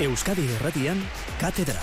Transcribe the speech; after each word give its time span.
Euskadi 0.00 0.42
Erratian, 0.56 0.98
Katedra. 1.40 1.80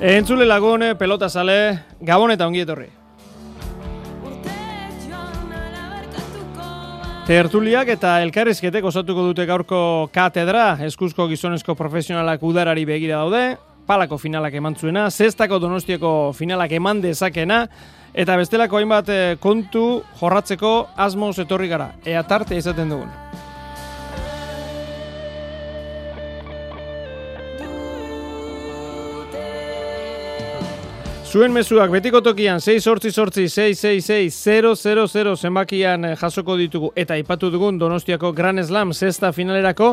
Entzule 0.00 0.44
lagun, 0.44 0.84
pelota 0.98 1.28
sale, 1.28 1.80
gabon 2.00 2.30
eta 2.30 2.46
ongi 2.46 2.60
etorri. 2.62 2.97
Tertuliak 7.28 7.90
eta 7.92 8.14
elkarrizketek 8.24 8.86
osatuko 8.88 9.26
dute 9.26 9.44
gaurko 9.44 9.78
katedra, 10.14 10.78
eskuzko 10.86 11.26
gizonezko 11.28 11.74
profesionalak 11.76 12.40
udarari 12.48 12.86
begira 12.88 13.18
daude, 13.20 13.58
palako 13.84 14.16
finalak 14.16 14.56
eman 14.56 14.78
zuena, 14.80 15.04
zestako 15.10 15.60
donostiako 15.60 16.32
finalak 16.32 16.72
eman 16.80 17.04
dezakena, 17.04 17.66
eta 18.16 18.40
bestelako 18.40 18.80
hainbat 18.80 19.12
eh, 19.12 19.22
kontu 19.44 19.86
jorratzeko 20.22 20.74
asmoz 20.96 21.34
etorri 21.44 21.68
gara, 21.68 21.92
ea 22.08 22.24
tarte 22.24 22.56
izaten 22.56 22.96
dugun. 22.96 23.27
Zuen 31.28 31.52
mezuak 31.52 31.90
betiko 31.92 32.22
tokian 32.24 32.56
6 32.64 32.80
sortzi 32.88 33.10
sortzi 33.12 33.42
666 33.52 35.34
zenbakian 35.36 36.06
eh, 36.08 36.14
jasoko 36.16 36.56
ditugu. 36.56 36.88
Eta 36.96 37.18
ipatu 37.20 37.50
dugun 37.52 37.76
Donostiako 37.76 38.30
Grand 38.32 38.64
Slam 38.64 38.94
sexta 38.96 39.28
finalerako 39.36 39.90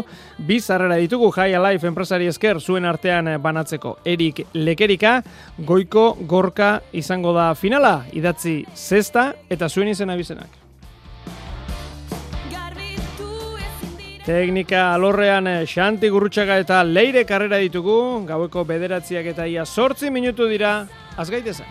bi 0.47 0.61
zarrera 0.61 0.95
ditugu. 0.95 1.33
High 1.35 1.59
Life 1.59 1.91
enpresari 1.91 2.31
esker 2.31 2.61
zuen 2.61 2.87
artean 2.87 3.27
eh, 3.27 3.37
banatzeko. 3.37 3.97
Erik 4.05 4.45
Lekerika 4.53 5.17
goiko 5.57 6.13
gorka 6.21 6.79
izango 6.93 7.35
da 7.35 7.53
finala. 7.53 8.05
Idatzi 8.13 8.61
sexta 8.73 9.33
eta 9.49 9.67
zuen 9.67 9.91
izena 9.91 10.15
bizenak. 10.15 10.61
Teknika 14.25 14.93
alorrean 14.95 15.45
eh, 15.51 15.65
Xanti 15.67 16.09
Gurrutxaga 16.09 16.63
eta 16.63 16.79
Leire 16.87 17.27
karrera 17.29 17.59
ditugu, 17.61 18.23
gaueko 18.25 18.63
bederatziak 18.65 19.35
eta 19.35 19.45
ia 19.45 19.65
sortzi 19.65 20.09
minutu 20.09 20.47
dira, 20.49 20.79
azgaitezen. 21.17 21.65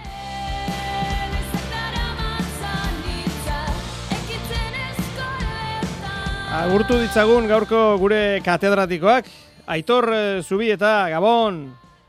Agurtu 6.54 7.00
ditzagun 7.00 7.48
gaurko 7.50 7.96
gure 7.98 8.38
katedratikoak, 8.46 9.26
Aitor 9.74 10.06
eh, 10.14 10.42
Zubi 10.44 10.68
eta 10.70 11.08
Gabon. 11.10 11.64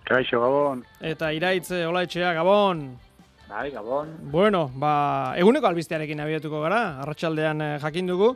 Kaixo, 0.06 0.38
Gabon. 0.44 0.84
Eta 1.02 1.32
Iraitz 1.34 1.72
eh, 1.72 1.88
Olaetxea, 1.90 2.34
Gabon. 2.38 2.84
Bai, 3.50 3.72
Gabon. 3.72 4.12
Bueno, 4.32 4.68
ba, 4.76 5.34
eguneko 5.40 5.66
albistearekin 5.72 6.22
abiatuko 6.22 6.62
gara, 6.62 7.00
arratsaldean 7.02 7.62
eh, 7.62 7.72
jakin 7.82 8.12
dugu. 8.12 8.36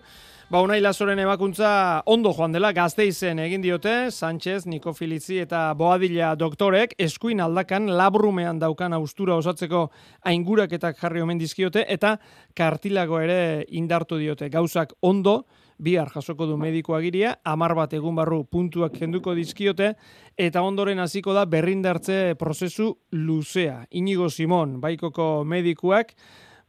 Ba, 0.50 0.64
unai 0.66 0.80
lazoren 0.82 1.20
ebakuntza 1.22 2.02
ondo 2.10 2.32
joan 2.34 2.56
dela, 2.56 2.72
gazteizen 2.74 3.38
egin 3.44 3.62
diote, 3.62 3.92
Sánchez, 4.10 4.64
Niko 4.66 4.96
Filitzi 4.98 5.38
eta 5.44 5.60
Boadilla 5.78 6.32
doktorek, 6.34 6.96
eskuin 7.06 7.44
aldakan 7.46 7.86
labrumean 7.94 8.58
daukan 8.58 8.96
austura 8.98 9.36
osatzeko 9.38 9.84
ainguraketak 10.32 10.98
jarri 10.98 11.22
omen 11.22 11.38
dizkiote, 11.38 11.86
eta 11.86 12.16
kartilago 12.58 13.22
ere 13.22 13.38
indartu 13.78 14.18
diote. 14.18 14.50
Gauzak 14.50 14.98
ondo, 15.06 15.44
bihar 15.78 16.10
jasoko 16.16 16.50
du 16.50 16.58
mediko 16.58 16.98
agiria, 16.98 17.36
amar 17.46 17.78
bat 17.78 17.94
egun 17.94 18.18
barru 18.18 18.42
puntuak 18.50 18.98
kenduko 18.98 19.38
dizkiote, 19.38 19.94
eta 20.34 20.66
ondoren 20.66 21.06
hasiko 21.06 21.38
da 21.38 21.46
berrindartze 21.46 22.34
prozesu 22.42 22.96
luzea. 23.14 23.84
Inigo 24.02 24.34
Simon, 24.34 24.80
baikoko 24.82 25.44
medikuak, 25.46 26.16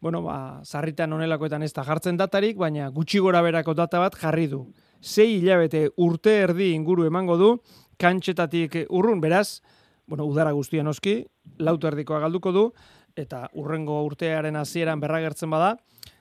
bueno, 0.00 0.22
ba, 0.22 0.62
zarritan 0.64 1.12
onelakoetan 1.12 1.62
ez 1.62 1.72
da 1.76 1.84
jartzen 1.84 2.16
datarik, 2.16 2.56
baina 2.58 2.88
gutxi 2.90 3.20
gora 3.20 3.42
berako 3.44 3.74
data 3.76 4.00
bat 4.00 4.16
jarri 4.16 4.46
du. 4.48 4.64
Sei 5.00 5.36
hilabete 5.36 5.90
urte 5.96 6.38
erdi 6.46 6.72
inguru 6.72 7.04
emango 7.06 7.36
du, 7.36 7.50
kantxetatik 8.00 8.86
urrun, 8.88 9.20
beraz, 9.20 9.60
bueno, 10.08 10.24
udara 10.24 10.52
guztian 10.56 10.88
oski, 10.88 11.20
lautu 11.60 11.86
erdikoa 11.90 12.20
galduko 12.24 12.52
du, 12.52 12.64
eta 13.16 13.46
urrengo 13.54 14.00
urtearen 14.06 14.56
hasieran 14.56 15.00
berragertzen 15.00 15.50
bada, 15.52 15.76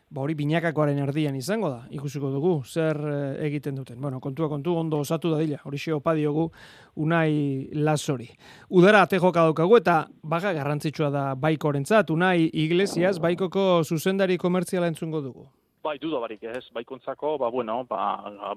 ba 0.09 0.24
hori 0.24 0.34
binakakoaren 0.36 0.97
erdian 1.03 1.36
izango 1.38 1.70
da, 1.70 1.84
ikusiko 1.94 2.31
dugu, 2.34 2.53
zer 2.66 2.97
eh, 2.97 3.46
egiten 3.47 3.78
duten. 3.78 4.00
Bueno, 4.02 4.20
kontua 4.20 4.50
kontu 4.50 4.74
ondo 4.78 5.00
osatu 5.03 5.34
da 5.36 5.42
dila, 5.44 5.59
hori 5.64 5.78
xe 5.78 5.94
opadiogu 5.94 6.50
unai 6.96 7.70
lasori. 7.74 8.30
Udara 8.70 9.03
ate 9.06 9.20
joka 9.22 9.46
daukagu 9.46 9.78
eta 9.78 10.00
baga 10.24 10.53
garrantzitsua 10.58 11.12
da 11.14 11.24
baikorentzat, 11.36 12.09
unai 12.09 12.50
iglesias, 12.53 13.22
baikoko 13.22 13.84
zuzendari 13.84 14.38
komertziala 14.38 14.90
entzungo 14.90 15.22
dugu. 15.22 15.47
Bai, 15.79 15.94
duda 15.95 16.19
barik 16.19 16.41
ez, 16.44 16.66
baikontzako, 16.75 17.38
ba, 17.40 17.47
bueno, 17.50 17.85
ba, 17.88 18.00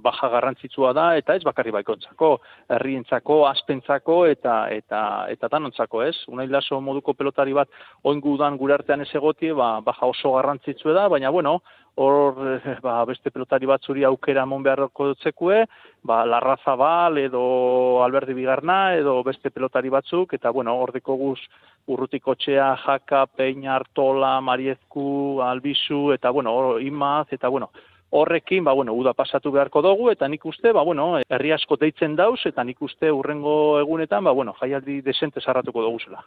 baja 0.03 0.27
garrantzitsua 0.33 0.89
da, 0.93 1.05
eta 1.21 1.37
ez 1.39 1.45
bakarri 1.47 1.71
baikontzako, 1.77 2.31
herrientzako, 2.75 3.37
aspentzako, 3.47 4.17
eta 4.27 4.57
eta 4.75 5.03
eta 5.31 5.51
danontzako 5.53 6.03
ez. 6.03 6.17
Unai 6.35 6.49
laso 6.51 6.81
moduko 6.83 7.15
pelotari 7.15 7.55
bat, 7.55 7.71
oingudan 8.11 8.59
gure 8.59 8.75
artean 8.75 9.07
ez 9.07 9.11
egotie, 9.15 9.53
ba, 9.55 9.77
baja 9.87 10.11
oso 10.11 10.35
garrantzitsua 10.35 10.97
da, 10.99 11.07
baina, 11.15 11.31
bueno, 11.31 11.61
hor 11.95 12.61
eh, 12.65 12.77
ba, 12.83 13.05
beste 13.05 13.31
pelotari 13.31 13.67
batzuri 13.67 14.05
aukera 14.05 14.45
mon 14.47 14.63
beharroko 14.63 15.09
dutzekue, 15.13 15.65
ba, 16.03 16.25
Larra 16.27 16.57
Zabal 16.65 17.19
edo 17.19 18.03
Alberdi 18.05 18.35
Bigarna 18.35 18.95
edo 18.97 19.23
beste 19.23 19.51
pelotari 19.51 19.89
batzuk, 19.89 20.35
eta 20.35 20.51
bueno, 20.51 20.77
hor 20.81 20.93
guz 21.03 21.41
urrutiko 21.87 22.35
txea, 22.35 22.77
jaka, 22.85 23.27
peina, 23.27 23.75
artola, 23.75 24.41
mariezku, 24.41 25.41
albizu, 25.43 26.13
eta 26.13 26.31
bueno, 26.31 26.53
hor 26.53 26.83
imaz, 26.83 27.27
eta 27.33 27.49
bueno, 27.49 27.71
horrekin, 28.11 28.65
ba, 28.65 28.73
bueno, 28.73 28.93
uda 28.93 29.15
pasatu 29.15 29.51
beharko 29.51 29.83
dugu, 29.83 30.11
eta 30.11 30.29
nik 30.29 30.45
uste, 30.47 30.73
ba, 30.73 30.83
bueno, 30.85 31.19
herri 31.29 31.53
asko 31.53 31.77
deitzen 31.81 32.15
dauz, 32.17 32.41
eta 32.47 32.65
nik 32.65 32.81
uste 32.83 33.11
urrengo 33.11 33.81
egunetan, 33.81 34.25
ba, 34.25 34.33
bueno, 34.33 34.53
jaialdi 34.61 35.01
desente 35.03 35.41
zarratuko 35.41 35.83
dugu 35.83 35.99
zela. 36.05 36.25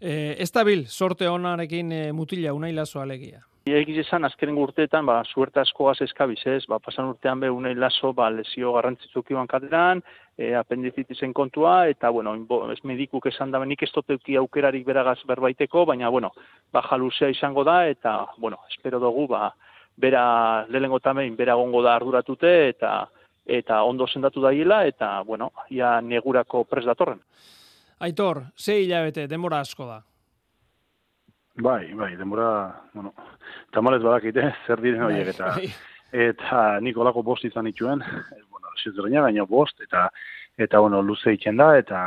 E, 0.00 0.36
ez 0.38 0.50
dabil, 0.52 0.86
sorte 0.88 1.28
honarekin 1.28 1.92
e, 1.92 2.04
mutila 2.12 2.54
unailazo 2.54 3.00
alegia. 3.00 3.44
Egiz 3.64 4.02
esan, 4.02 4.26
azkeren 4.28 4.58
urteetan, 4.60 5.06
ba, 5.08 5.22
suerte 5.24 5.62
asko 5.62 5.86
gaz 5.88 6.02
eskabiz, 6.04 6.42
ez? 6.52 6.66
Ba, 6.68 6.76
pasan 6.84 7.06
urtean 7.08 7.40
be, 7.40 7.48
unai 7.48 7.72
laso, 7.74 8.10
ba, 8.12 8.26
lesio 8.28 8.74
garrantzitsuk 8.74 9.30
iban 9.32 9.48
kateran, 9.48 10.02
e, 10.36 10.50
apendizitizen 10.58 11.32
kontua, 11.32 11.86
eta, 11.88 12.10
bueno, 12.12 12.34
bo, 12.44 12.58
ez 12.74 12.82
medikuk 12.84 13.30
esan 13.30 13.54
da, 13.54 13.62
nik 13.64 13.86
ez 13.86 13.88
toteuki 13.94 14.36
aukerarik 14.36 14.84
beragaz 14.84 15.16
berbaiteko, 15.24 15.86
baina, 15.88 16.12
bueno, 16.12 16.34
ba, 16.72 16.84
jaluzea 16.90 17.32
izango 17.32 17.64
da, 17.64 17.86
eta, 17.88 18.18
bueno, 18.36 18.60
espero 18.68 19.00
dugu, 19.00 19.30
ba, 19.32 19.48
bera, 19.96 20.66
lehengo 20.68 21.00
tamein, 21.00 21.32
bera 21.36 21.56
gongo 21.56 21.80
da 21.82 21.96
arduratute, 21.96 22.52
eta, 22.74 22.98
eta 23.46 23.82
ondo 23.88 24.06
sendatu 24.06 24.44
daiela, 24.44 24.84
eta, 24.84 25.22
bueno, 25.22 25.52
ia 25.70 26.00
negurako 26.04 26.66
pres 26.68 26.84
datorren. 26.84 27.24
Aitor, 27.98 28.42
ze 28.56 28.80
hilabete, 28.82 29.26
demora 29.28 29.60
asko 29.60 29.86
da. 29.86 30.02
Bai, 31.56 31.92
bai, 31.94 32.16
denbora, 32.16 32.82
bueno, 32.92 33.12
tamalez 33.70 34.02
badakite, 34.02 34.48
zer 34.66 34.80
diren 34.82 35.04
horiek, 35.06 35.28
eta, 35.30 35.52
bai. 35.54 35.68
eta 36.26 36.62
Nikolako 36.82 37.22
bost 37.22 37.44
izan 37.46 37.68
ituen, 37.70 38.02
bueno, 38.52 38.72
zizurreina, 38.82 39.22
baina 39.22 39.44
bost, 39.46 39.78
eta, 39.86 40.08
eta, 40.58 40.80
bueno, 40.82 41.02
luze 41.02 41.36
itxen 41.36 41.62
da, 41.62 41.68
eta, 41.78 42.00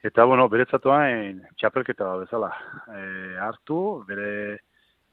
eta, 0.00 0.24
bueno, 0.24 0.48
beretzatuain 0.48 1.42
txapelketa 1.60 2.08
da 2.08 2.16
bezala. 2.22 2.50
E, 2.88 3.02
hartu, 3.44 3.78
bere 4.08 4.30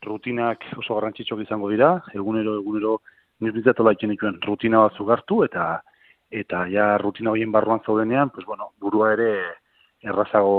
rutinak 0.07 0.63
oso 0.77 0.95
garrantzitsok 0.95 1.43
izango 1.43 1.69
dira, 1.69 1.97
egunero, 2.15 2.55
egunero, 2.63 3.01
nirbitzatu 3.43 3.83
laiken 3.83 4.15
ituen 4.15 4.39
rutina 4.47 4.85
batzuk 4.85 5.11
hartu, 5.11 5.43
eta, 5.43 5.73
eta 6.31 6.63
ja 6.71 6.93
rutina 7.03 7.35
horien 7.35 7.51
barruan 7.51 7.83
zaudenean, 7.83 8.31
pues, 8.31 8.47
bueno, 8.47 8.71
burua 8.79 9.11
ere 9.17 9.31
errazago, 10.03 10.57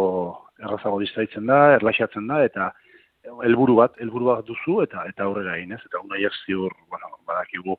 errazago 0.62 1.00
distraitzen 1.00 1.46
da, 1.46 1.60
erlaxatzen 1.78 2.26
da, 2.30 2.42
eta, 2.46 2.70
helburu 3.46 3.76
bat, 3.78 3.94
helburu 4.02 4.30
bat 4.30 4.46
duzu 4.46 4.80
eta 4.82 5.04
eta 5.08 5.24
aurrera 5.24 5.56
egin, 5.56 5.74
ez? 5.76 5.80
Eta 5.86 6.00
una 6.02 6.18
hier 6.18 6.34
ziur, 6.44 6.74
bueno, 6.90 7.12
badakigu 7.28 7.76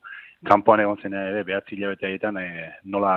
kanpoan 0.47 0.83
egon 0.83 0.99
zen 1.01 1.15
ere 1.19 1.43
behatzi 1.47 1.75
hilabete 1.75 2.07
haietan 2.07 2.39
e, 2.39 2.47
nola 2.83 3.15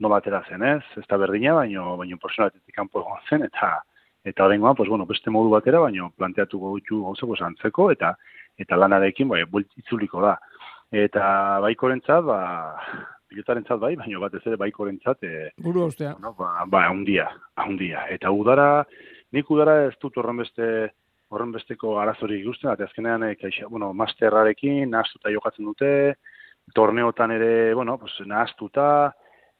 nola 0.00 0.20
atera 0.20 0.42
zen, 0.48 0.62
ez? 0.62 0.82
Ez 1.00 1.04
da 1.08 1.16
berdina, 1.16 1.54
baino 1.56 1.96
baino 1.96 2.18
personaletik 2.20 2.74
kanpo 2.76 3.00
egon 3.00 3.22
zen 3.28 3.46
eta 3.48 3.72
eta 4.26 4.44
oraingoa, 4.44 4.74
pues 4.74 4.88
bueno, 4.88 5.06
beste 5.06 5.30
modu 5.30 5.52
batera, 5.52 5.80
baino 5.80 6.10
planteatuko 6.18 6.74
ditu 6.76 7.02
gauzako 7.04 7.36
santzeko 7.36 7.90
eta 7.94 8.14
eta 8.58 8.76
lanarekin 8.76 9.28
bai 9.28 9.44
itzuliko 9.76 10.20
da. 10.24 10.36
Eta 10.92 11.60
baikorentzat, 11.64 12.24
ba 12.24 12.40
pilotarentzat 13.28 13.80
bai, 13.80 13.94
baino 13.96 14.20
batez 14.20 14.42
ere 14.46 14.56
baikorentzat 14.56 15.22
eh 15.22 15.50
buru 15.58 15.88
Bueno, 15.98 16.34
ba, 16.38 16.64
ba, 16.66 16.88
día, 17.04 17.28
un 17.66 17.76
día. 17.76 18.06
Eta 18.10 18.30
udara, 18.30 18.86
nik 19.32 19.50
udara 19.50 19.86
ez 19.86 19.94
dut 20.00 20.16
horren 20.16 20.36
beste 20.36 20.92
horren 21.28 21.52
besteko 21.52 21.98
arazorik 21.98 22.44
ikusten, 22.44 22.70
eta 22.70 22.84
azkenean, 22.84 23.24
e, 23.24 23.36
bueno, 23.68 23.92
masterrarekin, 23.92 24.90
nahaztuta 24.90 25.30
jokatzen 25.30 25.64
dute, 25.64 26.14
torneotan 26.74 27.32
ere, 27.32 27.74
bueno, 27.74 27.98
pues, 27.98 28.12
nahaztuta, 28.26 29.12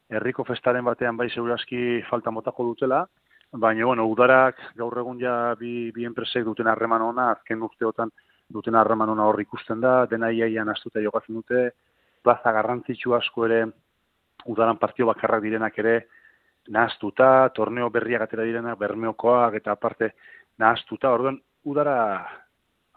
herriko 0.09 0.45
festaren 0.45 0.85
batean 0.85 1.17
bai 1.17 1.29
segurazki 1.31 2.03
falta 2.09 2.31
motako 2.31 2.65
dutela, 2.71 3.05
baina, 3.53 3.85
bueno, 3.85 4.07
udarak 4.07 4.61
gaur 4.77 4.99
egun 4.99 5.19
ja 5.21 5.55
bi, 5.59 5.91
bi 5.95 6.07
enpresek 6.07 6.45
duten 6.45 6.69
harreman 6.71 7.03
ona, 7.03 7.31
azken 7.33 7.63
urteotan 7.63 8.13
duten 8.49 8.75
harreman 8.79 9.11
ona 9.11 9.27
hor 9.27 9.41
ikusten 9.41 9.81
da, 9.81 10.07
dena 10.07 10.31
iaian 10.31 10.69
astuta 10.69 11.03
jokatzen 11.03 11.41
dute, 11.41 11.71
plaza 12.26 12.52
garrantzitsu 12.52 13.14
asko 13.14 13.46
ere, 13.46 13.61
udaran 14.50 14.81
partio 14.82 15.06
bakarrak 15.06 15.44
direnak 15.44 15.78
ere, 15.82 15.96
nahaztuta, 16.75 17.49
torneo 17.55 17.90
berriak 17.94 18.26
atera 18.26 18.46
direnak, 18.46 18.78
bermeokoak 18.81 19.61
eta 19.61 19.76
aparte 19.76 20.12
nahaztuta, 20.58 21.12
orduan, 21.14 21.38
udara 21.70 21.96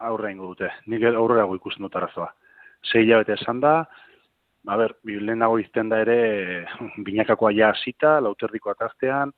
aurre 0.10 0.32
ingo 0.34 0.54
dute, 0.54 0.72
nik 0.90 1.04
aurrera 1.12 1.46
ikusten 1.56 1.86
dut 1.86 1.98
arazoa. 2.00 2.30
Sei 2.82 3.04
hilabete 3.04 3.36
esan 3.36 3.60
da, 3.62 3.74
a 4.70 4.78
ber, 4.80 4.96
lehenago 5.04 5.60
izten 5.62 5.92
da 5.92 6.02
ere, 6.06 6.66
binakakoa 7.06 7.54
ja 7.54 7.74
zita, 7.84 8.18
lauterdiko 8.24 8.74
ataztean, 8.74 9.34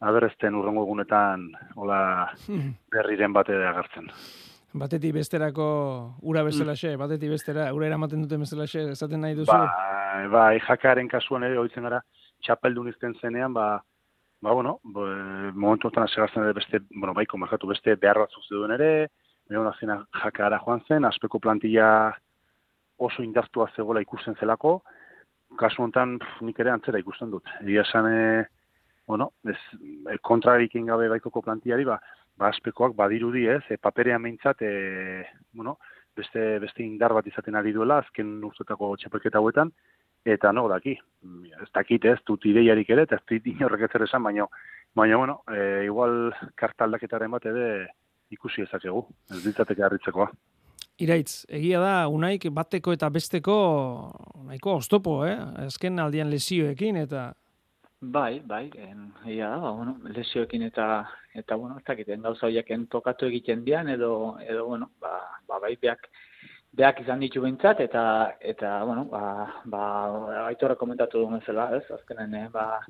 a 0.00 0.12
ber, 0.12 0.28
ezten 0.32 0.58
urrengo 0.58 0.84
egunetan, 0.88 1.48
hola, 1.76 2.00
hmm. 2.48 2.74
berriren 2.92 3.36
bate 3.36 3.56
agertzen. 3.70 4.10
Batetik 4.76 5.14
besterako 5.16 5.66
ura 6.28 6.42
bezalaxe, 6.44 6.90
mm. 6.92 7.00
batetik 7.00 7.30
bestera, 7.32 7.70
ura 7.72 7.86
eramaten 7.88 8.24
duten 8.24 8.42
bezalaxe, 8.44 8.82
esaten 8.92 9.22
nahi 9.24 9.36
duzu? 9.38 9.48
Ba, 9.48 10.26
ba, 10.32 10.42
jakaren 10.66 11.08
kasuan 11.08 11.46
ere, 11.48 11.56
oitzen 11.62 11.86
gara, 11.86 12.02
txapeldun 12.44 12.90
izten 12.90 13.14
zenean, 13.22 13.54
ba, 13.56 13.66
ba, 14.44 14.52
bueno, 14.52 14.76
bo, 14.84 15.06
momentu 15.54 15.88
otan 15.88 16.04
asegartzen 16.04 16.44
ere 16.44 16.56
beste, 16.58 16.82
bueno, 16.90 17.14
baiko 17.16 17.40
markatu 17.40 17.70
beste 17.72 17.96
behar 18.02 18.20
batzuk 18.24 18.44
zeuden 18.50 18.76
ere, 18.76 18.90
behar 19.48 19.80
zena 19.80 19.96
jakara 20.20 20.60
joan 20.66 20.84
zen, 20.88 21.08
aspeko 21.08 21.40
plantilla 21.40 21.88
oso 22.98 23.24
indartua 23.24 23.70
zegoela 23.76 24.04
ikusten 24.04 24.36
zelako, 24.40 24.80
kasu 25.56 25.86
honetan 25.86 26.18
nik 26.44 26.60
ere 26.60 26.74
antzera 26.74 27.00
ikusten 27.00 27.32
dut. 27.32 27.48
Egia 27.62 27.86
esan, 27.86 28.10
e, 28.12 28.44
bueno, 29.08 29.30
ez, 29.48 29.56
e, 30.12 30.18
kontrarik 30.20 30.76
ingabe 30.76 31.08
baikoko 31.12 31.40
plantiari, 31.48 31.88
ba, 31.88 32.00
ba 32.36 32.50
aspekoak 32.52 32.94
badirudi 32.96 33.46
ez, 33.48 33.62
e, 33.70 33.78
paperean 33.80 34.22
meintzat, 34.22 34.62
e, 34.62 35.24
bueno, 35.52 35.78
beste, 36.16 36.58
beste 36.62 36.84
indar 36.84 37.14
bat 37.16 37.26
izaten 37.26 37.56
ari 37.56 37.72
duela, 37.72 38.00
azken 38.04 38.36
urtetako 38.44 38.94
txapelketa 39.00 39.40
hauetan, 39.40 39.72
eta 40.26 40.52
no, 40.52 40.66
daki, 40.68 40.96
ez 41.62 41.70
dakit 41.74 42.04
ez, 42.10 42.18
dut 42.26 42.44
ideiarik 42.48 42.90
ere, 42.90 43.06
eta 43.06 43.20
ez 43.20 43.24
dit 43.30 43.52
inorrek 43.54 43.86
ez 43.86 44.02
esan, 44.08 44.24
baina, 44.26 44.48
baina, 44.94 45.16
bueno, 45.16 45.40
e, 45.52 45.86
igual 45.86 46.34
kartaldaketaren 46.58 47.30
bat 47.30 47.46
ere 47.46 47.66
ikusi 48.34 48.66
ezakegu, 48.66 49.06
ez 49.30 49.42
ditzateke 49.44 49.86
harritzekoa. 49.86 50.30
Iraitz, 50.98 51.44
egia 51.52 51.80
da, 51.80 52.08
unaik 52.08 52.48
bateko 52.56 52.94
eta 52.96 53.10
besteko 53.12 53.56
nahiko 54.48 54.78
oztopo, 54.80 55.18
eh? 55.28 55.36
Azken 55.66 56.00
aldian 56.00 56.32
lesioekin 56.32 56.96
eta... 57.04 57.32
Bai, 58.00 58.40
bai, 58.44 58.70
en, 58.76 59.12
egia 59.24 59.48
ba, 59.56 59.70
bueno, 59.70 59.96
lesioekin 60.04 60.62
eta, 60.62 61.08
eta 61.32 61.56
bueno, 61.56 61.78
ez 61.78 61.84
dakiten 61.84 62.22
gauza 62.22 62.46
horiek 62.46 62.68
tokatu 62.90 63.26
egiten 63.26 63.64
dian, 63.64 63.88
edo, 63.88 64.36
edo 64.40 64.66
bueno, 64.66 64.90
ba, 65.00 65.12
ba 65.48 65.58
bai, 65.58 65.76
beak, 65.80 66.10
beak 66.72 67.00
izan 67.00 67.20
ditu 67.20 67.40
bintzat, 67.40 67.80
eta, 67.80 68.02
eta 68.40 68.84
bueno, 68.84 69.06
ba, 69.06 69.62
ba, 69.64 69.84
aitorra 70.46 70.76
komentatu 70.76 71.22
duen 71.24 71.40
zela, 71.46 71.70
ez? 71.76 71.90
Azkenen, 71.90 72.34
eh, 72.34 72.48
ba, 72.52 72.82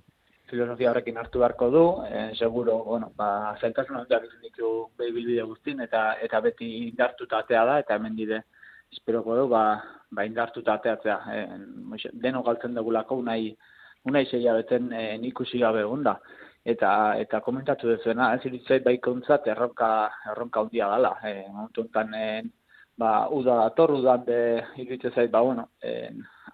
filosofia 0.50 0.91
horrekin 0.91 1.23
hartu 1.23 1.38
beharko 1.38 1.70
du, 1.70 1.85
e, 2.11 2.35
seguro, 2.35 2.82
bueno, 2.85 3.12
ba, 3.14 3.55
zailtasun 3.61 4.00
handiak 4.00 4.26
izan 4.26 4.43
ditu 4.43 4.73
behi 4.99 5.12
bilbide 5.12 5.47
guztin, 5.47 5.81
eta 5.87 6.17
eta 6.23 6.41
beti 6.41 6.73
indartuta 6.88 7.44
atea 7.44 7.64
da, 7.64 7.79
eta 7.79 7.94
hemen 7.94 8.19
dide, 8.19 8.43
esperoko 8.91 9.38
du, 9.38 9.49
ba, 9.55 9.64
ba 10.11 10.26
indartuta 10.26 10.75
ateatzea. 10.81 11.19
E, 11.31 12.11
deno 12.26 12.43
galtzen 12.43 12.75
dugulako, 12.75 13.23
unai, 13.23 13.56
unai 14.06 14.25
zeia 14.31 14.55
beten 14.56 14.93
e, 14.93 15.05
ikusi 15.31 15.61
gabe 15.62 15.82
egun 15.85 16.05
da. 16.06 16.17
Eta, 16.67 16.91
eta 17.23 17.41
komentatu 17.47 17.88
dezuena, 17.93 18.32
ez 18.35 18.47
iritzait 18.49 18.82
baikontzat 18.85 19.47
erronka, 19.53 19.91
erronka 20.32 20.64
handia 20.64 20.88
dela. 20.94 21.12
E, 21.23 21.35
momentu 21.53 21.85
enten, 21.87 22.14
e, 22.14 22.26
ba, 22.99 23.12
uda 23.31 23.61
dator, 23.62 23.94
udan 24.00 24.25
de 24.26 24.41
iritzait, 24.82 25.31
ba, 25.31 25.44
bueno, 25.47 25.69
e, 25.82 26.11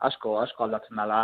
asko, 0.08 0.37
asko 0.43 0.66
aldatzen 0.66 1.00
dela, 1.00 1.22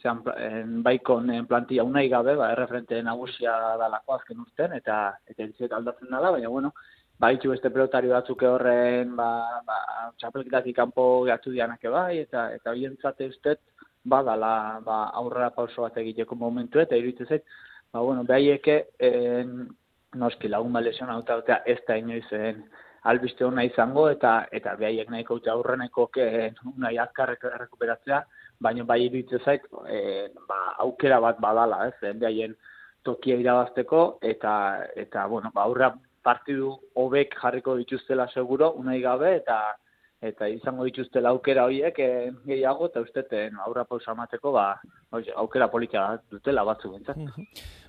zean 0.00 0.22
en, 0.36 0.78
baikon 0.82 1.28
en 1.34 1.46
plantilla 1.46 1.84
unai 1.84 2.06
gabe, 2.08 2.36
ba, 2.40 2.52
erreferente 2.54 3.02
nagusia 3.04 3.56
dalako 3.80 4.16
azken 4.16 4.40
urten, 4.40 4.72
eta 4.78 5.02
eta 5.28 5.44
entziet 5.44 5.76
aldatzen 5.76 6.08
dela, 6.08 6.32
baina, 6.36 6.48
bueno, 6.48 6.72
baitu 7.20 7.52
beste 7.52 7.68
pelotari 7.68 8.08
batzuk 8.08 8.42
horren, 8.48 9.12
ba, 9.16 9.60
ba, 9.66 9.78
txapelketatik 10.20 10.76
kanpo 10.76 11.26
gatu 11.28 11.52
dianak 11.52 11.84
bai, 11.92 12.22
eta 12.24 12.48
eta 12.56 12.72
bientzate 12.72 13.28
ustet, 13.28 13.60
badala 14.04 14.80
ba, 14.84 15.02
aurrera 15.20 15.50
pauso 15.50 15.82
bat 15.82 15.96
egiteko 15.98 16.34
momentu, 16.34 16.80
eta 16.80 16.96
iruditzen 16.96 17.26
zait, 17.26 17.44
ba, 17.92 18.00
bueno, 18.00 18.24
behaieke, 18.24 18.78
en, 18.98 19.68
noski 20.20 20.48
lagun 20.48 20.72
ba 20.72 20.80
lesion 20.80 21.10
hau 21.10 21.22
ez 21.66 21.78
da 21.86 21.96
inoizen 21.96 22.64
albiste 23.04 23.44
hona 23.44 23.64
izango, 23.64 24.08
eta 24.10 24.46
eta 24.52 24.74
behaiek 24.76 25.10
nahiko 25.10 25.38
aurreneko 25.52 26.06
ke, 26.06 26.52
unai 26.76 26.96
azkarrek 26.98 27.44
rekuperatzea, 27.58 28.24
baina 28.60 28.84
bai 28.84 29.04
iruditzen 29.04 29.40
zait 29.44 29.62
e, 29.88 30.28
ba, 30.48 30.74
aukera 30.78 31.20
bat 31.20 31.40
badala, 31.40 31.86
ez, 31.88 31.94
haien 32.24 32.56
tokia 33.04 33.36
irabazteko 33.40 34.18
eta 34.20 34.54
eta 34.96 35.26
bueno, 35.26 35.50
ba 35.54 35.64
aurra 35.64 35.94
partidu 36.22 36.74
hobek 36.94 37.34
jarriko 37.42 37.76
dituztela 37.76 38.28
seguro 38.34 38.72
unai 38.82 39.00
gabe 39.00 39.34
eta 39.36 39.60
eta 40.20 40.48
izango 40.52 40.84
dituzte 40.84 41.20
aukera 41.24 41.64
horiek 41.64 41.98
e, 41.98 42.08
gehiago 42.44 42.90
eta 42.90 43.00
usteten 43.00 43.56
aurra 43.64 43.86
pausa 43.88 44.14
mateko 44.14 44.52
ba 44.52 44.64
aukera 45.40 45.68
polita 45.72 46.20
dutela 46.30 46.64
batzu 46.64 46.90
bentzat. 46.92 47.16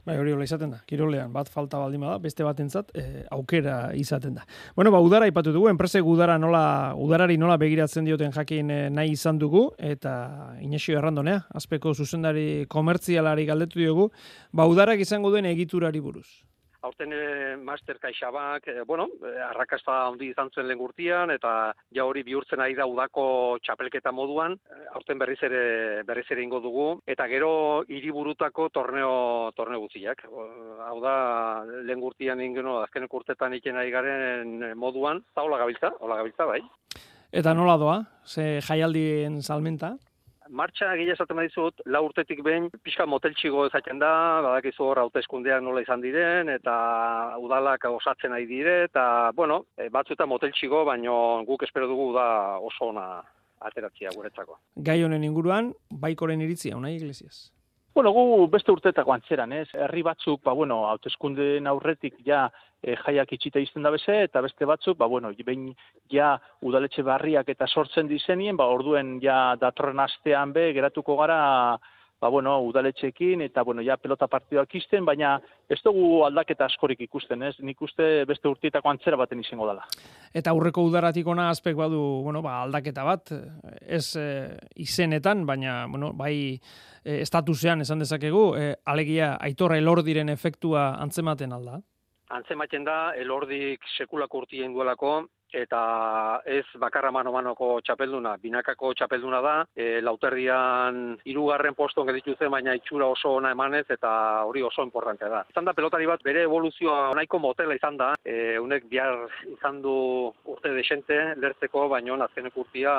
Bai, 0.06 0.16
hori 0.18 0.32
hola 0.34 0.48
izaten 0.48 0.72
da. 0.72 0.80
Kirolean 0.88 1.34
bat 1.34 1.50
falta 1.52 1.78
baldin 1.78 2.02
bada, 2.02 2.18
beste 2.24 2.46
batentzat 2.48 2.94
e, 2.98 3.26
aukera 3.36 3.92
izaten 3.94 4.40
da. 4.40 4.46
Bueno, 4.76 4.92
ba 4.92 5.02
udara 5.04 5.28
aipatu 5.28 5.52
dugu, 5.54 5.68
enprese 5.70 6.02
udara 6.02 6.38
nola 6.42 6.96
udarari 6.98 7.38
nola 7.38 7.58
begiratzen 7.62 8.08
dioten 8.08 8.32
jakin 8.34 8.72
nahi 8.96 9.12
izan 9.18 9.38
dugu 9.38 9.68
eta 9.78 10.56
Inesio 10.62 10.98
Errandonea, 10.98 11.44
azpeko 11.54 11.94
zuzendari 11.94 12.66
komertzialari 12.72 13.46
galdetu 13.46 13.84
diogu, 13.84 14.08
ba 14.52 14.66
udarak 14.66 15.04
izango 15.04 15.30
duen 15.30 15.46
egiturari 15.52 16.00
buruz 16.00 16.30
aurten 16.82 17.14
ere 17.14 17.56
master 17.58 18.00
kaixabak, 18.02 18.68
e, 18.68 18.84
bueno, 18.88 19.08
e, 19.22 19.34
arrakasta 19.52 20.08
handi 20.08 20.32
izan 20.32 20.50
zen 20.54 20.68
lehen 20.68 21.32
eta 21.32 21.74
ja 21.94 22.06
hori 22.06 22.24
bihurtzen 22.24 22.60
ari 22.60 22.76
da 22.76 22.86
udako 22.86 23.58
txapelketa 23.64 24.12
moduan, 24.12 24.54
e, 24.54 24.86
aurten 24.96 25.20
berriz 25.20 25.40
ere, 25.44 26.04
berriz 26.04 26.26
ere 26.30 26.44
ingo 26.44 26.60
dugu, 26.60 27.02
eta 27.06 27.28
gero 27.28 27.84
hiriburutako 27.88 28.70
torneo, 28.70 29.52
torneo 29.56 29.80
guztiak. 29.80 30.26
Hau 30.88 31.00
da, 31.02 31.64
lehen 31.84 32.02
gurtian 32.02 32.42
ingeno, 32.42 32.80
azken 32.82 33.08
urtetan 33.12 33.54
iken 33.54 33.78
ari 33.78 33.92
garen 33.92 34.78
moduan, 34.78 35.24
hola 35.36 35.58
gabiltza, 35.58 35.94
hola 36.00 36.18
gabiltza, 36.22 36.46
bai. 36.46 36.62
Eta 37.32 37.54
nola 37.54 37.78
doa, 37.78 37.98
ze 38.26 38.60
jaialdien 38.62 39.42
salmenta? 39.42 39.96
Martxa 40.52 40.92
egia 40.96 41.16
esaten 41.16 41.38
badizut, 41.40 41.82
la 41.86 42.02
urtetik 42.04 42.42
behin 42.46 42.68
pixka 42.84 43.06
moteltxigo 43.10 43.66
ezaten 43.70 44.02
da, 44.02 44.12
badakizu 44.46 44.86
hor 44.86 45.02
hauteskundeak 45.06 45.64
nola 45.64 45.84
izan 45.86 46.04
diren, 46.04 46.52
eta 46.54 46.76
udalak 47.42 47.88
osatzen 47.90 48.36
ari 48.36 48.48
dire, 48.50 48.76
eta, 48.90 49.06
bueno, 49.38 49.64
e, 49.78 49.90
batzuta 49.94 50.28
moteltxigo, 50.28 50.84
baino 50.86 51.16
guk 51.48 51.64
espero 51.68 51.88
dugu 51.88 52.12
da 52.18 52.28
oso 52.60 52.92
ona 52.92 53.08
ateratzea 53.62 54.12
guretzako. 54.16 54.60
Gai 54.76 55.02
honen 55.06 55.24
inguruan, 55.24 55.74
baikoren 56.04 56.42
iritzia, 56.42 56.78
unai 56.78 56.96
iglesias? 56.98 57.50
Bueno, 57.94 58.12
gu 58.16 58.48
beste 58.48 58.72
urtetako 58.72 59.12
antzeran, 59.12 59.52
ez? 59.52 59.68
Herri 59.76 60.02
batzuk, 60.08 60.40
ba, 60.48 60.54
bueno, 60.56 60.86
hauteskundeen 60.88 61.66
aurretik 61.68 62.22
ja 62.24 62.46
e, 62.80 62.96
jaiak 62.96 63.34
itxita 63.36 63.60
izten 63.60 63.84
da 63.84 63.92
beze, 63.92 64.16
eta 64.30 64.40
beste 64.46 64.68
batzuk, 64.70 64.98
ba, 64.98 65.10
bueno, 65.12 65.34
behin 65.46 65.74
ja 66.14 66.38
udaletxe 66.64 67.04
barriak 67.04 67.52
eta 67.52 67.68
sortzen 67.68 68.08
dizenien, 68.08 68.56
ba, 68.56 68.70
orduen 68.72 69.18
ja 69.24 69.58
datorren 69.60 70.00
astean 70.00 70.54
be, 70.56 70.70
geratuko 70.78 71.18
gara, 71.20 71.42
ba, 72.22 72.30
bueno, 72.30 72.60
udaletxekin, 72.62 73.42
eta, 73.42 73.64
bueno, 73.64 73.82
ja 73.82 73.98
pelota 73.98 74.28
partidoak 74.30 74.76
izten, 74.78 75.06
baina 75.06 75.34
ez 75.70 75.80
dugu 75.82 76.22
aldaketa 76.28 76.68
askorik 76.70 77.02
ikusten, 77.08 77.42
ez? 77.48 77.56
Nik 77.66 77.82
uste 77.82 78.28
beste 78.30 78.48
urtietako 78.48 78.92
antzera 78.92 79.18
baten 79.18 79.42
izango 79.42 79.66
dela. 79.72 79.88
Eta 80.38 80.54
aurreko 80.54 80.84
udaratik 80.86 81.28
ona 81.28 81.50
aspek 81.50 81.76
badu, 81.80 82.02
bueno, 82.28 82.44
ba, 82.46 82.60
aldaketa 82.62 83.06
bat, 83.08 83.34
ez 83.82 84.06
e, 84.22 84.28
izenetan, 84.86 85.48
baina, 85.50 85.88
bueno, 85.90 86.14
bai 86.14 86.36
e, 86.54 87.18
estatusean 87.24 87.82
esan 87.82 88.06
dezakegu, 88.06 88.46
e, 88.56 88.76
alegia 88.86 89.34
aitorra 89.42 89.82
elordiren 89.82 90.30
efektua 90.30 90.92
antzematen 91.02 91.58
alda? 91.58 91.82
Antzematen 92.32 92.86
da, 92.86 93.00
elordik 93.20 93.82
sekulako 93.98 94.46
urtien 94.46 94.78
duelako, 94.78 95.24
eta 95.52 96.42
ez 96.46 96.66
bakarra 96.80 97.12
mano-manoko 97.12 97.80
txapelduna, 97.86 98.36
binakako 98.42 98.94
txapelduna 98.98 99.42
da, 99.44 99.56
e, 99.76 100.00
lauterdian 100.02 101.18
irugarren 101.30 101.76
poston 101.76 102.08
gelditu 102.08 102.36
zen, 102.38 102.52
baina 102.54 102.76
itxura 102.78 103.10
oso 103.12 103.36
ona 103.38 103.52
emanez, 103.56 103.86
eta 103.94 104.12
hori 104.48 104.64
oso 104.64 104.84
importante 104.88 105.30
da. 105.30 105.44
Izan 105.52 105.68
da 105.68 105.76
pelotari 105.78 106.08
bat 106.10 106.24
bere 106.24 106.46
evoluzioa 106.48 107.12
nahiko 107.18 107.40
motela 107.44 107.76
izan 107.76 107.98
da, 108.00 108.14
e, 108.24 108.58
unek 108.60 108.88
bihar 108.92 109.28
izan 109.52 109.82
du 109.84 109.96
urte 110.54 110.74
desente 110.76 111.20
lertzeko, 111.42 111.88
baina 111.92 112.18
azkenek 112.26 112.58
urtia 112.58 112.94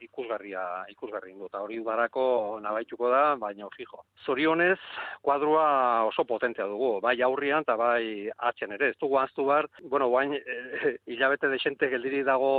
ikusgarria, 0.00 0.62
ikusgarri 0.92 1.32
indu, 1.32 1.48
eta 1.50 1.62
hori 1.62 1.78
udarako 1.80 2.24
nabaituko 2.62 3.10
da, 3.10 3.22
baina 3.40 3.68
fijo. 3.76 4.02
Zorionez, 4.26 4.78
kuadrua 5.22 6.04
oso 6.06 6.24
potentea 6.24 6.66
dugu, 6.70 6.98
bai 7.02 7.16
aurrian 7.22 7.66
eta 7.66 7.76
bai 7.76 8.30
atzen 8.50 8.72
ere. 8.76 8.92
Ez 8.92 8.98
dugu 9.00 9.18
aztu 9.18 9.46
bar, 9.48 9.68
bueno, 9.90 10.10
bain, 10.10 10.34
e, 10.34 10.96
hilabete 11.12 11.50
desente 11.52 11.91
geldiri 11.92 12.24
dago 12.28 12.52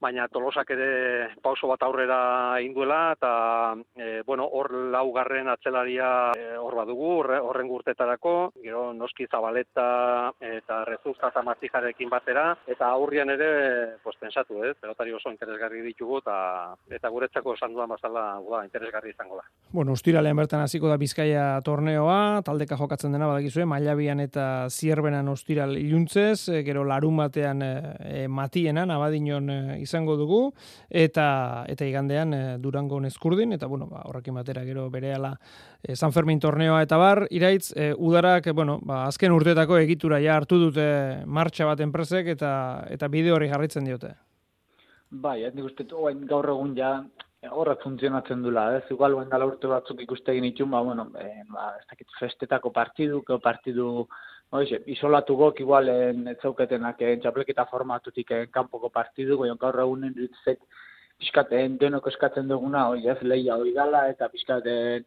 baina 0.00 0.28
Tolosak 0.28 0.70
ere 0.74 1.28
pauso 1.42 1.68
bat 1.70 1.82
aurrera 1.82 2.60
induela 2.60 3.12
eta 3.16 3.32
e, 3.96 4.22
bueno, 4.26 4.46
hor 4.52 4.72
laugarren 4.92 5.48
atzelaria 5.48 6.32
e, 6.36 6.56
hor 6.60 6.76
badugu 6.76 7.12
horren 7.24 7.68
gurtetarako, 7.68 8.34
gero 8.62 8.92
noski 8.92 9.26
Zabaleta 9.30 10.32
eta 10.40 10.82
Rezuzta 10.84 11.30
eta 11.32 11.42
Martijarekin 11.42 12.10
batera. 12.10 12.50
Eta 12.66 12.90
aurrian 12.92 13.30
ere 13.30 13.96
pues 14.02 14.16
pensatu, 14.20 14.62
eh, 14.64 14.74
pelotari 14.80 15.12
oso 15.16 15.30
interesgarri 15.30 15.82
ditugu 15.84 16.20
eta 16.22 16.36
eta 16.90 17.10
guretzako 17.12 17.54
esan 17.56 17.74
duan 17.74 17.88
bazala 17.88 18.26
ba, 18.44 18.64
interesgarri 18.64 19.10
izango 19.14 19.40
da. 19.40 19.46
Bueno, 19.72 19.92
Ostiralean 19.92 20.36
bertan 20.36 20.62
hasiko 20.64 20.88
da 20.88 20.96
Bizkaia 21.00 21.46
torneoa, 21.64 22.42
taldeka 22.44 22.76
jokatzen 22.76 23.12
dena 23.16 23.28
badakizue, 23.30 23.66
Mailabian 23.68 24.20
eta 24.20 24.68
Zierbenan 24.70 25.28
Ostiral 25.28 25.76
iluntzez, 25.78 26.48
e, 26.48 26.62
gero 26.66 26.84
larun 26.84 27.16
batean 27.22 27.62
e, 27.62 27.72
e, 28.06 28.28
Matienan 28.28 28.92
Abadinon 28.94 29.50
e, 29.50 29.60
izango 29.86 30.18
dugu 30.18 30.40
eta 30.90 31.64
eta 31.72 31.88
igandean 31.88 32.34
e, 32.34 32.42
Durango 32.62 33.00
Neskurdin 33.00 33.56
eta 33.56 33.70
bueno, 33.70 33.88
ba 33.90 34.04
horrekin 34.10 34.36
batera 34.36 34.64
gero 34.66 34.88
berehala 34.90 35.34
e, 35.82 35.96
San 35.96 36.12
Fermin 36.12 36.42
torneoa 36.42 36.82
eta 36.84 36.98
bar 37.00 37.24
iraitz 37.30 37.70
e, 37.72 37.92
udarak 37.96 38.50
bueno, 38.54 38.78
ba, 38.82 39.04
azken 39.06 39.34
urteetako 39.36 39.78
egitura 39.78 40.20
ja 40.20 40.36
hartu 40.36 40.60
dute 40.66 40.88
martxa 41.26 41.68
bat 41.70 41.80
enpresek 41.80 42.34
eta 42.36 42.52
eta 42.90 43.08
bideo 43.08 43.38
hori 43.38 43.50
jarritzen 43.52 43.86
diote. 43.86 44.14
Bai, 45.10 45.44
ez 45.46 45.54
nik 45.54 45.68
uste 45.68 45.86
gaur 45.86 46.50
egun 46.50 46.74
ja 46.76 46.98
horrek 47.52 47.82
funtzionatzen 47.84 48.42
dula, 48.42 48.64
ez? 48.78 48.84
Igual 48.90 49.14
guen 49.14 49.28
dala 49.30 49.46
urte 49.46 49.68
batzuk 49.70 50.00
ikuste 50.02 50.32
egin 50.32 50.48
itxun, 50.48 50.70
ba, 50.72 50.80
bueno, 50.82 51.06
e, 51.20 51.44
ba, 51.52 51.68
ez 51.78 51.84
dakit 51.90 52.08
festetako 52.18 52.72
partidu, 52.74 53.22
partidu 53.42 54.06
Oixe, 54.54 54.78
isolatu 54.86 55.34
gok 55.34 55.58
igual 55.60 55.88
en 55.90 56.28
etzauketenak 56.30 57.00
en 57.02 57.22
txapleketa 57.22 57.64
formatutik 57.66 58.30
en 58.30 58.46
kanpoko 58.54 58.90
partidu, 58.94 59.36
goion 59.40 59.58
gaur 59.58 59.80
egunen 59.82 60.14
ditzek 60.14 60.60
pixkaten 61.18 61.74
denok 61.80 62.06
eskatzen 62.12 62.46
duguna, 62.48 62.88
oi 62.92 63.08
ez 63.10 63.18
lehia 63.22 63.56
hoi 63.56 63.72
gala, 63.74 64.04
eta 64.12 64.28
pixkaten 64.30 65.04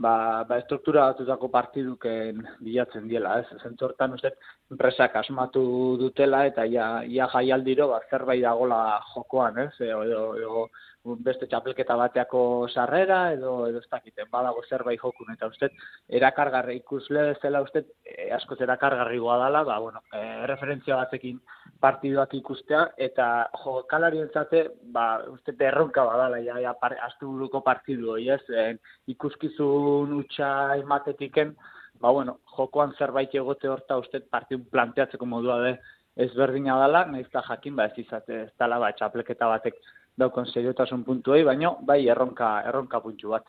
ba, 0.00 0.42
ba 0.48 0.58
estruktura 0.58 1.06
batutako 1.12 1.50
partiduken 1.52 2.42
bilatzen 2.66 3.06
diela, 3.06 3.38
ez? 3.40 3.62
Zentortan 3.62 4.16
uste, 4.16 4.32
enpresak 4.72 5.16
asmatu 5.22 5.62
dutela, 6.00 6.44
eta 6.50 6.64
ia, 6.66 6.90
ia 7.04 7.28
jaialdiro, 7.34 7.90
ba, 7.92 8.00
zerbait 8.10 8.42
dagola 8.42 8.80
jokoan, 9.14 9.58
ez? 9.68 9.72
Edo, 9.86 10.24
edo, 10.40 10.66
beste 11.04 11.46
txapelketa 11.48 11.96
bateako 11.96 12.68
sarrera 12.68 13.32
edo 13.32 13.66
edo 13.68 13.78
ez 13.80 13.88
dakiten 13.90 14.28
badago 14.30 14.62
zerbait 14.68 15.00
jokun 15.00 15.32
eta 15.32 15.48
uste 15.48 15.70
erakargarri 16.08 16.76
ikusle 16.76 17.34
zela 17.40 17.62
uste 17.62 17.84
e, 18.30 18.34
asko 18.36 18.56
erakargarrigoa 18.66 19.36
dela 19.44 19.62
ba 19.64 19.78
bueno 19.78 20.02
e, 20.14 20.46
referentzia 20.46 20.96
batekin 20.96 21.40
partiduak 21.80 22.34
ikustea 22.38 22.82
eta 23.08 23.26
jo 23.64 23.82
kalarientzate 23.90 24.64
ba 24.96 25.06
uste 25.34 25.54
erronka 25.58 26.04
badala 26.04 26.38
ja 26.38 26.58
ja 26.60 26.74
par, 26.74 26.96
astuburuko 27.08 27.60
partidu 27.60 28.16
ez 28.16 28.42
e, 28.48 28.76
ikuskizun 29.06 30.12
utxa 30.22 30.76
ematetiken 30.76 31.56
ba 32.00 32.10
bueno 32.10 32.38
jokoan 32.56 32.94
zerbait 32.98 33.34
egote 33.34 33.68
horta 33.68 33.98
uste 33.98 34.20
partidu 34.20 34.64
planteatzeko 34.70 35.26
modua 35.26 35.60
de 35.64 35.78
ezberdina 36.16 36.80
dela 36.82 37.04
naizta 37.04 37.42
jakin 37.48 37.76
ba 37.76 37.84
ez 37.86 37.98
izate 37.98 38.42
ez 38.42 38.52
dela 38.58 38.78
ba 38.78 38.92
txapelketa 38.92 39.46
batek 39.48 39.74
daukon 40.20 40.46
seriotasun 40.46 41.04
puntuei, 41.04 41.42
baino 41.44 41.76
bai 41.86 42.02
erronka 42.14 42.60
erronka 42.68 43.00
puntu 43.00 43.34
bat. 43.34 43.44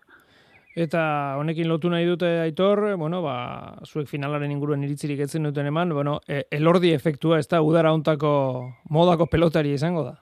Eta 0.72 1.36
honekin 1.36 1.68
lotu 1.68 1.90
nahi 1.92 2.06
dute 2.08 2.28
aitor, 2.46 2.96
bueno, 2.96 3.20
ba, 3.22 3.76
zuek 3.84 4.08
finalaren 4.08 4.52
inguruen 4.54 4.86
iritzirik 4.86 5.20
etzen 5.20 5.44
duten 5.44 5.68
eman, 5.68 5.92
bueno, 5.92 6.20
e, 6.28 6.46
elordi 6.52 6.94
efektua 6.96 7.40
ez 7.40 7.48
da 7.52 7.60
udara 7.62 7.92
ontako 7.92 8.32
modako 8.90 9.28
pelotari 9.28 9.74
izango 9.76 10.06
da? 10.06 10.16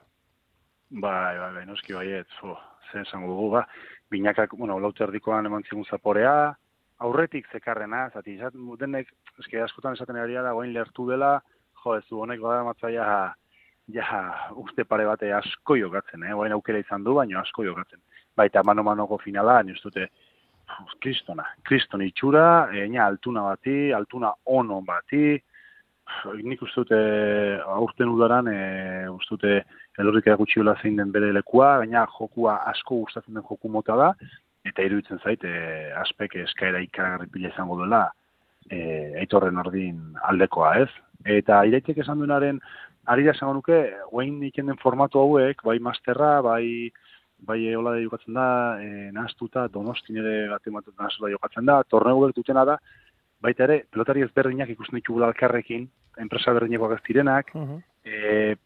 Bai, 0.90 1.38
bai, 1.38 1.52
bai, 1.54 1.66
noski 1.68 1.94
bai, 1.94 2.08
ez, 2.18 2.26
jo, 2.40 2.56
zen 2.90 3.06
esango 3.06 3.30
dugu, 3.30 3.50
ba, 3.54 3.62
binakak, 4.10 4.56
bueno, 4.58 4.80
lauter 4.82 5.06
erdikoan 5.06 5.46
eman 5.46 5.62
zigun 5.68 5.86
zaporea, 5.86 6.56
aurretik 6.98 7.46
zekarrena, 7.52 8.08
zati, 8.10 8.34
izat, 8.34 8.56
denek, 8.80 9.12
eske 9.38 9.62
askotan 9.62 9.94
esaten 9.94 10.18
egaria 10.18 10.42
da, 10.42 10.56
goin 10.58 10.72
lertu 10.74 11.06
dela, 11.12 11.36
jo, 11.84 11.94
ez 11.94 12.02
du, 12.08 12.18
honek 12.24 12.42
bada 12.42 12.64
matzaia, 12.66 13.06
ja, 13.94 14.18
uste 14.58 14.82
pare 14.84 15.06
bate 15.06 15.30
asko 15.32 15.78
jokatzen, 15.78 16.26
eh? 16.26 16.34
Oain 16.34 16.52
aukera 16.58 16.82
izan 16.82 17.06
du, 17.06 17.14
baina 17.14 17.38
asko 17.40 17.64
jokatzen. 17.64 18.02
Baita 18.36 18.62
mano-manoko 18.66 19.18
finala, 19.22 19.60
ustute, 19.70 20.08
kristona, 21.00 21.44
kriston 21.66 22.02
itxura, 22.04 22.70
eina 22.76 23.06
altuna 23.06 23.42
bati, 23.48 23.92
altuna 23.96 24.32
ono 24.44 24.80
bati, 24.86 25.38
nik 26.42 26.62
ustute 26.62 26.98
aurten 27.64 28.10
udaran, 28.10 28.48
e, 28.50 29.08
ustute 29.10 29.62
elorrik 29.98 30.28
gutxi 30.38 30.62
zein 30.82 30.96
den 30.96 31.12
bere 31.12 31.32
lekua, 31.32 31.78
baina 31.78 32.06
jokua 32.18 32.56
asko 32.70 33.02
gustatzen 33.04 33.34
den 33.34 33.42
joku 33.42 33.68
mota 33.68 33.96
da, 33.96 34.14
eta 34.64 34.82
iruditzen 34.82 35.20
zait, 35.24 35.44
e, 35.44 35.92
aspek 35.96 36.36
eskaera 36.36 36.80
ikaragarri 36.80 37.30
pila 37.30 37.48
izango 37.48 37.78
dela, 37.82 38.10
e, 38.70 39.14
aitorren 39.20 39.58
ordin 39.58 40.16
aldekoa, 40.22 40.74
ez? 40.82 40.90
Eta 41.24 41.64
iraitek 41.64 41.98
esan 41.98 42.18
duenaren 42.18 42.60
ari 43.06 43.24
da 43.24 43.32
esango 43.32 43.54
nuke, 43.54 43.78
guain 44.10 44.40
den 44.40 44.76
formatu 44.82 45.18
hauek, 45.18 45.62
bai 45.64 45.78
masterra, 45.78 46.40
bai 46.42 46.90
bai 47.46 47.74
hola 47.74 47.94
da 47.96 48.02
jokatzen 48.02 48.34
da, 48.34 48.46
e, 48.82 49.10
nahaztuta, 49.12 49.66
donostin 49.68 50.18
ere 50.22 50.48
gati 50.48 50.70
nahaztuta 50.70 51.30
jokatzen 51.30 51.66
da, 51.66 51.82
behar 51.90 52.32
dutena 52.36 52.64
da, 52.64 52.76
baita 53.40 53.64
ere, 53.64 53.84
pelotari 53.90 54.22
ezberdinak 54.22 54.68
ikusten 54.70 54.98
ditugu 55.00 55.22
alkarrekin, 55.24 55.88
enpresa 56.18 56.52
berdineko 56.52 56.86
agaztirenak, 56.86 57.50
uh 57.54 57.62
-huh. 57.62 57.82
e, 58.04 58.56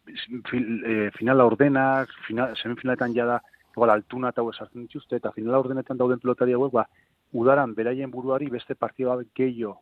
e, 0.91 1.11
finala 1.17 1.45
ordenak, 1.45 2.09
final, 2.27 2.55
semifinaletan 2.55 3.13
jada, 3.13 3.41
igual, 3.75 3.89
altuna 3.89 4.29
eta 4.29 4.41
esartzen 4.49 4.87
dituzte, 4.87 5.15
eta 5.15 5.31
finala 5.31 5.59
ordenetan 5.59 5.97
dauden 5.97 6.19
pelotari 6.19 6.53
hauek, 6.53 6.71
ba, 6.71 6.87
udaran 7.33 7.73
beraien 7.75 8.11
buruari 8.11 8.49
beste 8.49 8.75
partioa 8.75 9.21
gehiago 9.35 9.79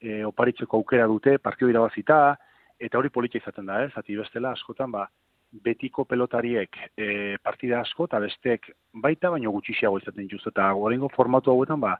e, 0.00 0.24
oparitzeko 0.24 0.76
aukera 0.76 1.06
dute, 1.06 1.38
partio 1.38 1.68
irabazita, 1.68 2.36
eta 2.78 2.98
hori 2.98 3.10
politia 3.10 3.40
izaten 3.40 3.66
da, 3.66 3.82
ez? 3.84 3.92
Zati 3.94 4.16
bestela 4.16 4.50
askotan 4.50 4.90
ba 4.90 5.08
betiko 5.52 6.04
pelotariek 6.08 6.76
e, 6.96 7.36
partida 7.42 7.82
asko 7.82 8.06
eta 8.08 8.20
bestek 8.22 8.70
baita 9.04 9.30
baino 9.30 9.52
gutxiago 9.52 9.98
izaten 10.00 10.24
dituzte 10.24 10.50
eta 10.50 10.70
gorengo 10.72 11.10
formatu 11.12 11.52
hauetan 11.52 11.80
ba 11.80 11.96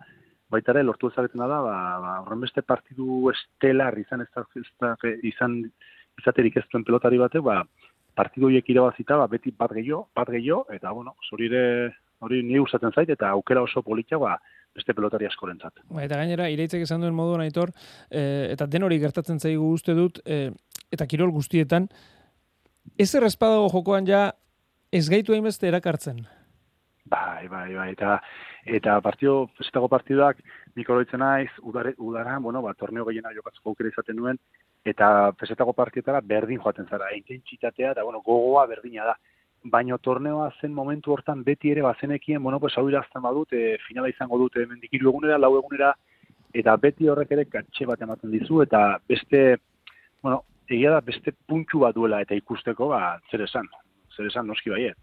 baita 0.52 0.72
ere 0.72 0.82
lortu 0.82 1.08
ezageten 1.08 1.40
da 1.40 1.48
ba, 1.48 1.76
ba 2.00 2.14
horren 2.22 2.40
beste 2.40 2.62
partidu 2.62 3.30
estelar 3.32 3.98
izan 3.98 4.24
ez 4.24 4.28
izan 5.22 5.60
izaterik 6.20 6.56
ez 6.56 6.64
duen 6.72 6.84
pelotari 6.84 7.18
bate 7.18 7.40
ba 7.40 7.62
partidu 8.14 8.48
horiek 8.48 8.68
irabazita 8.68 9.16
ba 9.16 9.26
beti 9.26 9.52
bat 9.58 9.72
gehiago, 9.72 10.08
bat 10.14 10.28
gehiago 10.28 10.66
eta 10.72 10.92
bueno, 10.92 11.14
hori 11.32 11.50
hori 12.22 12.42
ni 12.42 12.58
usatzen 12.60 12.92
zait 12.94 13.10
eta 13.10 13.30
aukera 13.30 13.62
oso 13.62 13.82
politia 13.82 14.18
ba 14.18 14.38
beste 14.74 14.94
pelotari 14.94 15.26
askorentzat. 15.28 15.82
Ba, 15.90 16.04
eta 16.06 16.16
gainera, 16.16 16.48
ireitzek 16.48 16.86
esan 16.86 17.02
duen 17.04 17.12
moduan 17.12 17.42
aitor, 17.44 17.74
e, 18.08 18.48
eta 18.54 18.64
den 18.66 18.86
hori 18.86 18.98
gertatzen 19.02 19.40
zaigu 19.40 19.68
uste 19.76 19.92
dut, 19.92 20.22
e, 20.24 20.46
eta 20.92 21.04
kirol 21.10 21.32
guztietan, 21.34 21.90
ez 22.98 23.14
errespadago 23.14 23.68
jokoan 23.72 24.06
ja 24.06 24.32
ez 24.92 25.08
gaitu 25.08 25.32
hainbeste 25.32 25.68
erakartzen. 25.68 26.22
Bai, 27.12 27.48
bai, 27.48 27.74
bai, 27.74 27.90
eta 27.92 28.20
eta 28.64 29.00
partio, 29.02 29.48
fesetago 29.58 29.88
partiduak, 29.90 30.38
nik 30.76 30.88
oroitzen 30.88 31.20
naiz, 31.20 31.50
udare, 31.66 31.94
udara, 31.98 32.38
bueno, 32.38 32.62
ba, 32.62 32.74
torneo 32.78 33.04
gehiena 33.08 33.32
jokatzeko 33.34 33.72
aukera 33.72 33.90
izaten 33.90 34.16
nuen, 34.16 34.38
eta 34.86 35.32
fesetago 35.40 35.74
partietara 35.74 36.20
berdin 36.22 36.60
joaten 36.62 36.86
zara, 36.88 37.10
intentsitatea, 37.16 37.90
eta 37.92 38.04
bueno, 38.06 38.22
gogoa 38.24 38.66
berdina 38.70 39.08
da 39.10 39.16
baino 39.64 39.98
torneoa 39.98 40.50
zen 40.60 40.72
momentu 40.74 41.12
hortan 41.12 41.42
beti 41.44 41.70
ere 41.70 41.82
bazenekien, 41.82 42.42
bueno, 42.42 42.58
pues 42.60 42.76
hau 42.76 42.88
irazten 42.88 43.22
badut, 43.22 43.52
e, 43.52 43.76
finala 43.86 44.08
izango 44.10 44.38
dute 44.38 44.62
hemen 44.62 44.80
dikiru 44.80 45.10
egunera, 45.10 45.38
lau 45.38 45.54
egunera, 45.58 45.92
eta 46.54 46.76
beti 46.76 47.08
horrek 47.08 47.30
ere 47.32 47.44
katxe 47.50 47.86
bat 47.86 48.02
ematen 48.02 48.30
dizu, 48.30 48.62
eta 48.62 48.98
beste, 49.08 49.58
bueno, 50.22 50.42
egia 50.68 50.90
da 50.94 51.00
beste 51.04 51.34
puntxu 51.48 51.82
bat 51.82 51.94
duela 51.94 52.20
eta 52.22 52.34
ikusteko, 52.38 52.88
ba, 52.92 53.18
zer 53.30 53.46
esan, 53.46 53.68
zer 54.16 54.28
esan 54.30 54.46
noski 54.46 54.70
baiet. 54.70 54.98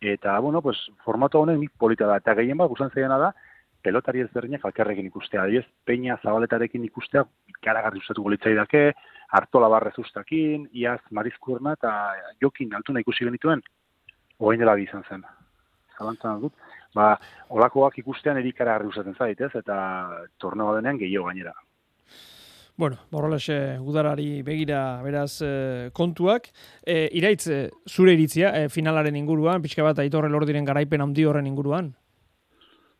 Eta, 0.00 0.38
bueno, 0.40 0.60
pues, 0.62 0.78
formatu 1.04 1.40
honen 1.40 1.60
nik 1.60 1.72
polita 1.78 2.06
da, 2.06 2.18
eta 2.20 2.34
gehien 2.36 2.58
bat, 2.60 2.68
guzan 2.68 2.90
zeiena 2.92 3.18
da, 3.18 3.32
pelotari 3.84 4.22
ezberdinak 4.24 4.64
alkarrekin 4.64 5.08
ikustea. 5.10 5.44
Adiez, 5.44 5.64
peina 5.84 6.16
zabaletarekin 6.22 6.84
ikustea, 6.88 7.24
ikaragarri 7.52 8.00
ustatu 8.00 8.24
golitzai 8.24 8.54
dake, 8.56 8.84
hartola 9.36 9.68
barrez 9.72 9.94
ustakin, 10.00 10.68
iaz 10.72 11.00
marizkurna 11.10 11.74
eta 11.78 11.92
jokin 12.42 12.74
altuna 12.78 13.02
ikusi 13.04 13.28
genituen, 13.28 13.62
oain 14.38 14.60
dela 14.60 14.76
izan 14.80 15.04
zen. 15.08 15.24
Zalantzan 15.98 16.40
dut. 16.42 16.56
Ba, 16.94 17.14
olakoak 17.50 17.98
ikustean 17.98 18.38
erikara 18.38 18.76
harri 18.76 18.90
usaten 18.90 19.16
zait, 19.18 19.40
ez? 19.40 19.50
Eta 19.58 19.76
torneo 20.38 20.74
denean 20.76 20.98
gehiago 20.98 21.28
gainera. 21.30 21.54
Bueno, 22.76 22.96
borrolese 23.10 23.78
udarari 23.78 24.42
begira 24.42 25.00
beraz 25.02 25.40
e, 25.46 25.90
kontuak. 25.94 26.48
E, 26.82 27.08
iraitz, 27.14 27.46
e, 27.46 27.58
zure 27.86 28.16
iritzia 28.16 28.50
e, 28.58 28.68
finalaren 28.68 29.14
inguruan, 29.14 29.62
pixka 29.62 29.84
bat 29.86 30.00
aitorre 30.02 30.30
lordiren 30.32 30.66
garaipen 30.66 31.04
handi 31.04 31.24
horren 31.24 31.46
inguruan? 31.46 31.92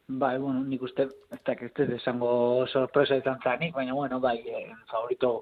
Bai, 0.06 0.36
bueno, 0.38 0.62
nik 0.62 0.84
uste, 0.86 1.08
ez 1.32 1.40
da, 1.42 1.56
ez 1.58 1.88
esango 1.96 2.68
sorpresa 2.68 3.18
izan 3.18 3.42
zanik, 3.42 3.74
baina, 3.74 3.96
bueno, 3.98 4.20
bai, 4.22 4.36
e, 4.46 4.68
favorito 4.92 5.32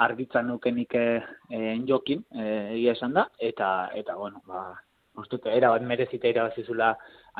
argitzan 0.00 0.48
nukenik 0.48 0.96
e, 0.96 1.04
jokin, 1.86 2.24
egia 2.40 2.96
esan 2.96 3.12
da, 3.12 3.28
eta, 3.38 3.90
eta 3.94 4.16
bueno, 4.16 4.40
ba, 4.48 4.64
uste, 5.20 5.42
era 5.52 5.74
bat 5.74 5.84
merezita 5.84 6.32
irabazizula 6.32 6.94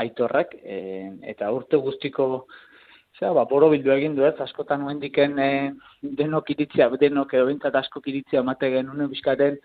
aitorrek, 0.05 0.59
e, 0.61 0.79
eta 1.33 1.49
urte 1.57 1.81
guztiko 1.81 2.47
Zer, 3.19 3.31
ba, 3.37 3.45
boro 3.47 3.69
bildu 3.71 3.93
egin 3.95 4.17
du 4.17 4.25
ez, 4.27 4.35
askotan 4.43 4.81
nuen 4.83 4.99
e, 5.03 5.73
denok 6.21 6.51
iritzia, 6.51 6.89
denok 7.01 7.35
edo 7.35 7.47
bintzat 7.47 7.75
asko 7.75 8.01
iritzia 8.07 8.41
emate 8.41 8.71
genuen 8.71 9.09
bizkaten 9.09 9.59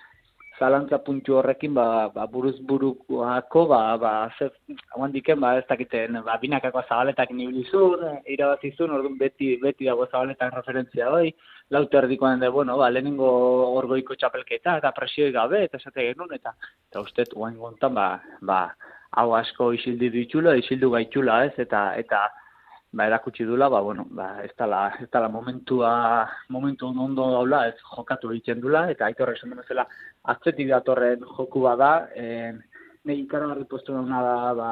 zalantza 0.60 1.00
puntu 1.00 1.38
horrekin, 1.40 1.74
ba, 1.74 2.10
ba 2.14 2.28
buruz 2.28 2.60
burukoako, 2.70 3.66
ba, 3.72 3.98
ba, 3.98 4.12
zer, 4.38 4.52
hauen 4.94 5.14
diken, 5.16 5.40
ba, 5.40 5.54
ez 5.58 5.66
dakiten, 5.70 6.20
ba, 6.26 6.36
binakako 6.42 6.84
zabaletak 6.88 7.32
nibilizun, 7.32 8.04
irabazizun, 8.28 8.92
orduan 8.98 9.16
beti, 9.18 9.54
beti 9.64 9.88
dago 9.88 10.06
zabaletak 10.12 10.54
referentzia 10.58 11.08
hoi, 11.10 11.32
lauter 11.72 12.04
erdikoan 12.04 12.44
de, 12.44 12.52
bueno, 12.54 12.78
ba, 12.78 12.92
lehenengo 12.92 13.30
orgoiko 13.80 14.20
txapelketa, 14.20 14.78
eta 14.84 14.92
presioi 14.98 15.32
gabe, 15.32 15.64
eta 15.70 15.80
esate 15.82 16.10
genuen, 16.12 16.36
eta, 16.36 16.54
eta 16.92 17.06
uste, 17.08 17.26
guain 17.34 17.58
gontan, 17.58 17.96
ba, 17.96 18.10
ba, 18.52 18.60
hau 19.18 19.32
asko 19.40 19.72
isildi 19.80 20.12
ditxula, 20.20 20.58
isildu 20.60 20.92
gaitxula, 20.98 21.46
ez, 21.48 21.56
eta, 21.66 21.88
eta, 22.04 22.28
ba, 22.92 23.06
erakutsi 23.06 23.46
dula, 23.46 23.70
ba, 23.70 23.82
bueno, 23.82 24.06
ba, 24.10 24.44
ez 24.44 24.52
tala, 24.58 24.96
ez 25.02 25.10
tala 25.10 25.30
momentua, 25.30 26.28
momentu 26.50 26.90
ondo 26.90 27.30
daula, 27.32 27.68
ez 27.70 27.78
jokatu 27.96 28.32
egiten 28.34 28.62
dula, 28.62 28.88
eta 28.90 29.06
aitorre 29.06 29.36
esan 29.38 29.54
duen 29.54 29.68
zela, 29.68 29.86
atzetik 30.34 30.70
datorren 30.70 31.26
joku 31.38 31.62
bada, 31.68 31.92
e, 32.16 32.54
nahi 33.06 33.22
ikaragarri 33.26 33.68
postu 33.70 33.94
dauna 33.94 34.24
da, 34.26 34.38
ba, 34.58 34.72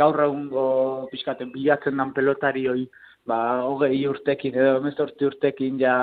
gaur 0.00 0.18
egungo 0.26 0.66
pixkaten 1.12 1.52
bilatzen 1.54 2.02
dan 2.02 2.12
pelotari 2.16 2.66
hoi, 2.68 2.88
ba, 3.30 3.38
hogei 3.68 4.00
urtekin, 4.10 4.56
edo 4.56 4.80
emezortzi 4.80 5.28
urtekin 5.28 5.78
ja 5.78 5.94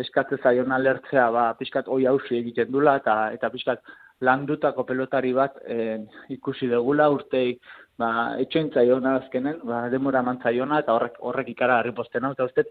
eskatze 0.00 0.40
zaion 0.42 0.72
alertzea, 0.72 1.28
ba, 1.34 1.50
pixkat 1.58 1.90
hoi 1.92 2.06
hausi 2.08 2.38
egiten 2.40 2.72
dula, 2.72 2.96
eta, 3.02 3.18
eta 3.36 3.52
pixkat 3.52 3.84
landutako 4.22 4.86
pelotari 4.86 5.32
bat 5.34 5.56
e, 5.66 5.98
ikusi 6.30 6.68
degula 6.70 7.08
urtei 7.10 7.58
ba, 8.02 8.10
etxointza 8.42 8.84
jona 8.88 9.16
azkenen, 9.20 9.60
ba, 9.68 9.84
demora 9.92 10.22
mantza 10.26 10.52
jona, 10.56 10.80
eta 10.82 10.96
horrek, 10.96 11.20
horrek 11.30 11.54
ikara 11.54 11.78
harri 11.80 11.94
postena, 11.94 12.32
eta 12.34 12.48
uste, 12.48 12.66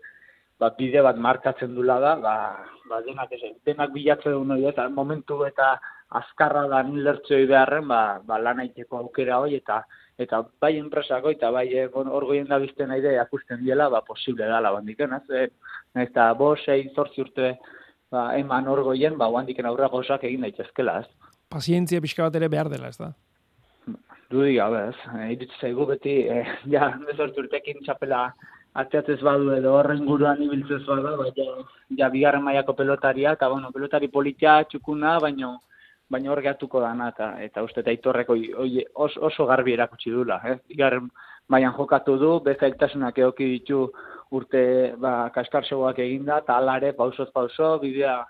ba, 0.59 0.71
bide 0.77 1.01
bat 1.05 1.17
markatzen 1.27 1.73
dula 1.77 1.97
da, 2.03 2.15
ba, 2.25 2.35
ba, 2.89 3.01
denak, 3.07 3.33
ez, 3.38 3.55
denak 3.67 3.95
bilatzen 3.95 4.35
du 4.38 4.43
noi, 4.51 4.61
eta 4.69 4.88
momentu 4.89 5.41
eta 5.47 5.73
azkarra 6.21 6.67
da 6.71 6.83
nilertzoi 6.83 7.45
beharren, 7.50 7.88
ba, 7.89 8.03
ba, 8.27 8.39
lan 8.45 8.61
aiteko 8.65 9.01
aukera 9.01 9.41
hoi, 9.43 9.55
eta 9.61 9.83
eta 10.21 10.43
bai 10.61 10.75
enpresako, 10.77 11.31
eta 11.33 11.50
bai 11.50 11.65
eh, 11.73 11.88
hor 11.97 12.25
goien 12.29 12.45
da 12.45 12.59
bizten 12.61 12.91
nahi 12.91 13.15
akusten 13.17 13.63
diela, 13.63 13.88
ba, 13.89 14.03
posible 14.05 14.45
dala 14.45 14.69
bandiken, 14.75 15.15
ez, 15.17 15.23
e, 15.33 15.47
eta 16.03 16.27
bo, 16.38 16.51
sei, 16.61 16.83
zortzi 16.93 17.23
urte, 17.23 17.55
ba, 18.13 18.27
eman 18.38 18.69
hor 18.69 18.83
goien, 18.91 19.17
ba, 19.17 19.31
bandiken 19.33 19.69
aurra 19.71 19.89
gozak 19.89 20.27
egin 20.29 20.45
daitezkela, 20.45 21.00
ez. 21.01 21.33
Pazientzia 21.51 22.03
pixka 22.03 22.27
bat 22.27 22.38
ere 22.38 22.51
behar 22.51 22.69
dela, 22.69 22.91
ez 22.93 23.00
da? 23.00 23.09
Dudi 24.31 24.55
gabe, 24.55 24.85
ez. 24.89 24.97
Iritz 25.33 25.51
zaigu 25.59 25.85
beti, 25.89 26.15
e, 26.31 26.43
ja, 26.73 26.93
bezortu 27.07 27.43
urtekin 27.43 27.81
txapela 27.85 28.29
atzeatzez 28.81 29.19
badu 29.27 29.51
edo 29.57 29.73
horren 29.75 30.05
guruan 30.07 30.39
ibiltzez 30.45 30.81
badu, 30.88 31.17
bai, 31.19 31.31
ja, 32.00 32.07
bigarren 32.13 32.45
maiako 32.45 32.77
pelotaria, 32.77 33.35
eta 33.35 33.50
bueno, 33.51 33.71
pelotari 33.75 34.07
politia 34.07 34.61
txukuna, 34.71 35.17
baino, 35.19 35.57
baino 36.11 36.31
hor 36.31 36.41
gehatuko 36.45 36.79
dana, 36.84 37.10
eta, 37.12 37.34
eta 37.43 37.63
uste 37.67 37.84
eta 37.84 38.23
os, 38.95 39.12
oso 39.17 39.45
garbi 39.45 39.73
erakutsi 39.73 40.12
dula. 40.12 40.39
Eh? 40.45 40.58
Bigarren 40.69 41.10
maian 41.49 41.75
jokatu 41.75 42.17
du, 42.17 42.32
bezailtasunak 42.45 43.17
eoki 43.17 43.49
ditu 43.58 43.89
urte 44.32 44.93
ba, 44.97 45.29
kaskarsoak 45.36 45.99
eginda, 45.99 46.39
eta 46.45 46.56
alare, 46.58 46.93
pausoz 46.93 47.29
pauso, 47.36 47.77
bidea 47.79 48.21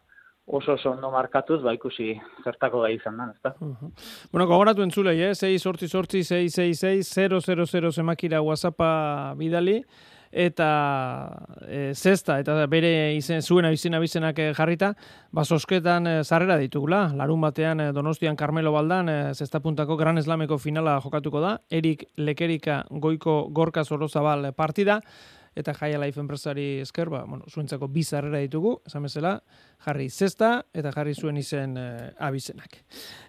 oso 0.51 0.73
oso 0.73 0.91
ondo 0.91 1.11
markatuz, 1.11 1.61
ba 1.63 1.73
ikusi 1.73 2.13
zertako 2.43 2.83
gai 2.85 2.95
izan 2.95 3.17
da, 3.17 3.31
ezta? 3.35 3.53
Uh 3.59 3.75
-huh. 3.75 3.91
Bueno, 4.31 4.47
gogoratu 4.47 4.83
entzulei, 4.83 5.21
eh? 5.21 5.35
6 5.35 5.61
sortzi 5.61 5.87
sortzi 5.87 6.23
666 6.23 7.71
000 7.71 7.91
zemakira 7.91 8.41
WhatsAppa 8.41 9.33
bidali, 9.37 9.83
eta 10.31 11.47
e, 11.67 11.91
zesta, 11.93 12.39
eta 12.39 12.65
bere 12.71 13.13
izen, 13.15 13.41
zuen 13.41 13.67
abizena 13.67 13.99
abizenak 13.99 14.39
e, 14.39 14.53
jarrita, 14.55 14.93
ba, 15.31 15.43
sosketan 15.43 16.07
e, 16.07 16.23
zarrera 16.23 16.57
ditugula, 16.57 17.11
larun 17.15 17.41
batean 17.41 17.79
e, 17.79 17.91
Donostian 17.91 18.35
Carmelo 18.39 18.71
Baldan, 18.71 19.09
e, 19.09 19.33
zesta 19.35 19.59
puntako 19.59 19.97
Gran 19.97 20.17
Eslameko 20.17 20.57
finala 20.57 20.99
jokatuko 21.03 21.41
da, 21.43 21.57
Erik 21.69 22.07
Lekerika 22.15 22.85
goiko 22.89 23.49
gorka 23.51 23.83
zorozabal 23.83 24.53
partida, 24.53 25.01
eta 25.55 25.73
Jaya 25.75 25.99
Life 25.99 26.19
enpresari 26.19 26.79
esker, 26.79 27.09
ba, 27.09 27.23
bueno, 27.27 27.45
zuentzako 27.49 27.89
bizarrera 27.91 28.39
ditugu, 28.39 28.77
esan 28.87 29.03
bezala, 29.03 29.33
jarri 29.81 30.07
zesta 30.09 30.51
eta 30.77 30.91
jarri 30.93 31.13
zuen 31.15 31.37
izen 31.41 31.75
e, 31.77 31.85
abizenak. 32.21 32.77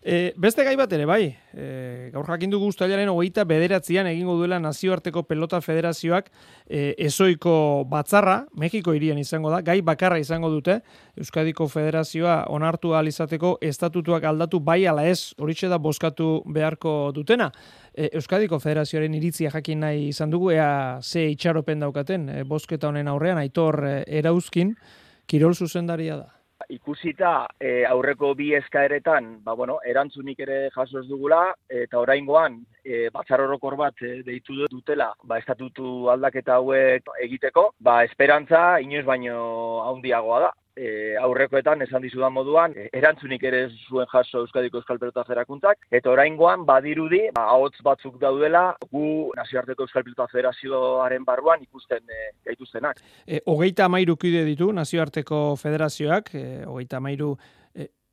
E, 0.03 0.33
beste 0.37 0.65
gai 0.65 0.77
bat 0.79 0.93
ere, 0.93 1.07
bai, 1.09 1.33
e, 1.55 2.11
gaur 2.15 2.29
jakin 2.29 2.53
dugu 2.53 2.69
ustailaren 2.71 3.11
hogeita 3.11 3.45
bederatzean 3.49 4.07
egingo 4.11 4.37
duela 4.39 4.61
nazioarteko 4.63 5.25
pelota 5.27 5.61
federazioak 5.65 6.31
e, 6.67 6.95
ezoiko 6.99 7.85
batzarra, 7.91 8.43
Mexiko 8.59 8.95
irian 8.95 9.19
izango 9.19 9.51
da, 9.51 9.63
gai 9.65 9.81
bakarra 9.83 10.21
izango 10.23 10.51
dute, 10.53 10.81
Euskadiko 11.19 11.67
federazioa 11.69 12.45
onartu 12.53 12.93
izateko 13.09 13.57
estatutuak 13.61 14.25
aldatu 14.25 14.61
bai 14.61 14.87
ala 14.87 15.07
ez, 15.07 15.35
horitxe 15.39 15.69
da 15.69 15.79
boskatu 15.79 16.43
beharko 16.47 17.13
dutena. 17.15 17.51
E, 17.93 18.09
Euskadiko 18.17 18.59
Federazioaren 18.59 19.15
iritzia 19.15 19.51
jakin 19.53 19.83
nahi 19.85 20.07
izan 20.09 20.31
dugu, 20.33 20.51
ea 20.55 21.01
ze 21.03 21.27
itxaropen 21.35 21.83
daukaten, 21.85 22.29
e, 22.29 22.45
bosketa 22.49 22.89
honen 22.89 23.09
aurrean, 23.09 23.41
aitor 23.43 23.85
e, 23.85 23.97
erauzkin, 24.21 24.77
kirol 25.29 25.55
zuzendaria 25.55 26.17
da. 26.17 26.31
Ikusita 26.73 27.33
e, 27.61 27.83
aurreko 27.85 28.33
bi 28.39 28.53
eskaeretan, 28.57 29.43
ba, 29.45 29.53
bueno, 29.59 29.81
erantzunik 29.85 30.41
ere 30.41 30.71
jaso 30.73 31.03
ez 31.03 31.07
dugula, 31.09 31.43
eta 31.69 32.01
oraingoan 32.01 32.63
e, 32.85 33.11
batzar 33.13 33.43
bat 33.77 34.01
e, 34.01 34.23
deitu 34.23 34.55
dutela, 34.71 35.13
ba, 35.25 35.39
estatutu 35.39 36.09
aldaketa 36.09 36.55
hauek 36.55 37.13
egiteko, 37.21 37.73
ba, 37.81 38.05
esperantza 38.05 38.81
inoiz 38.81 39.05
baino 39.05 39.83
handiagoa 39.91 40.41
da 40.47 40.53
e, 40.77 41.17
aurrekoetan 41.21 41.83
esan 41.87 42.03
dizudan 42.05 42.33
moduan, 42.33 42.75
e, 42.77 42.89
erantzunik 42.97 43.43
ere 43.49 43.63
zuen 43.89 44.09
jaso 44.13 44.43
Euskadiko 44.45 44.81
Euskal 44.81 44.99
Pelota 44.99 45.25
Federakuntzak, 45.29 45.87
eta 45.91 46.11
oraingoan 46.13 46.67
badirudi, 46.69 47.23
ba, 47.37 47.47
ahots 47.55 47.83
batzuk 47.85 48.19
daudela, 48.21 48.65
gu 48.93 49.33
nazioarteko 49.39 49.87
Euskal 49.87 50.07
Pelota 50.07 50.29
Federazioaren 50.33 51.25
barruan 51.29 51.65
ikusten 51.65 52.03
e, 52.09 52.31
gaituztenak. 52.49 53.03
E, 53.27 53.43
hogeita 53.47 53.89
amairu 53.91 54.17
kide 54.17 54.45
ditu 54.49 54.73
nazioarteko 54.73 55.45
federazioak, 55.61 56.35
e, 56.35 56.47
hogeita 56.69 57.03
amairu 57.03 57.35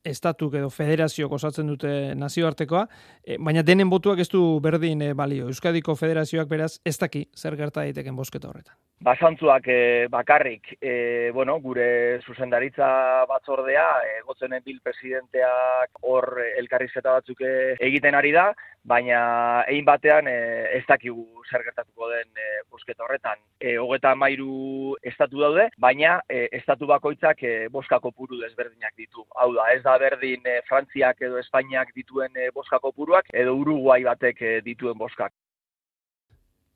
estatuk 0.03 0.53
edo 0.55 0.69
federazioak 0.69 1.31
osatzen 1.35 1.67
dute 1.67 1.89
nazioartekoa, 2.15 2.85
e, 3.23 3.37
baina 3.37 3.63
denen 3.63 3.89
botuak 3.89 4.19
ez 4.19 4.29
du 4.31 4.59
berdin 4.63 5.01
e, 5.01 5.13
balio. 5.13 5.49
Euskadiko 5.51 5.95
federazioak 5.95 6.47
beraz 6.47 6.77
ez 6.85 6.97
daki 6.97 7.25
zer 7.35 7.57
gerta 7.59 7.83
daiteken 7.83 8.15
bosketa 8.15 8.49
horretan. 8.49 8.75
Basantzuak 9.03 9.67
e, 9.67 10.07
bakarrik, 10.11 10.73
e, 10.81 11.31
bueno, 11.33 11.59
gure 11.63 12.19
zuzendaritza 12.25 13.25
batzordea, 13.29 13.87
e, 14.03 14.59
bil 14.65 14.79
presidenteak 14.83 16.01
hor 16.01 16.39
elkarrizketa 16.57 17.11
batzuk 17.11 17.41
egiten 17.79 18.15
ari 18.15 18.31
da, 18.31 18.53
baina 18.83 19.63
egin 19.67 19.85
batean 19.85 20.27
e, 20.27 20.35
ez 20.77 20.83
dakigu 20.87 21.25
zer 21.49 21.63
gertatuko 21.67 22.09
den 22.11 22.29
e, 22.37 22.47
bosketa 22.71 23.03
horretan. 23.03 23.39
E, 23.59 23.77
hogeta 23.77 24.13
mairu 24.15 24.95
estatu 25.03 25.41
daude, 25.43 25.69
baina 25.77 26.19
e, 26.29 26.47
estatu 26.59 26.87
bakoitzak 26.87 27.43
e, 27.43 27.53
boskako 27.73 28.11
puru 28.11 28.39
desberdinak 28.41 28.95
ditu. 28.97 29.25
Hau 29.35 29.51
da, 29.55 29.69
ez 29.73 29.83
da 29.89 29.97
berdin 30.01 30.45
e, 30.45 30.61
Frantziak 30.69 31.21
edo 31.27 31.41
Espainiak 31.41 31.93
dituen 31.97 32.35
e, 32.37 32.49
boskako 32.55 32.93
puruak, 32.95 33.29
edo 33.33 33.55
Uruguai 33.59 34.01
batek 34.07 34.41
e, 34.41 34.55
dituen 34.65 34.97
boskak. 34.97 35.33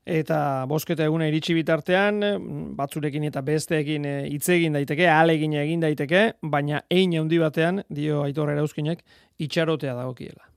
Eta 0.03 0.37
bosketa 0.67 1.05
eguna 1.07 1.29
iritsi 1.29 1.53
bitartean, 1.55 2.19
batzurekin 2.75 3.23
eta 3.29 3.41
besteekin 3.41 4.05
eh, 4.05 4.17
hitz 4.27 4.49
egin 4.51 4.75
daiteke, 4.75 5.07
alegin 5.07 5.53
egin 5.55 5.85
daiteke, 5.85 6.33
baina 6.43 6.81
ein 6.91 7.15
handi 7.15 7.39
batean, 7.39 7.85
dio 7.87 8.23
Aitor 8.25 8.51
Erauzkinek, 8.51 9.05
itxarotea 9.39 9.95
dagokiela. 9.95 10.52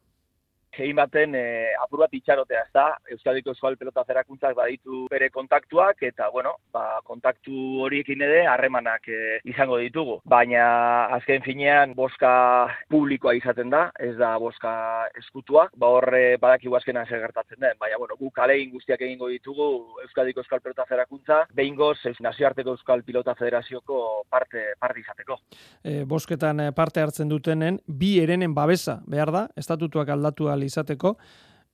Egin 0.80 0.96
baten 0.96 1.34
e, 1.34 1.44
apur 1.82 2.02
bat 2.04 2.14
itxarotea, 2.16 2.62
ez 2.66 2.72
da, 2.74 2.86
Euskadiko 3.14 3.52
Euskal 3.52 3.76
Pelota 3.80 4.04
Zerakuntzak 4.06 4.56
baditu 4.56 5.04
bere 5.10 5.28
kontaktuak, 5.34 6.02
eta, 6.06 6.28
bueno, 6.32 6.56
ba, 6.74 7.00
kontaktu 7.06 7.82
horiekin 7.84 8.22
ere 8.26 8.44
harremanak 8.50 9.08
e, 9.08 9.38
izango 9.48 9.78
ditugu. 9.82 10.18
Baina, 10.28 10.66
azken 11.16 11.44
finean, 11.44 11.94
boska 11.96 12.32
publikoa 12.92 13.36
izaten 13.38 13.70
da, 13.72 13.86
ez 14.00 14.14
da 14.18 14.34
boska 14.42 14.74
eskutua, 15.18 15.66
ba 15.76 15.90
horre 15.96 16.24
badakigu 16.42 16.76
azkenan 16.78 17.08
zer 17.08 17.22
gertatzen 17.24 17.60
den, 17.60 17.76
baina, 17.80 17.98
bueno, 18.00 18.18
gu 18.20 18.30
kalegin 18.34 18.72
guztiak 18.74 19.02
egingo 19.06 19.30
ditugu 19.32 19.68
Euskadiko 20.04 20.44
Euskal 20.44 20.62
Pelota 20.64 20.86
Zerakuntza, 20.88 21.42
behin 21.54 21.76
goz, 21.78 21.98
nazioarteko 22.20 22.76
Euskal 22.76 23.02
Pilota 23.06 23.34
Federazioko 23.38 24.24
parte, 24.30 24.72
parte 24.80 25.00
izateko. 25.00 25.40
E, 25.82 26.04
bosketan 26.08 26.62
parte 26.76 27.02
hartzen 27.02 27.28
dutenen, 27.30 27.80
bi 27.86 28.16
erenen 28.22 28.54
babesa, 28.54 29.00
behar 29.06 29.32
da, 29.34 29.46
estatutuak 29.56 30.10
aldatu 30.12 30.50
izateko, 30.66 31.16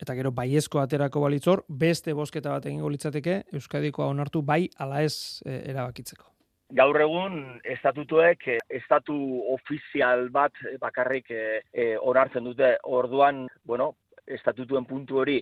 eta 0.02 0.16
gero 0.18 0.32
baiezko 0.34 0.82
aterako 0.82 1.22
balitzor, 1.22 1.64
beste 1.68 2.14
bosketa 2.18 2.56
bat 2.56 2.66
egingo 2.66 2.90
litzateke, 2.90 3.42
Euskadikoa 3.54 4.10
onartu 4.12 4.42
bai 4.42 4.66
ala 4.78 5.02
ez 5.02 5.42
e, 5.46 5.62
erabakitzeko. 5.70 6.28
Gaur 6.72 6.96
egun, 7.04 7.34
estatutuek, 7.68 8.46
e, 8.48 8.58
estatu 8.72 9.14
ofizial 9.52 10.30
bat 10.32 10.56
bakarrik 10.80 11.30
e, 11.30 11.42
e, 11.68 11.90
onartzen 12.00 12.48
dute 12.48 12.76
orduan, 12.88 13.44
bueno, 13.68 13.92
estatutuen 14.26 14.86
puntu 14.88 15.20
hori 15.20 15.36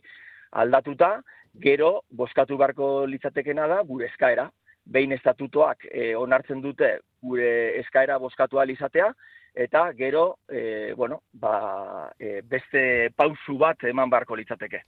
aldatuta, 0.58 1.20
gero, 1.62 2.00
boskatu 2.10 2.58
barko 2.58 3.06
litzatekena 3.06 3.68
da, 3.70 3.82
gure 3.86 4.08
eskaera. 4.10 4.48
Behin 4.90 5.12
estatutoak 5.14 5.86
e, 5.86 6.14
onartzen 6.18 6.62
dute 6.64 6.96
gure 7.22 7.78
eskaera 7.78 8.18
boskatu 8.18 8.58
izatea, 8.74 9.12
eta 9.54 9.92
gero, 9.96 10.38
e, 10.48 10.92
bueno, 10.96 11.22
ba, 11.32 12.10
e, 12.18 12.40
beste 12.42 13.10
pausu 13.16 13.58
bat 13.58 13.84
eman 13.90 14.10
barko 14.10 14.36
litzateke. 14.36 14.84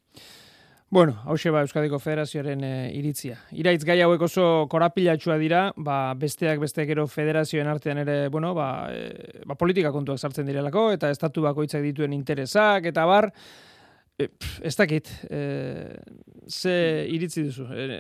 Bueno, 0.93 1.23
hause 1.25 1.49
ba 1.49 1.63
Euskadiko 1.65 1.97
Federazioaren 1.99 2.65
e, 2.69 2.73
iritzia. 2.93 3.39
Iraitz 3.57 3.81
gai 3.89 4.03
hauek 4.05 4.27
oso 4.27 4.67
korapilatxua 4.69 5.39
dira, 5.41 5.63
ba, 5.81 6.13
besteak 6.21 6.61
beste 6.61 6.85
gero 6.85 7.07
federazioen 7.09 7.71
artean 7.73 8.03
ere, 8.03 8.17
bueno, 8.29 8.51
ba, 8.53 8.67
e, 8.93 9.41
ba, 9.49 9.57
politika 9.57 9.89
kontuak 9.89 10.21
sartzen 10.21 10.45
direlako, 10.51 10.91
eta 10.93 11.09
estatu 11.09 11.47
bakoitzak 11.47 11.81
dituen 11.81 12.13
interesak, 12.13 12.91
eta 12.93 13.07
bar, 13.09 13.31
e, 14.21 14.29
ez 14.61 14.75
dakit, 14.77 15.09
e, 15.33 15.41
ze 16.45 16.77
iritzi 17.09 17.47
duzu. 17.49 17.71
E, 17.73 17.97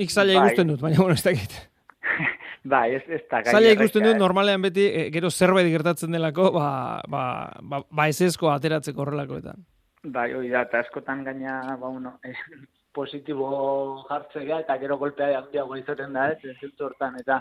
nik 0.00 0.08
zaila 0.08 0.40
bai. 0.40 0.46
ikusten 0.46 0.72
dut, 0.72 0.80
baina, 0.80 0.96
bueno, 0.96 1.20
ez 1.20 1.26
dakit. 1.28 1.60
Bai, 2.62 2.94
ez, 2.94 3.02
ez 3.08 3.22
da 3.30 3.40
Zaila 3.48 3.72
ikusten 3.72 4.04
dut, 4.04 4.18
normalean 4.20 4.60
beti, 4.60 4.84
e, 4.84 5.04
gero 5.14 5.30
zerbait 5.30 5.68
gertatzen 5.72 6.12
delako, 6.12 6.50
ba, 6.52 7.00
ba, 7.08 7.22
ba, 7.62 7.80
ba 7.88 8.08
ez 8.08 8.20
ezko 8.26 8.50
ateratzeko 8.52 9.00
horrelakoetan. 9.00 9.64
Bai, 10.04 10.32
hori 10.34 10.50
da, 10.52 10.66
eta 10.68 10.82
askotan 10.84 11.24
gaina, 11.24 11.76
ba, 11.80 11.88
uno, 11.88 12.18
eh, 12.24 12.34
positibo 12.98 14.04
jartzea, 14.08 14.60
eta 14.60 14.76
gero 14.82 14.98
golpea 14.98 15.38
handiago 15.38 15.76
izaten 15.76 16.12
da, 16.12 16.28
ez, 16.34 16.52
ez 16.52 16.70
hortan, 16.80 17.16
eta, 17.20 17.40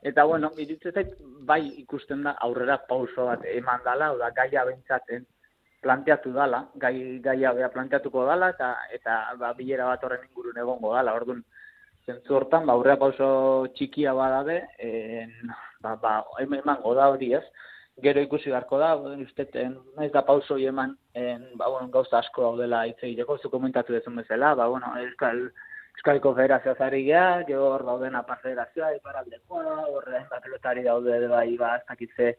eta, 0.00 0.24
bueno, 0.24 0.52
iritzezait, 0.56 1.12
bai 1.44 1.60
ikusten 1.82 2.24
da, 2.24 2.36
aurrera 2.48 2.78
pauso 2.88 3.28
bat 3.28 3.44
eman 3.52 3.84
dala, 3.84 4.12
oda, 4.16 4.30
gaia 4.36 4.64
bentsaten 4.64 5.26
planteatu 5.84 6.32
dala, 6.32 6.62
gai, 6.80 7.20
gaia 7.20 7.52
bea 7.52 7.68
planteatuko 7.68 8.24
dala, 8.24 8.48
eta, 8.56 8.70
eta 8.96 9.18
ba, 9.40 9.52
bilera 9.52 9.90
bat 9.92 10.04
horren 10.04 10.24
ingurun 10.30 10.56
egongo 10.64 10.94
dala, 10.94 11.12
orduan, 11.20 11.44
zentzu 12.06 12.36
hortan, 12.36 12.66
ba, 12.66 12.74
aurrera 12.74 12.98
pauso 13.00 13.26
txikia 13.76 14.12
badabe, 14.16 14.60
en, 14.78 15.32
ba, 15.82 15.96
ba, 16.00 16.16
eman 16.44 16.82
goda 16.82 17.08
hori 17.12 17.32
ez, 17.38 17.44
gero 18.04 18.22
ikusi 18.24 18.50
beharko 18.50 18.78
da, 18.80 18.94
uste, 19.24 19.46
naiz 19.96 20.10
da 20.12 20.24
pauso 20.26 20.58
eman, 20.58 20.96
en, 21.14 21.46
ba, 21.58 21.70
bueno, 21.70 21.88
gauza 21.94 22.18
asko 22.20 22.48
daudela 22.48 22.84
hitz 22.88 23.00
egiteko, 23.02 23.38
zu 23.38 23.50
komentatu 23.50 23.94
dezun 23.96 24.16
bezala, 24.20 24.54
ba, 24.58 24.68
bueno, 24.68 24.92
euskal, 25.00 25.46
euskaliko 25.94 26.34
federazioa 26.36 26.74
zari 26.76 27.04
geha, 27.06 27.44
gero 27.48 27.70
hor 27.72 27.86
dauden 27.86 28.18
apar 28.18 28.42
federazioa, 28.42 28.94
iparaldekoa, 28.98 29.78
horre, 29.94 30.24
ba, 30.30 30.42
pelotari 30.44 30.84
daude, 30.84 31.22
bai, 31.30 31.54
ba, 31.60 31.76
ez 31.78 31.86
dakitze, 31.88 32.34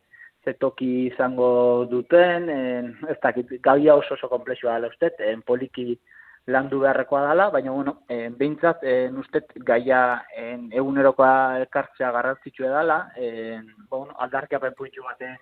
ze 0.45 0.53
toki 0.61 1.07
izango 1.07 1.87
duten, 1.89 2.51
en, 2.53 2.91
ez 3.09 3.17
dakit, 3.23 3.55
gauia 3.65 3.95
oso 3.97 4.13
oso 4.13 4.29
komplexua 4.29 4.75
dela 4.75 4.91
uste, 4.93 5.09
en, 5.31 5.41
poliki, 5.41 5.95
landu 6.47 6.79
beharrekoa 6.79 7.23
dela, 7.29 7.49
baina 7.49 7.71
bueno, 7.71 8.01
eh 8.09 8.29
beintzat 8.29 8.83
eh 8.83 9.09
ustet 9.09 9.51
gaia 9.55 10.25
en 10.37 10.69
egunerokoa 10.71 11.61
ekartzea 11.65 12.11
garrantzitsua 12.11 12.69
dela, 12.77 12.99
eh 13.15 13.61
bueno, 13.89 14.13
aldarkapen 14.19 14.73
puntu 14.77 15.03
bate 15.03 15.37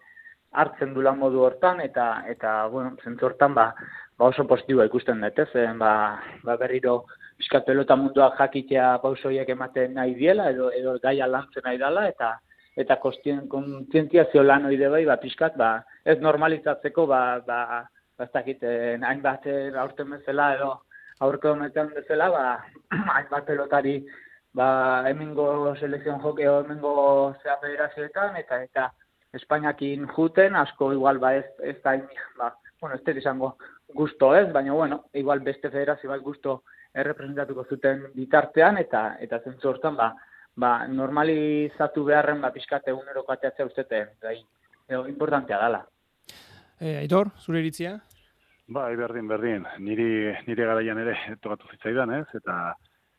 hartzen 0.51 0.93
dula 0.93 1.11
modu 1.15 1.41
hortan 1.41 1.81
eta 1.81 2.23
eta 2.29 2.67
bueno, 2.67 2.95
zentzu 3.03 3.25
hortan 3.25 3.53
ba, 3.53 3.73
ba 4.17 4.25
oso 4.25 4.45
positiboa 4.47 4.85
ikusten 4.85 5.21
dut, 5.21 5.39
ez? 5.39 5.49
Eh, 5.55 5.73
ba, 5.77 6.21
ba 6.43 6.57
berriro 6.57 7.05
fiskat 7.37 7.65
pelota 7.65 7.95
mundua 7.95 8.31
jakitea 8.37 8.99
pausoiek 9.03 9.49
ematen 9.49 9.95
nahi 9.95 10.13
diela 10.15 10.49
edo 10.51 10.71
edo 10.71 10.97
gaia 11.03 11.27
lantzen 11.27 11.63
nahi 11.65 11.77
dela 11.77 12.07
eta 12.07 12.37
eta 12.77 12.97
kontzientziazio 12.97 14.43
lan 14.43 14.65
hori 14.65 14.77
bai 14.77 15.05
ba 15.05 15.17
pizkat 15.17 15.57
ba 15.57 15.83
ez 16.05 16.19
normalizatzeko 16.19 17.05
ba 17.07 17.41
ba 17.45 17.59
ez 18.19 18.29
dakit 18.33 18.63
eh, 18.63 18.97
hainbat 19.01 19.45
eh, 19.47 19.71
aurten 19.75 20.09
bezala 20.09 20.53
edo 20.55 20.71
aurko 21.19 21.53
honetan 21.53 21.93
bezala, 21.93 22.29
ba, 22.29 22.43
hainbat 23.17 23.45
pelotari, 23.45 23.99
ba, 24.53 25.03
hemengo 25.09 25.75
selekzion 25.79 26.21
jokeo, 26.21 26.59
hemengo 26.63 26.95
zea 27.43 27.57
federazioetan, 27.61 28.37
eta 28.37 28.61
eta 28.63 28.91
Espainiakin 29.33 30.05
juten, 30.13 30.55
asko 30.55 30.91
igual, 30.93 31.17
ba, 31.17 31.33
ez, 31.35 31.45
ez 31.65 31.79
da, 31.81 31.95
ba, 32.37 32.51
bueno, 32.79 32.95
ez 32.95 33.17
izango 33.17 33.55
gusto 33.93 34.35
ez, 34.35 34.51
baina, 34.53 34.73
bueno, 34.73 35.05
igual 35.13 35.39
beste 35.39 35.71
federazio 35.71 36.09
bat 36.09 36.21
gusto 36.21 36.63
errepresentatuko 36.93 37.65
zuten 37.65 38.03
bitartean, 38.13 38.77
eta 38.77 39.17
eta 39.19 39.39
zentzu 39.39 39.71
hortan, 39.71 39.97
ba, 39.97 40.11
ba, 40.55 40.87
normalizatu 40.87 42.03
beharren, 42.05 42.41
ba, 42.41 42.51
pixkate 42.53 42.93
eguneroko 42.93 43.33
ateatzea 43.33 43.65
ustete, 43.65 44.03
bai, 44.21 44.37
importantea 45.09 45.57
dala. 45.57 45.81
Eh, 46.79 46.99
Aitor, 46.99 47.31
zure 47.39 47.61
iritzia? 47.63 47.97
Bai, 48.67 48.95
berdin, 48.95 49.27
berdin. 49.27 49.65
Niri, 49.83 50.31
nire 50.47 50.65
garaian 50.65 50.99
ere 51.01 51.17
tokatu 51.43 51.67
zitzaidan, 51.71 52.13
ez? 52.15 52.27
Eta, 52.39 52.75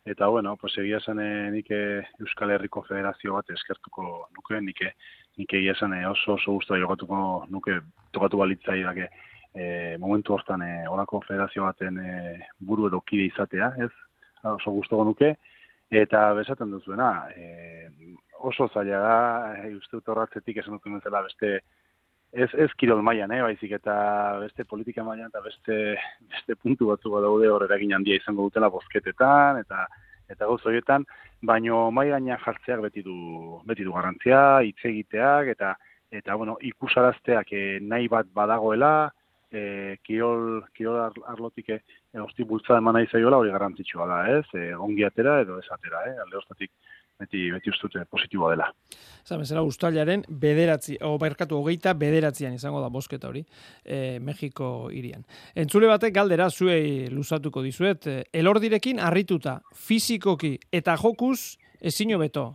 eta 0.08 0.28
bueno, 0.32 0.56
pues 0.56 0.72
egia 0.80 1.00
zen 1.00 1.20
eh, 1.20 1.50
nike 1.52 1.76
Euskal 2.20 2.54
Herriko 2.54 2.82
Federazio 2.88 3.34
bat 3.36 3.50
eskertuko 3.52 4.28
nuke, 4.36 4.60
nike, 4.60 4.94
nike 5.36 5.60
egia 5.60 5.74
zen 5.74 5.92
eh, 5.98 6.06
oso 6.08 6.38
oso 6.38 6.56
guztua 6.56 6.80
jokatuko 6.80 7.18
nuke 7.50 7.80
tokatu 8.12 8.40
balitzai 8.40 8.82
dake 8.82 9.08
e, 9.54 9.96
momentu 9.98 10.34
hortan 10.34 10.62
e, 10.62 10.72
orako 10.90 11.20
federazio 11.26 11.64
baten 11.64 11.98
e, 11.98 12.12
buru 12.58 12.88
edo 12.88 13.00
kide 13.06 13.28
izatea, 13.30 13.72
ez? 13.86 13.90
Oso 14.54 14.74
guztuko 14.74 15.04
nuke. 15.06 15.34
Eta 15.94 16.26
besaten 16.34 16.72
duzuena, 16.74 17.28
e, 17.36 17.98
oso 18.42 18.66
zaila 18.72 19.00
da, 19.04 19.18
e, 19.62 19.74
uste 19.76 20.00
dut 20.00 20.10
horratzetik 20.10 20.58
esan 20.58 20.78
dut 20.80 21.10
beste 21.12 21.60
ez 22.34 22.50
ez 22.54 22.70
kirol 22.78 23.02
mailan, 23.02 23.30
eh, 23.30 23.42
baizik 23.42 23.72
eta 23.78 23.94
beste 24.42 24.64
politika 24.64 25.04
mailan 25.06 25.30
eta 25.30 25.40
beste 25.44 25.76
beste 26.32 26.56
puntu 26.56 26.90
batzu 26.90 27.12
daude 27.22 27.48
hor 27.50 27.64
eragin 27.66 27.94
handia 27.94 28.18
izango 28.18 28.48
dutela 28.48 28.70
bozketetan 28.74 29.60
eta 29.62 29.86
eta 30.32 30.46
goz 30.46 30.60
horietan, 30.64 31.04
baino 31.42 31.90
mai 31.90 32.08
gaina 32.08 32.38
jartzeak 32.44 32.80
beti 32.80 33.02
du 33.02 33.60
beti 33.68 33.84
du 33.84 33.92
garrantzia, 33.92 34.62
hitz 34.66 34.80
egiteak 34.90 35.52
eta 35.54 35.74
eta 36.10 36.34
bueno, 36.40 36.56
ikusarazteak 36.60 37.52
eh, 37.52 37.78
nahi 37.80 38.08
bat 38.08 38.26
badagoela, 38.34 39.12
eh 39.54 39.96
kirol 40.02 40.64
kirol 40.74 40.98
arlotik 41.30 41.68
eh 41.70 41.80
hosti 42.18 42.44
bultza 42.44 42.78
eman 42.78 42.94
nahi 42.98 43.06
zaiola 43.06 43.38
hori 43.38 43.50
garrantzitsua 43.54 44.06
da, 44.10 44.20
ez? 44.38 44.46
Eh 44.54 44.74
ongi 44.74 45.04
atera 45.04 45.40
edo 45.42 45.58
ez 45.58 45.68
atera, 45.70 46.02
eh? 46.10 46.16
Alde 46.24 46.40
ostatik 46.42 46.70
beti, 47.20 47.50
beti 47.52 47.70
ustute 47.70 48.04
positiboa 48.10 48.52
dela. 48.54 48.66
Zan, 49.24 49.40
bezala, 49.42 49.62
ustailaren 49.66 50.24
bederatzi, 50.28 50.96
o 51.06 51.14
berkatu 51.20 51.58
hogeita 51.60 51.94
bederatzian 51.98 52.56
izango 52.56 52.82
da 52.82 52.90
bosketa 52.92 53.30
hori, 53.30 53.44
e, 53.84 54.18
Mexiko 54.20 54.90
irian. 54.92 55.24
Entzule 55.54 55.88
batek 55.90 56.14
galdera 56.14 56.50
zuei 56.50 57.08
luzatuko 57.12 57.62
dizuet, 57.64 58.06
e, 58.06 58.16
elordirekin 58.32 59.00
harrituta, 59.00 59.60
fizikoki 59.86 60.56
eta 60.72 60.98
jokuz 61.00 61.56
ezin 61.80 62.16
beto. 62.18 62.50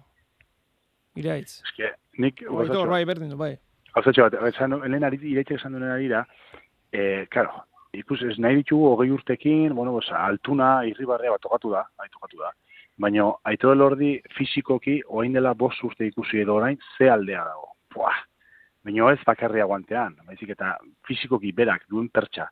Iraitz. 1.16 1.62
Eske, 1.66 1.96
nik... 2.20 2.44
Oito, 2.48 2.86
bai, 2.88 3.04
berdin 3.06 3.34
du, 3.34 3.40
bai. 3.40 3.56
Alzatxo 3.98 4.28
bat, 4.28 4.38
esan, 4.54 4.78
lehen 4.86 5.04
ari, 5.04 5.18
ireitxek 5.32 5.58
esan 5.58 5.74
duen 5.74 5.90
ari 5.90 6.08
da, 6.12 6.24
e, 6.94 7.26
karo, 7.34 7.66
ikus 7.98 8.22
ez 8.24 8.38
nahi 8.38 8.62
ditugu 8.62 8.94
hogei 8.94 9.10
urtekin, 9.12 9.74
bueno, 9.74 9.96
pues, 9.98 10.12
altuna, 10.14 10.86
irribarrea 10.86 11.34
bat 11.34 11.42
tokatu 11.42 11.74
da, 11.74 11.88
bai, 11.98 12.08
tokatu 12.14 12.38
da 12.44 12.54
baina 13.00 13.30
aito 13.48 13.74
lordi 13.76 14.18
fizikoki 14.36 15.00
oain 15.08 15.34
dela 15.34 15.54
bost 15.54 15.84
urte 15.84 16.08
ikusi 16.08 16.42
edo 16.44 16.58
orain 16.60 16.78
ze 16.98 17.10
aldea 17.10 17.46
dago. 17.48 17.72
Buah, 17.96 18.18
baina 18.84 19.12
ez 19.14 19.20
bakarria 19.26 19.66
guantean, 19.66 20.18
baizik 20.28 20.54
eta 20.56 20.76
fizikoki 21.08 21.52
berak 21.56 21.86
duen 21.90 22.10
pertsa, 22.10 22.50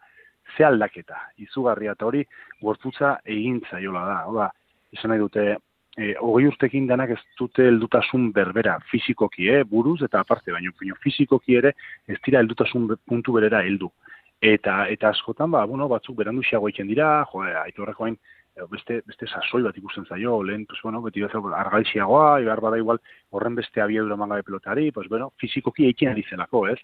ze 0.55 0.63
aldaketa, 0.63 1.19
izugarria 1.43 1.93
eta 1.97 2.07
hori 2.07 2.23
gorputza 2.61 3.17
egintza 3.25 3.81
jola 3.83 4.05
da. 4.07 4.19
Oda, 4.31 4.51
izan 4.95 5.11
nahi 5.11 5.19
dute, 5.19 5.45
e, 5.97 6.13
hogei 6.21 6.47
urtekin 6.47 6.87
denak 6.87 7.15
ez 7.17 7.21
dute 7.39 7.67
heldutasun 7.67 8.31
berbera 8.31 8.77
fizikoki, 8.91 9.49
eh, 9.51 9.63
buruz 9.63 9.99
eta 10.07 10.23
aparte, 10.23 10.55
baina 10.55 10.71
fizikoki 11.03 11.59
ere 11.59 11.73
ez 12.07 12.19
dira 12.25 12.39
heldutasun 12.39 12.93
puntu 13.05 13.33
berera 13.39 13.63
heldu. 13.67 13.91
eta 14.41 14.85
eta 14.87 15.09
askotan 15.09 15.51
ba 15.51 15.65
bueno 15.65 15.87
batzuk 15.89 16.15
beranduxiago 16.17 16.67
egiten 16.69 16.87
dira 16.87 17.25
jo 17.31 17.41
aitorreko 17.41 18.05
beste 18.65 19.01
beste 19.05 19.27
sasoi 19.27 19.61
bat 19.63 19.77
ikusten 19.77 20.05
zaio 20.05 20.41
lehen 20.43 20.65
pues 20.65 20.79
bueno 20.83 21.01
beti 21.01 21.21
bezala 21.21 21.57
argalxiagoa 21.57 22.41
ibar 22.41 22.61
bada 22.61 22.77
igual 22.77 22.99
horren 23.29 23.55
beste 23.55 23.81
abiadura 23.81 24.35
de 24.35 24.43
pelotari 24.43 24.91
pues 24.91 25.07
bueno 25.09 25.31
fisikoki 25.37 25.83
egiten 25.85 26.09
ari 26.09 26.23
zelako 26.23 26.67
ez? 26.67 26.79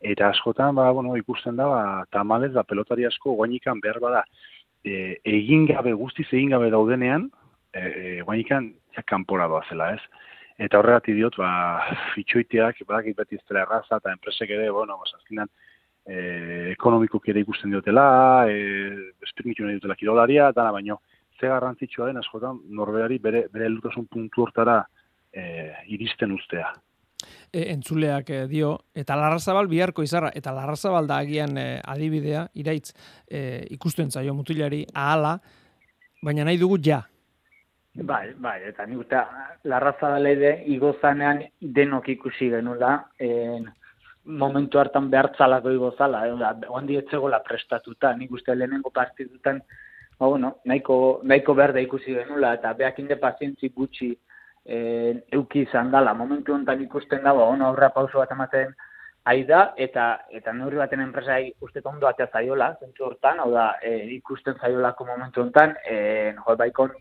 Eta 0.00 0.28
askotan 0.28 0.74
ba 0.74 0.90
bueno 0.92 1.16
ikusten 1.16 1.56
da 1.56 1.66
ba 1.66 2.06
tamalez 2.10 2.52
da 2.52 2.62
pelotari 2.62 3.04
asko 3.04 3.32
goinikan 3.32 3.80
behar 3.80 4.00
bada 4.00 4.24
e, 4.84 5.20
egin 5.24 5.66
gabe 5.66 5.92
guztiz 5.92 6.26
egin 6.32 6.50
gabe 6.50 6.70
daudenean 6.70 7.30
e, 7.72 7.80
e, 7.80 8.20
goinikan 8.22 8.72
ja 8.96 9.02
kanpora 9.02 9.48
zela 9.68 9.94
ez? 9.94 10.00
Eta 10.58 10.78
horregatik 10.78 11.14
diot 11.14 11.36
ba 11.36 11.82
fitxoiteak 12.14 12.86
badakit 12.86 13.16
beti 13.16 13.34
ez 13.36 13.44
dela 13.48 13.62
erraza 13.62 13.96
eta 13.96 14.12
enpresek 14.12 14.50
ere 14.50 14.70
bueno 14.70 14.96
ba 14.96 15.04
azkenan 15.04 15.48
e, 16.06 16.72
ekonomikoki 16.72 17.30
ere 17.30 17.44
ikusten 17.44 17.70
diotela, 17.70 18.46
e, 18.48 19.12
espirmitu 19.26 19.64
nahi 19.64 19.78
dutela 19.78 19.96
kirolaria, 19.98 20.50
dana 20.56 20.72
baino, 20.72 21.00
ze 21.40 21.48
garrantzitsua 21.48 22.06
den 22.10 22.20
askotan 22.20 22.60
norberari 22.68 23.18
bere, 23.18 23.46
bere 23.52 23.66
elutasun 23.66 24.06
puntu 24.06 24.44
hortara 24.44 24.82
e, 25.32 25.72
iristen 25.94 26.32
ustea. 26.36 26.72
E, 27.52 27.66
entzuleak 27.72 28.30
e, 28.30 28.42
dio, 28.48 28.74
eta 28.94 29.16
larrazabal 29.18 29.68
biharko 29.68 30.04
izarra, 30.06 30.30
eta 30.34 30.52
larrazabal 30.56 31.08
da 31.10 31.20
agian 31.24 31.56
e, 31.58 31.68
adibidea, 31.94 32.46
iraitz 32.54 32.92
e, 33.26 33.64
ikusten 33.76 34.10
zaio 34.10 34.34
mutilari 34.34 34.84
ahala, 34.94 35.38
baina 36.22 36.46
nahi 36.46 36.60
dugu 36.60 36.78
ja. 36.84 37.02
Bai, 38.06 38.30
bai, 38.38 38.60
eta 38.68 38.86
nik 38.86 39.02
uste, 39.02 39.20
larrazabal 39.66 40.28
ere 40.30 40.54
igozanean 40.70 41.42
denok 41.60 42.08
ikusi 42.14 42.48
genula, 42.52 42.92
en, 43.18 43.66
momentu 44.24 44.78
hartan 44.78 45.10
behartzalako 45.10 45.72
igo 45.74 45.90
zala, 45.98 46.26
eh? 46.28 46.66
ondi 46.68 46.96
etzegola 47.00 47.40
prestatuta, 47.42 48.12
nik 48.16 48.32
uste 48.32 48.54
lehenengo 48.54 48.90
partidutan, 48.94 49.62
ba, 50.20 50.26
bueno, 50.26 50.58
nahiko, 50.64 51.20
nahiko 51.24 51.54
behar 51.54 51.72
da 51.72 51.80
ikusi 51.80 52.12
genula, 52.14 52.52
eta 52.58 52.74
beak 52.76 52.98
inde 53.00 53.16
pazientzi 53.16 53.72
gutxi 53.72 54.10
eh, 54.66 55.14
euki 55.32 55.64
izan 55.64 55.90
dala, 55.90 56.12
momentu 56.14 56.54
honetan 56.54 56.82
ikusten 56.84 57.24
dago, 57.24 57.46
ono 57.48 57.70
aurra 57.70 57.88
pauso 57.94 58.20
bat 58.20 58.34
ematen, 58.36 58.74
aida, 59.32 59.62
eta 59.76 60.04
eta 60.36 60.52
neurri 60.52 60.80
baten 60.80 61.00
enpresa 61.00 61.38
uste 61.64 61.80
ondo 61.84 62.08
atea 62.08 62.28
zaiola, 62.32 62.74
zentzu 62.80 63.06
hortan, 63.08 63.40
hau 63.40 63.50
da, 63.52 63.66
e, 63.82 63.96
ikusten 64.16 64.60
zaiolako 64.60 65.06
momentu 65.08 65.42
honetan, 65.42 65.74
e, 65.88 66.34
jo, 66.36 66.56
baikon, 66.56 66.92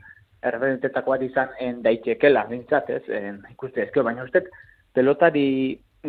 errebentetako 0.43 1.15
bat 1.15 1.23
izan 1.27 1.55
en 1.59 1.81
daitekela, 1.83 2.45
bintzat, 2.47 2.89
ez, 2.89 3.03
en, 3.09 3.43
ikuste, 3.51 3.83
ezkio, 3.83 4.03
baina 4.07 4.23
uste, 4.23 4.45
pelotari 4.95 5.47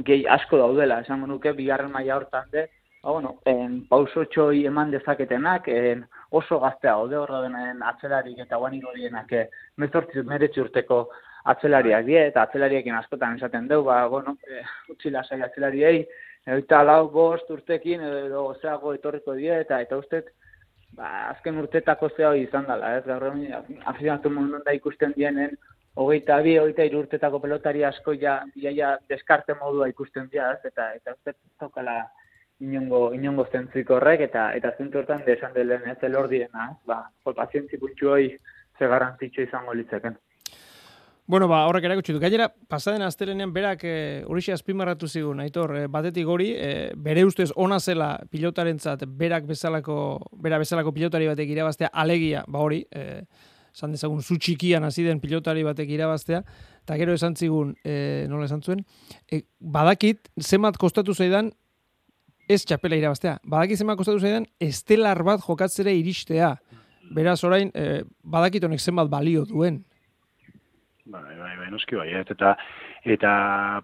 gehi 0.07 0.27
asko 0.31 0.59
daudela, 0.59 1.01
esango 1.03 1.27
nuke, 1.27 1.53
bigarren 1.59 1.91
maila 1.91 2.21
hortan 2.21 2.47
de, 2.55 2.69
ba, 3.03 3.11
bueno, 3.11 3.39
en, 3.45 3.87
pauso 3.89 4.25
txoi 4.25 4.67
eman 4.67 4.91
dezaketenak, 4.91 5.69
en, 5.69 6.05
oso 6.31 6.61
gaztea 6.61 6.97
ode 6.99 7.17
horra 7.17 7.43
denen 7.47 7.83
atzelarik 7.83 8.39
eta 8.45 8.59
guaniko 8.61 8.93
dienak, 8.97 9.33
e, 9.33 9.47
mezortzi 9.77 10.23
meretzi 10.23 10.61
urteko 10.61 11.07
atzelariak 11.51 12.05
die, 12.07 12.21
eta 12.29 12.45
atzelariekin 12.45 12.99
askotan 12.99 13.39
esaten 13.39 13.69
dugu, 13.69 13.89
ba, 13.89 14.05
bueno, 14.09 14.37
e, 14.47 14.63
utzi 14.93 15.11
lasai 15.11 15.41
atzelariei, 15.43 16.05
eta 16.59 16.83
lau 16.85 17.09
bost 17.13 17.51
urtekin, 17.51 18.05
edo 18.27 18.45
zeago 18.61 18.95
etorriko 18.95 19.35
die, 19.39 19.61
eta 19.65 19.81
eta 19.81 19.99
uste, 20.01 20.23
ba, 20.97 21.31
azken 21.31 21.59
urtetako 21.63 22.13
zea 22.17 22.35
izan 22.37 22.69
dela, 22.69 22.97
ez, 22.99 23.05
gaur 23.09 23.31
afizionatu 23.31 24.31
mundu 24.31 24.61
da 24.65 24.77
ikusten 24.77 25.17
dienen, 25.17 25.57
hogeita 26.01 26.39
bi, 26.45 26.57
hogeita 26.59 26.85
irurtetako 26.87 27.41
pelotari 27.41 27.83
asko 27.85 28.15
ja, 28.15 28.41
ja, 28.57 28.71
ja 28.71 28.97
deskarte 29.09 29.57
modua 29.59 29.89
ikusten 29.89 30.29
dira, 30.33 30.53
eta 30.65 30.93
eta 30.95 31.17
ez 31.27 31.35
tokala 31.59 32.03
inongo, 32.61 33.13
inongo 33.15 33.47
zentzik 33.51 33.91
horrek, 33.91 34.27
eta 34.29 34.51
eta 34.57 34.73
zentu 34.79 35.01
hortan 35.01 35.25
desan 35.27 35.55
delen 35.57 35.87
ez 35.91 35.99
elor 36.07 36.29
direna, 36.29 36.71
ba, 36.87 37.03
jo, 37.25 37.35
pazientzi 37.35 37.81
puntxu 37.81 38.13
hoi 38.15 38.27
ze 38.79 38.89
garrantzitsu 38.89 39.43
izango 39.43 39.75
litzeken. 39.75 40.17
Bueno, 41.31 41.47
ba, 41.47 41.61
horrek 41.69 41.85
erakutsi 41.87 42.11
du. 42.11 42.19
Gainera, 42.19 42.49
pasaden 42.69 43.05
astelenean 43.07 43.53
berak 43.55 43.85
e, 43.87 43.93
horixe 44.27 44.51
azpimarratu 44.51 45.07
zigun, 45.07 45.39
aitor, 45.45 45.77
e, 45.79 45.85
batetik 45.87 46.27
hori, 46.27 46.49
e, 46.59 46.71
bere 46.99 47.23
ustez 47.25 47.53
ona 47.55 47.79
zela 47.79 48.17
pilotarentzat 48.33 49.05
berak 49.21 49.47
bezalako, 49.47 49.95
bera 50.43 50.59
bezalako 50.59 50.91
pilotari 50.97 51.31
batek 51.31 51.53
irabaztea 51.55 51.93
alegia, 52.03 52.43
ba 52.49 52.65
hori, 52.65 52.83
e, 52.91 53.23
esan 53.71 53.95
dezagun 53.95 54.25
zu 54.27 54.41
txikian 54.43 54.83
hasi 54.85 55.05
den 55.07 55.21
pilotari 55.23 55.63
batek 55.63 55.95
irabaztea, 55.95 56.43
eta 56.83 56.99
gero 56.99 57.15
esan 57.15 57.37
zigun, 57.39 57.77
e, 57.85 58.27
nola 58.29 58.51
esan 58.51 58.67
zuen, 58.67 58.83
e, 59.31 59.45
badakit, 59.61 60.33
zemat 60.43 60.83
kostatu 60.83 61.15
zaidan, 61.15 61.53
ez 62.51 62.65
txapela 62.67 62.99
irabaztea, 62.99 63.39
badakit 63.47 63.79
zemat 63.79 63.99
kostatu 64.01 64.21
zaidan, 64.21 64.47
estelar 64.61 65.23
bat 65.27 65.43
jokatzere 65.45 65.95
iristea. 65.95 66.57
Beraz, 67.15 67.39
orain, 67.47 67.71
e, 67.75 68.03
badakit 68.23 68.67
honek 68.67 68.83
zenbat 68.83 69.11
balio 69.11 69.45
duen. 69.47 69.81
Bai, 71.11 71.35
bai, 71.39 71.55
bai, 71.59 71.69
noski 71.73 71.99
bai, 71.99 72.09
eta 72.21 72.55
eta 73.01 73.31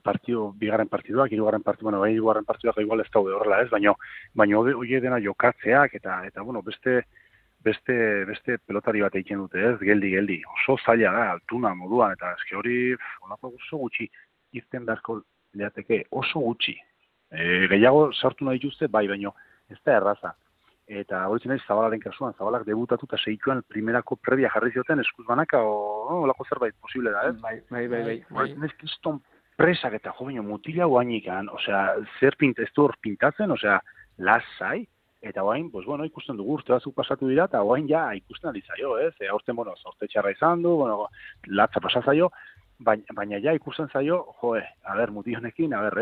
partio, 0.04 0.50
bigarren 0.60 0.90
partiduak, 0.92 1.30
hirugarren 1.32 1.62
partidu, 1.64 1.88
bueno, 1.88 2.02
bai, 2.02 2.12
hirugarren 2.12 2.44
partiduak 2.44 2.82
igual 2.82 3.00
ez 3.00 3.08
daude 3.14 3.32
horrela, 3.32 3.62
ez, 3.64 3.70
baino, 3.70 3.94
baino 4.36 4.60
hori 4.60 5.00
dena 5.00 5.18
jokatzeak, 5.24 5.94
eta, 5.96 6.20
eta, 6.28 6.44
bueno, 6.44 6.60
beste, 6.62 7.00
beste 7.66 8.24
beste 8.28 8.58
pelotari 8.66 9.02
bat 9.02 9.14
egiten 9.18 9.40
dute, 9.42 9.62
ez? 9.70 9.76
Geldi 9.82 10.12
geldi. 10.14 10.40
Oso 10.58 10.76
zaila 10.84 11.12
da 11.16 11.24
altuna 11.34 11.72
moduan 11.74 12.14
eta 12.14 12.34
eske 12.38 12.58
hori 12.58 12.76
holako 13.24 13.54
oso 13.56 13.80
gutxi 13.84 14.06
izten 14.60 14.86
beharko 14.86 15.20
leateke 15.58 16.04
oso 16.22 16.42
gutxi. 16.44 16.76
E, 17.30 17.66
gehiago 17.72 18.10
sartu 18.12 18.44
nahi 18.44 18.60
dituzte 18.60 18.88
bai, 18.88 19.06
baino 19.08 19.34
ez 19.70 19.78
da 19.84 19.96
erraza. 20.00 20.34
Eta 20.86 21.24
hori 21.26 21.42
zen 21.42 21.58
Zabalaren 21.66 22.00
kasuan, 22.00 22.34
Zabalak 22.38 22.64
debutatu 22.66 23.08
eta 23.08 23.18
seituan 23.18 23.62
primerako 23.66 24.16
previa 24.22 24.50
jarri 24.54 24.70
zioten 24.70 25.02
eskuz 25.02 25.26
banaka 25.26 25.58
o 25.58 26.20
holako 26.22 26.46
zerbait 26.48 26.76
posible 26.80 27.10
da, 27.10 27.24
ez? 27.30 27.40
Bai, 27.40 27.56
bai, 27.70 27.88
bai, 27.88 28.02
bai. 28.04 28.18
bai. 28.30 28.52
bai. 28.54 28.70
kiston 28.78 29.18
presak 29.56 29.94
eta 29.98 30.12
jo 30.18 30.42
mutila 30.42 30.86
guainikan, 30.86 31.48
osea, 31.48 31.96
zer 32.20 32.36
pint 32.38 32.58
ez 32.58 32.68
du 32.76 32.82
hor 32.82 32.94
pintatzen, 33.02 33.50
osea, 33.50 33.80
lasai, 34.18 34.86
eta 35.22 35.42
orain, 35.42 35.70
pues 35.70 35.86
bueno, 35.86 36.04
ikusten 36.04 36.36
dugu 36.36 36.54
urte 36.54 36.72
batzuk 36.72 36.94
pasatu 36.94 37.28
dira 37.28 37.44
eta 37.44 37.62
orain 37.62 37.88
ja 37.88 38.12
ikusten 38.14 38.50
ari 38.50 38.62
zaio, 38.62 38.98
ez? 38.98 39.14
Eh? 39.20 39.28
Aurten 39.28 39.56
bueno, 39.56 39.74
sorte 39.76 40.06
txarra 40.06 40.30
izan 40.30 40.62
du, 40.62 40.76
bueno, 40.76 41.08
latza 41.46 41.80
pasa 41.80 42.02
zaio, 42.02 42.30
baina, 42.78 43.14
baina 43.14 43.38
ja 43.42 43.52
ikusten 43.56 43.88
zaio, 43.92 44.22
jo, 44.40 44.54
eh, 44.56 44.66
a 44.84 44.96
ber, 44.96 45.10
muti 45.10 45.34
honekin, 45.34 45.74
a 45.74 45.82
ber, 45.82 45.98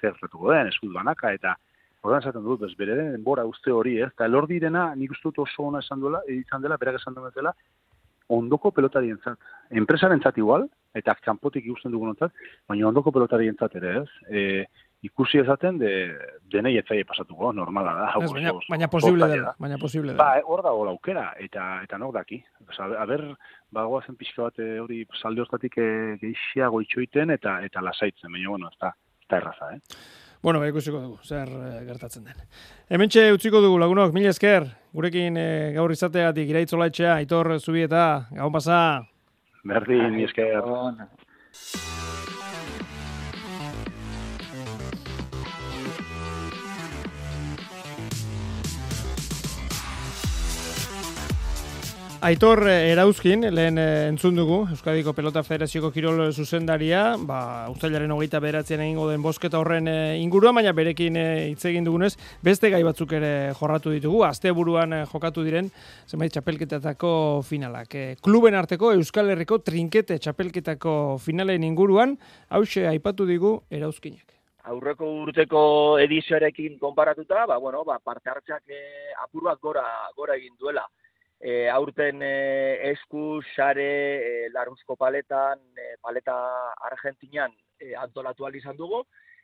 zer 0.00 0.16
retuko 0.22 0.52
den, 0.52 0.68
eskut 0.68 0.92
banaka 0.92 1.32
eta 1.32 1.56
Horren 2.02 2.18
esaten 2.18 2.42
dut, 2.42 2.58
bez, 2.64 2.72
bere 2.78 2.96
den 2.98 3.12
denbora 3.14 3.44
uste 3.46 3.70
hori, 3.70 3.94
ez? 4.02 4.08
Eta 4.10 4.26
elor 4.26 4.48
direna, 4.50 4.88
nik 4.98 5.12
uste 5.14 5.28
dut 5.28 5.44
oso 5.44 5.68
ona 5.68 5.78
esan 5.84 6.00
duela, 6.02 6.18
izan 6.34 6.64
dela, 6.64 6.78
berak 6.80 6.98
esan 6.98 7.14
dela, 7.14 7.52
ondoko 8.36 8.72
pelotarien 8.74 9.20
zat. 9.22 9.38
Enpresaren 9.70 10.22
igual, 10.36 10.66
eta 10.94 11.14
txampotik 11.22 11.64
ikusten 11.64 11.92
dugun 11.92 12.10
ontzat, 12.10 12.32
baina 12.68 12.88
ondoko 12.88 13.12
pelotarien 13.12 13.54
zat 13.54 13.76
ere, 13.76 14.02
ez? 14.02 14.08
E, 14.28 14.66
ikusi 15.02 15.40
ezaten 15.42 15.78
de 15.80 15.92
denei 16.52 16.76
etzaile 16.78 17.04
pasatuko, 17.08 17.52
normala 17.52 17.94
da. 17.98 18.08
Ez, 18.22 18.30
baina, 18.32 18.52
baina 18.70 18.88
posible 18.88 19.28
dela, 19.28 19.54
baina 19.58 19.78
posible 19.82 20.12
dela. 20.12 20.22
Ba, 20.22 20.42
hor 20.46 20.62
dago 20.64 20.86
aukera 20.92 21.32
eta 21.42 21.66
eta 21.82 21.98
nok 21.98 22.14
daki. 22.20 22.42
Osa, 22.68 22.88
a 22.98 23.06
ber, 23.08 23.26
bagoa 23.74 24.02
zen 24.06 24.18
pixka 24.20 24.48
bat 24.48 24.62
eh, 24.62 24.78
hori 24.82 25.02
salde 25.20 25.42
hortatik 25.44 25.78
eh, 25.82 26.18
geixiago 26.22 26.82
itxoiten 26.84 27.34
eta 27.34 27.58
eta 27.66 27.82
lasaitzen, 27.82 28.30
baina 28.32 28.54
bueno, 28.54 28.70
ez 28.70 28.78
da, 28.80 28.94
erraza, 29.38 29.72
eh. 29.74 29.80
Bueno, 30.42 30.58
ba, 30.58 30.66
ikusiko 30.66 30.98
dugu, 30.98 31.18
zer 31.22 31.46
e, 31.54 31.84
gertatzen 31.86 32.24
den. 32.26 32.40
Hementxe 32.90 33.28
utziko 33.36 33.60
dugu, 33.62 33.78
lagunok, 33.78 34.10
mila 34.16 34.32
esker, 34.34 34.66
gurekin 34.90 35.38
e, 35.38 35.46
gaur 35.76 35.94
izateatik 35.94 36.50
iraitzola 36.50 36.90
etxea, 36.90 37.14
aitor 37.20 37.54
zubieta, 37.60 38.26
gau 38.34 38.50
pasa. 38.50 38.82
Berdin, 39.62 40.10
mila 40.18 40.26
esker. 40.32 41.91
Aitor 52.22 52.68
eh, 52.70 52.92
Erauzkin, 52.92 53.40
lehen 53.50 53.80
eh, 53.82 54.06
entzun 54.06 54.36
dugu, 54.38 54.60
Euskadiko 54.70 55.10
Pelota 55.10 55.40
Federazioko 55.42 55.88
Kirol 55.90 56.20
zuzendaria, 56.30 57.16
ba, 57.18 57.66
ustailaren 57.72 58.14
hogeita 58.14 58.38
beratzean 58.38 58.84
egingo 58.84 59.08
den 59.08 59.24
bosketa 59.24 59.58
horren 59.58 59.90
eh, 59.90 60.20
inguruan, 60.22 60.54
baina 60.54 60.70
berekin 60.70 61.18
hitz 61.18 61.64
egin 61.66 61.82
dugunez, 61.88 62.12
beste 62.46 62.70
gai 62.70 62.84
batzuk 62.86 63.16
ere 63.18 63.32
jorratu 63.58 63.90
ditugu, 63.90 64.22
azte 64.22 64.54
buruan 64.54 65.00
jokatu 65.10 65.42
diren, 65.42 65.72
zenbait 66.06 66.30
txapelketatako 66.30 67.12
finalak. 67.42 67.98
Kluben 68.22 68.54
arteko 68.54 68.94
Euskal 68.94 69.34
Herriko 69.34 69.58
trinkete 69.58 70.20
txapelketako 70.22 71.18
finalen 71.26 71.66
inguruan, 71.66 72.14
hause 72.54 72.86
aipatu 72.86 73.26
digu 73.26 73.56
Erauzkinek. 73.66 74.28
Aurreko 74.70 75.10
urteko 75.26 75.66
edizioarekin 76.06 76.78
konparatuta, 76.78 77.48
ba, 77.50 77.58
bueno, 77.58 77.82
ba, 77.82 77.98
parte 77.98 78.30
hartzeak 78.30 78.78
apur 79.26 79.50
bat 79.50 79.58
gora, 79.58 79.88
gora 80.14 80.38
egin 80.38 80.54
duela 80.54 80.86
e, 81.42 81.68
aurten 81.68 82.22
e, 82.22 82.90
esku, 82.92 83.42
sare, 83.56 83.88
e, 84.46 84.48
larruzko 84.54 84.94
paletan, 84.96 85.58
e, 85.74 85.96
paleta 86.00 86.36
argentinian 86.86 87.50
e, 87.80 87.96
antolatu 87.98 88.46
izan 88.54 88.76
dugu, 88.76 89.02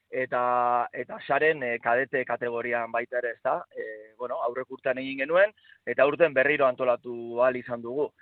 eta 0.08 0.88
eta 0.92 1.18
saren 1.26 1.62
e, 1.62 1.78
kadete 1.82 2.24
kategorian 2.24 2.92
baita 2.92 3.18
ere, 3.18 3.32
ezta? 3.34 3.64
E, 3.74 4.14
bueno, 4.16 4.36
aurrek 4.46 4.70
urtean 4.70 4.98
egin 4.98 5.18
genuen 5.18 5.52
eta 5.84 6.06
urten 6.06 6.32
berriro 6.32 6.66
antolatu 6.66 7.42
ahal 7.42 7.56
izan 7.56 7.82
dugu. 7.82 8.12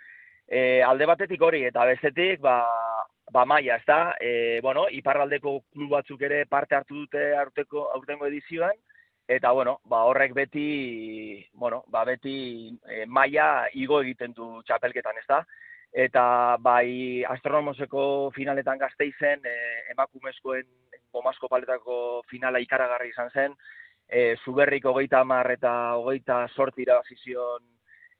E, 0.49 0.83
alde 0.83 1.07
batetik 1.07 1.43
hori 1.43 1.65
eta 1.65 1.85
bestetik 1.85 2.41
ba 2.41 2.65
ba 3.31 3.45
maia, 3.45 3.77
ezta? 3.77 4.17
E, 4.21 4.61
bueno, 4.63 4.87
iparraldeko 4.89 5.61
klub 5.73 5.91
batzuk 5.91 6.23
ere 6.23 6.47
parte 6.47 6.77
hartu 6.77 6.95
dute 7.05 7.35
aurteko 7.37 7.91
aurtengo 7.93 8.27
edizioan 8.27 8.73
eta 9.29 9.51
bueno, 9.51 9.81
ba 9.85 10.05
horrek 10.05 10.35
beti 10.35 11.47
bueno, 11.55 11.85
ba 11.89 12.05
beti 12.05 12.71
e, 12.89 13.07
maia 13.07 13.67
igo 13.75 14.01
egiten 14.03 14.33
du 14.33 14.63
txapelketan, 14.63 15.19
ezta? 15.19 15.43
Eta 15.93 16.57
bai 16.61 17.25
astronomoseko 17.25 18.31
finaletan 18.35 18.79
gazteizen 18.79 19.43
e, 19.47 19.57
emakumezkoen 19.95 20.67
gomasko 21.13 21.49
paletako 21.49 22.23
finala 22.31 22.61
ikaragarri 22.61 23.11
izan 23.11 23.31
zen, 23.31 23.57
e, 24.09 24.37
zuberrik 24.45 24.85
hogeita 24.87 25.21
amar 25.25 25.51
eta 25.51 25.73
hogeita 25.97 26.47
sorti 26.55 26.85
irabazizion 26.85 27.65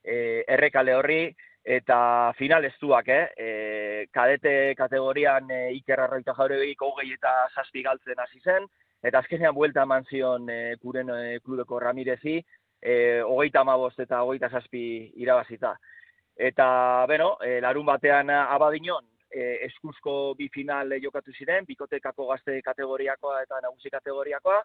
e, 0.03 0.45
errekale 0.49 0.95
horri, 0.95 1.21
eta 1.67 2.33
final 2.39 2.65
ez 2.65 2.75
eh? 3.07 3.29
E, 3.37 4.07
kadete 4.13 4.75
kategorian 4.77 5.51
e, 5.51 5.73
Iker 5.75 6.01
Arroita 6.01 6.33
jaure 6.35 6.75
hogei 6.79 7.13
eta 7.13 7.49
zazpi 7.55 7.83
galtzen 7.83 8.19
hasi 8.19 8.41
zen, 8.41 8.67
eta 9.03 9.21
azkenean 9.21 9.55
buelta 9.55 9.83
eman 9.83 10.05
zion 10.11 10.49
e, 10.51 10.77
kuren 10.83 11.11
e, 11.11 11.39
klubeko 11.45 11.81
Ramirezi, 11.81 12.39
e, 12.83 12.95
hogeita 13.23 13.61
amabost 13.61 14.01
eta 14.01 14.23
hogeita 14.23 14.49
zazpi 14.49 15.13
irabazita. 15.23 15.75
Eta, 16.37 16.69
beno, 17.09 17.37
e, 17.41 17.61
larun 17.65 17.87
batean 17.87 18.31
abadinon, 18.31 19.07
e, 19.31 19.67
eskuzko 19.67 20.35
bi 20.39 20.49
final 20.53 20.93
jokatu 21.03 21.33
ziren, 21.33 21.65
bikotekako 21.69 22.29
gazte 22.33 22.61
kategoriakoa 22.65 23.43
eta 23.45 23.61
nagusi 23.63 23.91
kategoriakoa, 23.91 24.61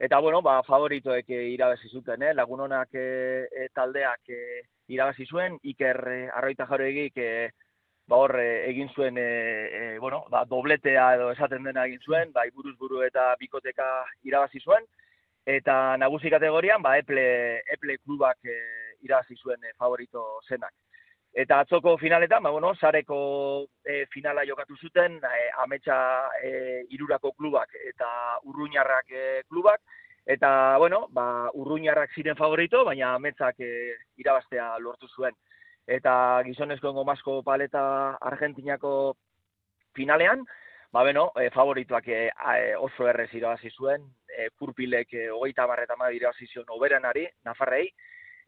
eta 0.00 0.18
bueno, 0.18 0.40
ba, 0.42 0.62
favoritoek 0.64 1.28
e, 1.28 1.42
irabazi 1.54 1.90
zuten, 1.92 2.22
eh? 2.24 2.34
lagun 2.34 2.64
honak 2.66 2.94
e, 2.96 3.08
e, 3.52 3.68
taldeak 3.76 4.32
e, 4.32 4.62
irabazi 4.88 5.26
zuen, 5.28 5.58
Iker 5.72 6.00
e, 6.08 6.20
Arroita 6.32 6.66
Jaroegik 6.70 7.20
e, 7.20 7.50
ba 8.10 8.18
hor 8.18 8.34
e, 8.42 8.48
egin 8.66 8.88
zuen 8.90 9.18
e, 9.18 9.22
e, 9.22 9.98
bueno, 10.02 10.24
ba, 10.30 10.42
dobletea 10.44 11.14
edo 11.14 11.30
esaten 11.30 11.62
dena 11.68 11.86
egin 11.86 12.02
zuen, 12.02 12.32
ba, 12.34 12.42
buruz 12.54 12.74
buru 12.78 13.04
eta 13.06 13.28
bikoteka 13.38 13.86
irabazi 14.26 14.58
zuen, 14.60 14.86
eta 15.46 15.96
nagusi 16.02 16.30
kategorian 16.32 16.82
ba, 16.82 16.96
Eple, 16.98 17.62
Eple 17.76 17.98
klubak 18.02 18.38
e, 18.42 18.56
irabazi 19.06 19.38
zuen 19.38 19.62
e, 19.62 19.76
favorito 19.78 20.24
zenak. 20.48 20.74
Eta 21.30 21.60
atzoko 21.62 21.94
finaletan, 21.98 22.42
ba, 22.42 22.50
bueno, 22.50 22.72
sareko 22.74 23.20
e, 23.86 24.04
finala 24.10 24.42
jokatu 24.48 24.74
zuten, 24.76 25.20
e, 25.22 25.44
ametsa 25.62 26.00
e, 26.42 26.50
irurako 26.90 27.30
klubak 27.38 27.76
eta 27.92 28.08
urruñarrak 28.50 29.14
e, 29.14 29.26
klubak, 29.46 29.86
eta, 30.26 30.50
bueno, 30.82 31.04
ba, 31.14 31.46
urruñarrak 31.54 32.10
ziren 32.18 32.34
favorito, 32.36 32.82
baina 32.84 33.14
ametsak 33.14 33.62
e, 33.62 33.70
irabaztea 34.18 34.72
lortu 34.82 35.06
zuen. 35.14 35.38
Eta 35.86 36.42
gizonezko 36.46 36.90
engomazko 36.90 37.42
paleta 37.42 38.16
Argentinako 38.20 39.16
finalean, 39.94 40.44
ba, 40.92 41.02
bueno, 41.02 41.30
e, 41.36 41.50
favorituak 41.50 42.06
e, 42.08 42.30
oso 42.78 43.08
errez 43.08 43.32
irabazi 43.34 43.70
zuen, 43.70 44.04
e, 44.28 44.50
kurpilek 44.58 45.14
e, 45.14 45.28
hogeita 45.30 45.66
barreta 45.66 45.96
ma 45.96 46.10
irabazi 46.12 46.46
zuen 46.46 46.70
oberenari, 46.76 47.26
Nafarrei, 47.44 47.88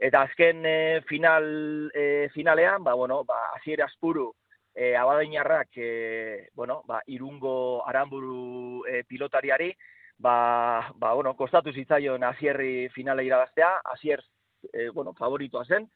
Eta 0.02 0.22
azken 0.26 0.64
e, 0.66 1.00
final, 1.06 1.90
e, 1.94 2.28
finalean, 2.34 2.82
ba, 2.82 2.94
bueno, 2.94 3.22
ba, 3.24 3.52
aziera 3.54 3.84
azpuru, 3.84 4.32
e, 4.74 4.96
abadainarrak, 4.96 5.68
e, 5.76 6.48
bueno, 6.54 6.82
ba, 6.88 7.02
irungo 7.06 7.86
aramburu 7.86 8.82
e, 8.86 9.04
pilotariari, 9.04 9.70
ba, 10.18 10.90
ba, 10.96 11.12
bueno, 11.14 11.36
kostatu 11.36 11.72
zitzaion 11.72 12.24
azierri 12.24 12.88
finale 12.88 13.24
irabaztea, 13.24 13.76
azier, 13.94 14.24
e, 14.72 14.88
bueno, 14.90 15.14
favoritoa 15.14 15.64
zen, 15.66 15.86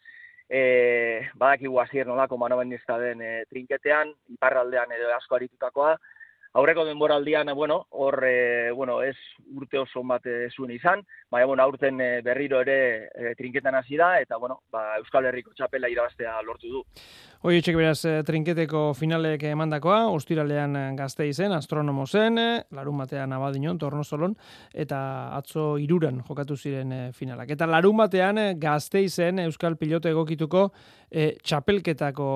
e, 0.49 1.29
badakigu 1.35 1.81
azier 1.81 2.07
nolako 2.07 2.37
manoben 2.39 2.71
den 2.71 3.23
e, 3.23 3.45
trinketean, 3.51 4.13
iparraldean 4.29 4.93
edo 4.93 5.15
asko 5.15 5.37
aritutakoa, 5.37 5.97
aurreko 6.57 6.87
denboraldian, 6.87 7.53
bueno, 7.55 7.87
hor, 7.91 8.25
e, 8.25 8.71
bueno, 8.73 9.03
ez 9.03 9.17
urte 9.55 9.79
oso 9.79 10.03
bat 10.03 10.23
zuen 10.57 10.71
izan, 10.71 11.03
baina, 11.31 11.47
bueno, 11.47 11.63
aurten 11.63 12.01
e, 12.01 12.23
berriro 12.23 12.63
ere 12.63 13.11
e, 13.13 13.35
trinketan 13.37 13.75
hasi 13.75 13.97
da, 13.97 14.21
eta, 14.21 14.39
bueno, 14.39 14.63
ba, 14.73 14.97
Euskal 14.97 15.27
Herriko 15.27 15.53
txapela 15.53 15.91
irabaztea 15.93 16.41
lortu 16.43 16.73
du. 16.73 16.85
Hoi, 17.47 17.61
etxek 17.61 17.77
beraz, 17.79 18.01
trinketeko 18.27 18.81
finalek 18.99 19.45
emandakoa, 19.47 20.09
ostiralean 20.11 20.73
gazte 20.99 21.29
izen, 21.31 21.53
astronomo 21.55 22.03
zen, 22.11 22.41
larun 22.75 22.99
batean 22.99 23.37
abadinon, 23.37 23.79
torno 23.79 24.03
solon, 24.03 24.35
eta 24.75 24.99
atzo 25.37 25.69
iruran 25.79 26.19
jokatu 26.27 26.57
ziren 26.59 26.97
finalak. 27.15 27.53
Eta 27.55 27.71
larun 27.71 28.03
batean 28.03 28.41
gazte 28.59 29.05
izen 29.07 29.39
Euskal 29.45 29.79
Pilote 29.79 30.11
egokituko 30.11 30.73
e, 31.07 31.37
txapelketako, 31.39 32.27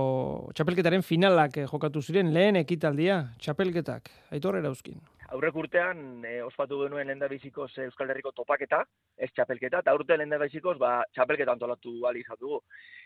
txapelketaren 0.55 1.03
finalak 1.03 1.59
jokatu 1.65 2.05
ziren, 2.07 2.31
lehen 2.31 2.63
ekitaldia, 2.63 3.25
txapelketak 3.43 4.15
aitor 4.31 4.63
erauzkin. 4.63 5.03
Aurrek 5.31 5.55
urtean, 5.61 6.25
e, 6.27 6.41
ospatu 6.43 6.81
genuen 6.81 7.07
lenda 7.07 7.29
bizikoz 7.31 7.69
Euskal 7.85 8.11
Herriko 8.11 8.33
topaketa, 8.35 8.81
ez 9.15 9.29
txapelketa, 9.31 9.79
eta 9.85 9.93
urte 9.95 10.17
lenda 10.19 10.41
bizikoz, 10.43 10.75
ba, 10.81 11.05
txapelketa 11.15 11.55
antolatu 11.55 11.93
bali 12.03 12.25
izatu. 12.25 12.59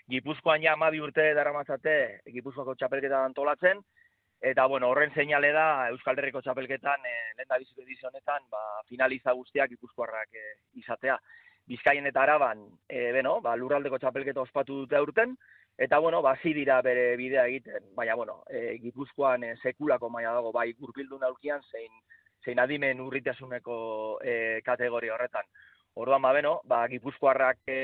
Gipuzkoan 0.09 0.65
ja 0.65 0.73
amabi 0.73 1.03
urte 1.05 1.27
dara 1.37 1.53
matzate, 1.53 1.97
Gipuzkoako 2.33 2.79
txapelketa 2.81 3.21
antolatzen, 3.29 3.83
eta 4.41 4.65
bueno, 4.73 4.89
horren 4.89 5.13
seinale 5.13 5.53
da 5.53 5.67
Euskal 5.93 6.17
Herriko 6.23 6.41
txapelketan, 6.47 7.05
e, 7.05 7.15
lenda 7.43 7.61
biziko 7.61 7.85
edizionetan, 7.85 8.49
ba, 8.49 8.63
finaliza 8.89 9.37
guztiak 9.37 9.75
Gipuzkoarrak 9.77 10.33
e, 10.41 10.47
izatea. 10.81 11.19
Bizkaien 11.69 12.09
eta 12.09 12.25
araban, 12.25 12.65
e, 12.89 13.11
beno, 13.13 13.37
ba, 13.45 13.53
lurraldeko 13.61 14.01
txapelketa 14.01 14.41
ospatu 14.49 14.81
dute 14.87 15.05
urten, 15.11 15.37
Eta, 15.77 15.99
bueno, 15.99 16.23
bazi 16.23 16.53
dira 16.55 16.81
bere 16.83 17.17
bidea 17.17 17.47
egiten, 17.49 17.89
baina, 17.97 18.15
bueno, 18.15 18.45
e, 18.49 18.79
gipuzkoan 18.79 19.43
e, 19.43 19.55
sekulako 19.57 20.09
maia 20.09 20.31
dago, 20.31 20.53
bai, 20.53 20.73
gurpildu 20.79 21.19
naulkian, 21.19 21.63
zein, 21.73 21.91
zein 22.45 22.61
adimen 22.63 23.01
urritasuneko 23.03 23.77
e, 24.23 24.35
kategoria 24.63 25.17
horretan. 25.17 25.49
Orduan, 25.99 26.23
ba, 26.23 26.31
beno, 26.33 26.61
ba, 26.71 26.85
gipuzkoarrak 26.93 27.59
e, 27.67 27.79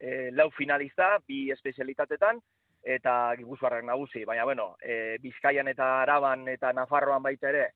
e, 0.00 0.30
lau 0.32 0.48
finalista, 0.56 1.18
bi 1.28 1.50
espezialitatetan, 1.52 2.40
eta 2.82 3.16
gipuzkoarrak 3.36 3.84
nagusi, 3.84 4.24
baina, 4.24 4.44
bueno, 4.48 4.76
e, 4.80 5.18
Bizkaian 5.20 5.68
eta 5.68 5.90
Araban 6.00 6.48
eta 6.48 6.72
Nafarroan 6.72 7.22
baita 7.22 7.50
ere, 7.52 7.66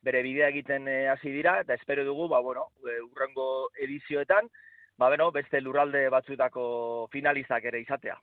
bere 0.00 0.22
bidea 0.24 0.48
egiten 0.54 0.88
e, 0.88 0.96
hasi 1.12 1.34
dira, 1.34 1.58
eta 1.60 1.76
espero 1.76 2.04
dugu, 2.08 2.30
ba, 2.32 2.40
bueno, 2.40 2.70
e, 2.80 2.96
urrengo 3.10 3.68
edizioetan, 3.76 4.48
ba, 4.96 5.12
beno, 5.12 5.28
beste 5.36 5.60
lurralde 5.60 6.08
batzuetako 6.16 7.10
finalizak 7.12 7.68
ere 7.68 7.84
izatea. 7.84 8.16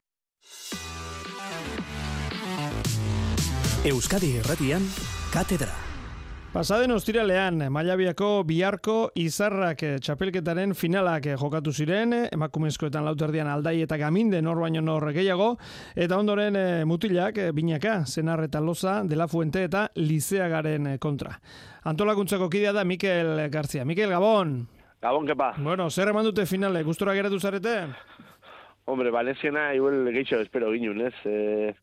Euskadi 3.84 4.38
Erratian, 4.40 4.80
Katedra. 5.28 5.74
Pasaden 6.54 6.94
ostiralean, 6.96 7.58
Mailabiako 7.74 8.46
biharko 8.48 9.10
izarrak 9.20 9.84
eh, 9.84 9.98
txapelketaren 10.00 10.72
finalak 10.78 11.28
eh, 11.28 11.36
jokatu 11.36 11.74
ziren, 11.74 12.14
emakumezkoetan 12.30 13.04
lauterdian 13.04 13.50
aldai 13.52 13.82
eta 13.84 13.98
gaminde 14.00 14.40
nor 14.46 14.62
baino 14.64 14.80
nor 14.80 15.10
gehiago, 15.12 15.50
eta 16.00 16.16
ondoren 16.16 16.56
eh, 16.56 16.86
mutilak, 16.88 17.42
binaka, 17.58 18.06
zenar 18.08 18.46
eta 18.46 18.64
loza, 18.64 19.02
dela 19.04 19.28
fuente 19.28 19.66
eta 19.68 19.90
lizeagaren 20.00 20.94
kontra. 21.04 21.36
Antolakuntzako 21.84 22.48
kidea 22.54 22.72
da 22.72 22.86
Mikel 22.88 23.50
Garzia. 23.52 23.84
Mikel, 23.84 24.16
Gabon! 24.16 24.62
Gabon, 25.04 25.28
kepa! 25.28 25.56
Bueno, 25.58 25.90
zer 25.92 26.16
eman 26.16 26.32
dute 26.32 26.48
finale, 26.48 26.88
gustura 26.88 27.18
geratu 27.20 27.42
zarete? 27.42 27.82
Hombre, 28.86 29.12
Valenciana 29.12 29.74
igual 29.74 30.12
gehiago 30.12 30.44
espero 30.44 30.72
ginun, 30.74 31.06
ez? 31.08 31.14
E, 31.24 31.74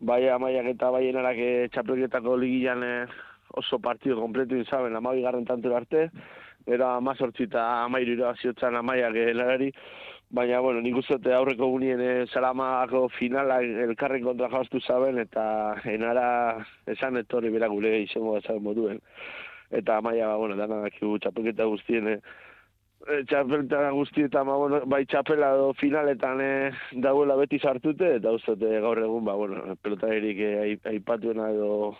bai 0.00 0.26
amaiak 0.28 0.66
eta 0.74 0.90
bai 0.92 1.06
enarak 1.08 1.38
txapelketako 1.72 2.36
ligian 2.36 2.84
e, 2.84 2.90
oso 3.56 3.78
partido 3.80 4.18
kompletu 4.20 4.58
inzaben, 4.60 4.96
amabi 4.96 5.22
garren 5.24 5.46
tanto 5.48 5.72
arte, 5.74 6.10
era 6.66 6.96
amazortzi 6.98 7.48
eta 7.48 7.64
amairu 7.86 8.18
irabaziotzan 8.18 8.76
amaiak 8.76 9.16
elarari, 9.24 9.70
baina, 10.36 10.60
bueno, 10.60 10.84
nik 10.84 11.00
uzote 11.00 11.32
aurreko 11.32 11.70
gunien 11.72 12.04
e, 12.04 12.12
salamako 12.26 13.06
finala 13.16 13.62
elkarren 13.88 14.28
kontra 14.28 14.52
jaustu 14.52 14.84
zaben, 14.84 15.24
eta 15.24 15.46
enara 15.96 16.26
esan 16.92 17.16
etorri 17.24 17.54
bera 17.56 17.72
gure 17.72 18.02
izango 18.02 18.36
da 18.44 18.60
moduen. 18.60 19.00
Eta 19.70 19.96
amaia, 19.96 20.34
bueno, 20.36 20.60
dana 20.60 20.82
dakigu 20.84 21.16
txapelketa 21.24 21.72
guztien, 21.72 22.18
e, 22.18 22.20
txapelta 23.28 23.90
guzti 23.94 24.24
eta 24.26 24.42
ma, 24.44 24.56
bueno, 24.58 24.80
bai 24.90 25.04
txapela 25.06 25.52
do 25.60 25.72
finaletan 25.78 26.40
e, 26.40 26.50
dagoela 27.04 27.36
beti 27.40 27.58
sartute 27.58 28.16
eta 28.18 28.32
uste 28.36 28.56
gaur 28.84 29.00
egun 29.02 29.24
ba, 29.24 29.36
bueno, 29.38 29.76
pelota 29.82 30.10
erik 30.14 30.40
e, 30.40 30.52
aipatuena 30.92 31.50
edo 31.54 31.94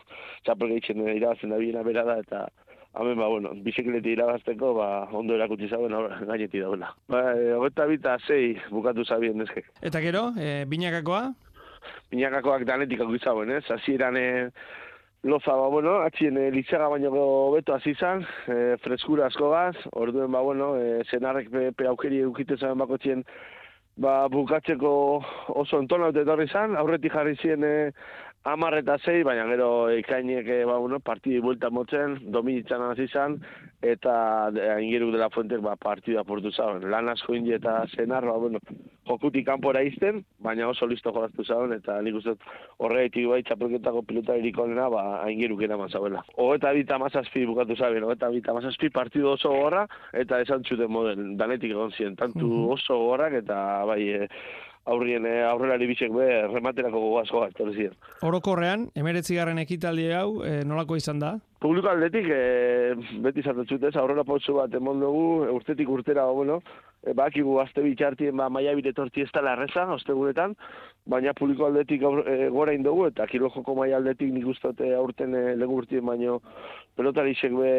txapel 0.45 0.75
gehitzen 0.75 1.03
irabazten 1.15 1.55
da 1.55 1.61
biena 1.63 1.83
bera 1.87 2.05
da 2.09 2.21
eta 2.25 2.47
Hemen, 2.95 3.17
ba, 3.19 3.27
bueno, 3.27 3.51
bizikleti 3.59 4.13
irabazteko, 4.15 4.69
ba, 4.77 4.85
ondo 5.19 5.35
erakutsi 5.35 5.67
zauen, 5.67 5.97
gaineti 6.29 6.61
dauna. 6.63 6.93
Ba, 7.11 7.25
e, 7.35 7.87
bita, 7.91 8.13
zei, 8.23 8.55
bukatu 8.71 9.03
zabien, 9.05 9.43
ezke. 9.43 9.65
Eta 9.83 9.99
gero, 9.99 10.29
e, 10.39 10.63
binakakoa? 10.71 11.33
Binakakoak 12.13 12.63
danetik 12.69 13.03
hau 13.03 13.11
izauen, 13.17 13.51
ez? 13.51 13.65
Azieran, 13.75 14.17
e, 14.17 14.53
loza, 15.25 15.55
ba, 15.57 15.69
bueno, 15.73 15.97
atxien 16.05 16.37
e, 16.37 16.51
litzaga 16.53 16.91
baino 16.93 17.11
beto 17.55 17.75
hasi 17.75 17.95
izan, 17.97 18.23
e, 18.47 18.77
freskura 18.85 19.27
asko 19.31 19.51
gaz, 19.51 19.77
orduen, 19.97 20.31
ba, 20.33 20.43
bueno, 20.45 20.75
e, 20.77 21.01
zenarrek 21.11 21.49
pe, 21.51 21.71
pe 21.73 21.89
aukeri 21.89 22.21
eukite 22.27 22.59
zaren 22.61 22.79
bako 22.83 22.99
txien, 23.01 23.25
ba, 24.05 24.29
bukatzeko 24.29 24.93
oso 25.63 25.81
entonaut 25.81 26.17
etorri 26.21 26.45
izan, 26.51 26.77
aurretik 26.77 27.17
jarri 27.17 27.39
ziren 27.41 27.65
e, 27.65 27.75
Amar 28.45 28.75
eta 28.77 28.99
zei, 29.01 29.23
baina 29.25 29.47
gero 29.49 29.69
ikainek 29.97 30.49
e, 30.53 30.57
ba, 30.69 30.75
bueno, 30.77 30.99
partidi 31.01 31.39
buelta 31.41 31.71
motzen, 31.73 32.19
dominitzen 32.33 32.83
hasi 32.85 33.07
izan, 33.09 33.39
eta 33.81 34.17
ingiruk 34.85 35.15
dela 35.15 35.31
fuentek 35.33 35.63
ba, 35.65 35.79
partida 35.81 36.27
portu 36.29 36.53
zauen. 36.53 36.85
Lan 36.93 37.09
asko 37.09 37.33
indi 37.39 37.55
eta 37.57 37.79
zenar, 37.97 38.27
ba, 38.29 38.35
bueno, 38.43 38.61
jokutik 39.09 39.47
kanpora 39.49 39.81
izten, 39.89 40.21
baina 40.45 40.69
oso 40.69 40.85
listo 40.91 41.15
jolaztu 41.17 41.47
zauen, 41.49 41.73
eta 41.73 41.97
nik 42.05 42.19
uste 42.21 42.35
horreitik 42.85 43.31
bai 43.33 43.41
txapelketako 43.49 44.05
pilota 44.11 44.37
irikonena, 44.37 44.91
ba, 44.93 45.07
ingiruk 45.33 45.65
eraman 45.65 45.89
zauela. 45.89 46.21
Ogeta 46.37 46.75
bita 46.77 47.01
mazazpi 47.01 47.47
bukatu 47.49 47.79
zauen, 47.81 48.05
ogeta 48.05 48.29
bita 48.35 48.53
mazazpi 48.53 48.93
partidu 48.93 49.33
oso 49.33 49.57
gorra, 49.57 49.87
eta 50.13 50.45
esan 50.45 50.69
txuten 50.69 50.93
moden, 50.93 51.33
danetik 51.41 51.73
egon 51.73 51.97
ziren, 51.97 52.21
tantu 52.21 52.69
oso 52.77 53.01
gorrak, 53.07 53.41
eta 53.41 53.57
bai, 53.89 54.03
e, 54.05 54.29
aurrien 54.91 55.27
eh, 55.27 55.43
aurrelari 55.49 55.89
bisek 55.89 56.13
be 56.13 56.27
rematerako 56.53 57.01
gogoazko 57.01 57.45
bat, 57.45 57.63
ziren. 57.73 57.97
Orokorrean, 58.23 58.89
emeretzigarren 58.95 59.59
ekitaldi 59.63 60.11
hau, 60.13 60.43
e, 60.45 60.61
nolako 60.69 60.99
izan 61.01 61.23
da? 61.23 61.35
Publiko 61.65 61.89
aldetik, 61.89 62.27
e, 62.29 63.21
beti 63.25 63.41
zartatxut 63.41 63.87
ez, 63.89 63.95
aurrera 63.97 64.21
pautzu 64.29 64.53
bat 64.59 64.75
emon 64.77 64.99
dugu, 65.01 65.47
urtetik 65.55 65.89
urtera, 65.89 66.27
bueno, 66.37 66.59
e, 67.01 67.15
bakigu 67.17 67.57
azte 67.63 67.81
bitxartien, 67.81 68.37
ba, 68.37 68.51
maia 68.53 68.75
biretorti 68.77 69.25
ez 69.25 69.31
dela 69.33 69.55
erreza, 69.57 69.87
ostegunetan, 69.95 70.53
baina 71.09 71.33
publiko 71.37 71.65
aldetik 71.65 72.05
aur, 72.05 72.21
e, 72.29 72.51
gora 72.53 72.75
indogu, 72.77 73.07
eta 73.09 73.25
kilo 73.31 73.49
joko 73.55 73.79
maia 73.79 73.97
aldetik 73.97 74.29
nik 74.35 74.45
ustote 74.53 74.91
aurten 74.97 75.33
e, 75.33 75.43
legu 75.57 75.79
urtien, 75.81 76.05
baino 76.05 76.43
pelotari 76.95 77.33
isek 77.33 77.57
be, 77.57 77.73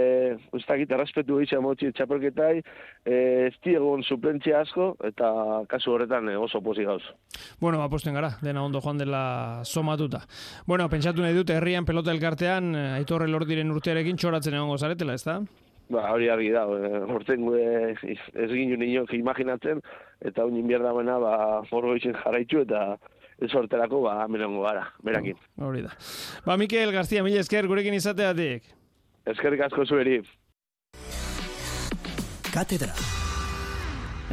ustakit, 0.57 0.89
errespetu 0.91 1.38
egizia 1.39 1.61
motzi 1.61 1.91
txapelketai, 1.93 2.63
e, 3.05 3.15
ez 3.51 3.53
egon 3.69 4.01
suplentzia 4.01 4.63
asko, 4.65 4.95
eta 5.05 5.29
kasu 5.69 5.93
horretan 5.93 6.33
e, 6.33 6.36
oso 6.41 6.61
posi 6.65 6.89
gauz. 6.89 7.03
Bueno, 7.61 7.83
aposten 7.86 8.17
gara, 8.17 8.33
dena 8.41 8.65
ondo 8.65 8.81
joan 8.81 8.97
dela 8.97 9.61
somatuta. 9.63 10.23
Bueno, 10.65 10.89
pentsatu 10.89 11.21
nahi 11.21 11.38
dut, 11.38 11.53
herrian 11.53 11.86
pelota 11.86 12.13
elkartean, 12.13 12.73
aitorre 12.97 13.29
lortiren 13.29 13.74
urtearekin 13.76 14.17
txoratzen 14.17 14.57
egongo 14.57 14.78
zaretela, 14.78 15.15
ez 15.15 15.23
da? 15.28 15.39
Ba, 15.93 16.07
hori 16.15 16.30
argi 16.34 16.49
da, 16.49 16.63
horten 17.13 17.43
ez 17.53 18.47
ginen 18.49 18.82
nio 18.82 19.03
imaginatzen, 19.13 19.84
eta 20.26 20.45
unin 20.49 20.65
bierda 20.69 20.93
bena, 20.97 21.19
ba, 21.21 21.36
morgo 21.71 21.93
izin 21.99 22.17
jarraitu, 22.23 22.63
eta 22.65 22.97
ez 23.38 23.51
sorterako, 23.51 24.01
ba, 24.07 24.15
menongo 24.32 24.63
gara, 24.65 24.88
berakin. 25.05 25.38
Hori 25.61 25.84
da. 25.86 25.93
Ba, 26.45 26.57
Mikel 26.57 26.93
García, 26.95 27.23
mila 27.23 27.43
esker, 27.43 27.67
gurekin 27.69 27.99
izateatik. 27.99 28.71
Eskerrik 29.30 29.67
asko 29.67 29.86
zuheri. 29.86 30.23
Katedra. 32.53 33.14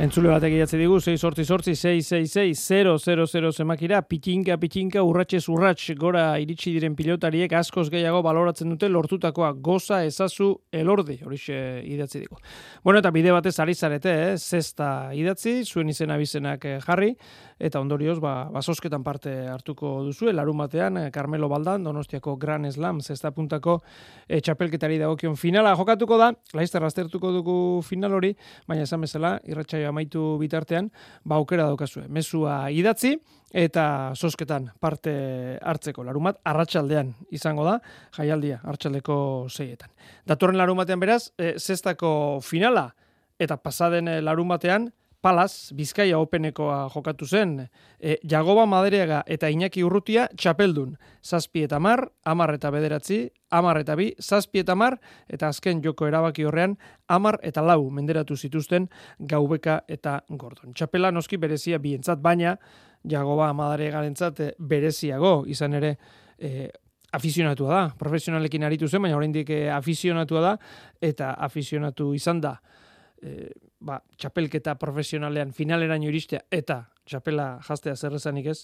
Entzule 0.01 0.31
batek 0.33 0.55
idatzi 0.57 0.79
digu, 0.81 0.97
6 1.05 1.21
sortzi 1.21 1.45
sortzi, 1.45 1.75
666 1.77 3.51
zemakira, 3.61 3.99
pitinka, 4.09 4.57
pitinka, 4.57 5.03
urratxe 5.05 5.43
urrats 5.53 5.93
gora 6.01 6.23
iritsi 6.41 6.73
diren 6.73 6.95
pilotariek 6.97 7.53
askoz 7.59 7.91
gehiago 7.93 8.23
baloratzen 8.25 8.73
dute 8.73 8.89
lortutakoa 8.89 9.51
goza 9.53 9.99
ezazu 10.09 10.49
elorde, 10.73 11.19
horixe 11.27 11.59
idatzi 11.85 12.23
digu. 12.23 12.41
Bueno, 12.83 13.03
eta 13.05 13.13
bide 13.13 13.37
batez 13.37 13.53
ari 13.61 13.75
zarete, 13.75 14.15
eh? 14.31 14.39
zesta 14.41 15.13
idatzi, 15.13 15.59
zuen 15.67 15.93
izena 15.93 16.17
bizenak 16.17 16.65
eh, 16.65 16.79
jarri, 16.81 17.13
eta 17.63 17.81
ondorioz, 17.81 18.19
ba, 18.21 18.49
basosketan 18.51 19.05
parte 19.07 19.31
hartuko 19.47 20.01
duzu, 20.03 20.33
larun 20.35 20.59
batean, 20.59 20.99
eh, 20.99 21.11
Carmelo 21.15 21.49
Baldan, 21.49 21.85
Donostiako 21.87 22.35
Gran 22.37 22.67
Slam, 22.73 23.01
zesta 23.01 23.31
puntako 23.31 23.79
e, 24.27 24.41
txapelketari 24.41 24.99
dagokion 24.99 25.37
finala 25.39 25.77
jokatuko 25.79 26.19
da, 26.19 26.33
laizter 26.59 26.83
rastertuko 26.83 27.31
dugu 27.33 27.57
final 27.87 28.17
hori, 28.19 28.33
baina 28.67 28.83
esan 28.83 29.07
bezala, 29.07 29.37
irratxa 29.47 29.79
amaitu 29.89 30.25
bitartean, 30.41 30.91
ba 31.25 31.39
aukera 31.39 31.69
daukazue. 31.71 32.09
Mezua 32.11 32.65
idatzi 32.75 33.15
eta 33.53 33.85
sosketan 34.17 34.71
parte 34.81 35.13
hartzeko 35.63 36.03
larumat 36.09 36.41
arratsaldean 36.49 37.13
izango 37.31 37.67
da 37.69 37.77
jaialdia 38.17 38.59
arratsaldeko 38.65 39.17
seietan. 39.53 39.93
Datorren 40.27 40.59
larumatean 40.59 40.99
beraz, 41.01 41.29
e, 41.39 41.55
zestako 41.61 42.41
finala 42.43 42.89
eta 43.39 43.59
pasaden 43.59 44.11
larumatean 44.25 44.91
Palaz, 45.23 45.71
Bizkaia 45.79 46.19
Openekoa 46.19 46.89
jokatu 46.91 47.27
zen, 47.27 47.69
e, 48.01 48.17
Jagoba 48.29 48.65
Maderiaga 48.67 49.21
eta 49.31 49.47
Iñaki 49.55 49.85
Urrutia 49.87 50.25
txapeldun, 50.35 50.97
zazpi 51.23 51.63
eta 51.63 51.79
mar, 51.79 52.09
amar 52.27 52.51
eta 52.57 52.73
bederatzi, 52.75 53.21
amar 53.55 53.79
eta 53.85 53.95
bi, 53.95 54.09
zazpi 54.19 54.65
eta 54.65 54.75
mar, 54.75 54.99
eta 55.31 55.53
azken 55.55 55.79
joko 55.85 56.11
erabaki 56.11 56.43
horrean, 56.49 56.75
amar 57.07 57.39
eta 57.47 57.63
lau 57.63 57.87
menderatu 57.95 58.37
zituzten 58.37 58.89
gaubeka 59.21 59.85
eta 59.87 60.19
gordon. 60.29 60.75
Txapela 60.75 61.15
noski 61.15 61.39
berezia 61.39 61.79
bientzat, 61.79 62.19
baina 62.19 62.57
Jagoba 63.07 63.53
Maderiaga 63.55 64.03
entzat 64.11 64.43
e, 64.43 64.53
bereziago 64.59 65.45
izan 65.47 65.79
ere 65.79 65.97
e, 66.37 66.69
afizionatua 67.15 67.71
da, 67.71 67.89
profesionalekin 67.99 68.67
aritu 68.67 68.91
zen, 68.91 69.07
baina 69.07 69.23
oraindik 69.23 69.55
e, 69.55 69.69
afizionatua 69.71 70.49
da, 70.51 70.57
eta 70.99 71.37
afizionatu 71.47 72.11
izan 72.19 72.43
da 72.43 72.57
e, 73.23 73.53
ba, 73.83 73.99
txapelketa 74.17 74.75
profesionalean 74.81 75.53
finaleraino 75.57 76.09
iristea 76.09 76.43
eta 76.51 76.83
txapela 77.09 77.59
jastea 77.67 77.97
zerrezanik 77.97 78.47
ez, 78.53 78.59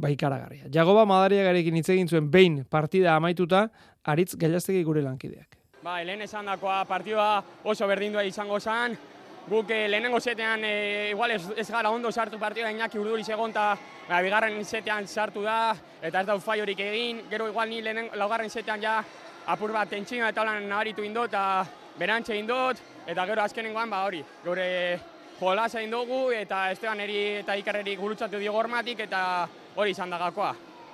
ba 0.00 0.10
ikaragarria. 0.10 0.70
Jagoba 0.72 1.04
Madaria 1.08 1.44
garekin 1.44 1.76
hitz 1.76 1.90
egin 1.92 2.08
zuen 2.08 2.30
behin 2.32 2.62
partida 2.64 3.16
amaituta, 3.16 3.66
aritz 4.04 4.34
gailaztegi 4.36 4.82
gure 4.84 5.02
lankideak. 5.04 5.58
Ba, 5.82 5.98
lehen 6.06 6.22
esan 6.22 6.46
dakoa 6.46 6.84
partidua 6.88 7.42
oso 7.68 7.86
berdindua 7.90 8.24
izango 8.24 8.60
zen, 8.60 8.96
guk 9.48 9.70
eh, 9.74 9.88
lehenengo 9.90 10.20
zetean 10.20 10.62
eh, 10.64 11.10
igual 11.10 11.34
ez, 11.34 11.42
ez, 11.56 11.66
gara 11.70 11.90
ondo 11.90 12.12
sartu 12.12 12.38
partida 12.38 12.70
inaki 12.70 12.98
urduri 12.98 13.24
segon 13.24 13.52
ba, 13.52 13.76
bigarren 14.22 14.64
zetean 14.64 15.06
sartu 15.06 15.42
da, 15.42 15.74
eta 16.00 16.20
ez 16.20 16.26
dau 16.26 16.38
faiorik 16.40 16.78
egin, 16.78 17.24
gero 17.30 17.48
igual 17.50 17.68
ni 17.68 17.82
lehen 17.82 18.08
laugarren 18.14 18.50
zetean 18.50 18.80
ja 18.80 19.02
apur 19.46 19.72
bat 19.72 19.90
tentsina 19.90 20.28
eta 20.28 20.44
lan 20.44 20.68
nabaritu 20.68 21.02
indot, 21.02 21.28
eta 21.28 21.66
berantxe 21.98 22.38
indot, 22.38 22.78
eta 23.06 23.26
gero 23.26 23.42
azkenengoan 23.42 23.90
ba 23.90 24.04
hori, 24.06 24.22
gure 24.44 24.98
jolasa 25.40 25.80
egin 25.80 25.90
dugu 25.90 26.30
eta 26.30 26.70
esteban 26.70 27.00
eri 27.00 27.18
eta 27.40 27.56
ikarrerik 27.58 27.98
gurutzatu 27.98 28.38
dio 28.38 28.52
gormatik 28.52 29.00
eta 29.06 29.22
hori 29.76 29.90
izan 29.90 30.10
da 30.10 30.18
gakoa. 30.18 30.52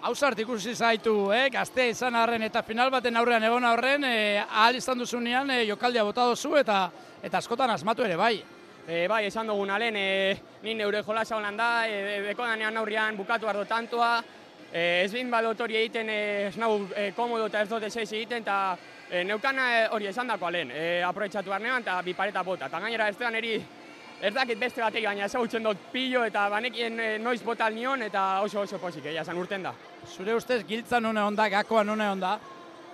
Hauzart 0.09 0.39
ikusi 0.39 0.77
zaitu, 0.77 1.33
eh? 1.35 1.49
gazte 1.51 1.89
izan 1.91 2.15
arren 2.15 2.45
eta 2.47 2.63
final 2.63 2.91
baten 2.91 3.17
aurrean 3.17 3.45
egon 3.45 3.65
aurren, 3.67 4.05
eh, 4.05 4.45
ahal 4.45 4.79
izan 4.79 4.99
duzunean 4.99 5.51
eh, 5.51 5.65
jokaldia 5.67 6.05
bota 6.07 6.29
dozu 6.31 6.55
eta 6.57 6.85
eta 7.23 7.39
askotan 7.39 7.71
asmatu 7.71 8.07
ere 8.07 8.17
bai. 8.17 8.37
E, 8.89 9.03
bai, 9.05 9.27
esan 9.29 9.51
dugun 9.51 9.69
alen, 9.69 9.97
e, 10.01 10.37
ni 10.63 10.73
neure 10.75 11.03
jolasa 11.05 11.37
honan 11.37 11.59
da, 11.59 11.85
e, 11.85 12.23
beko 12.25 12.47
danean 12.47 12.77
aurrian 12.81 13.19
bukatu 13.19 13.49
ardo 13.51 13.67
tantoa, 13.69 14.23
e, 14.73 15.03
ez 15.05 15.11
bin 15.13 15.29
badotori 15.31 15.77
egiten, 15.77 16.09
ez 16.09 16.57
nahu 16.57 16.87
e, 16.97 17.11
komodo 17.17 17.51
eta 17.51 17.61
ez 17.67 17.69
dut 17.69 17.85
ez 17.85 17.93
egiten, 17.99 18.47
eta 18.47 18.79
E, 19.11 19.25
neukana 19.25 19.89
hori 19.97 20.07
esan 20.07 20.29
dako 20.29 20.47
alen, 20.47 20.71
e, 20.71 21.03
aprobetsatu 21.03 21.51
behar 21.51 21.81
eta 21.81 22.03
bi 22.03 22.15
pareta 22.15 22.43
bota. 22.43 22.67
Eta 22.67 22.81
gainera 22.81 23.09
ez 23.09 23.17
da 23.17 23.31
niri 23.31 23.55
ez 24.21 24.35
dakit 24.35 24.59
beste 24.59 24.83
batek 24.83 25.05
baina 25.05 25.25
ezagutzen 25.25 25.63
dut 25.63 25.79
pillo 25.93 26.25
eta 26.25 26.49
banekien 26.51 27.01
e, 27.01 27.19
noiz 27.19 27.43
bota 27.43 27.71
nion 27.71 28.03
eta 28.03 28.41
oso 28.43 28.61
oso 28.61 28.79
posik, 28.79 29.07
egia 29.07 29.23
esan 29.23 29.39
urten 29.39 29.63
da. 29.63 29.73
Zure 30.07 30.35
ustez 30.35 30.65
giltzan 30.67 31.03
nune 31.03 31.23
onda, 31.23 31.49
gakoa 31.49 31.85
nune 31.85 32.09
onda? 32.11 32.39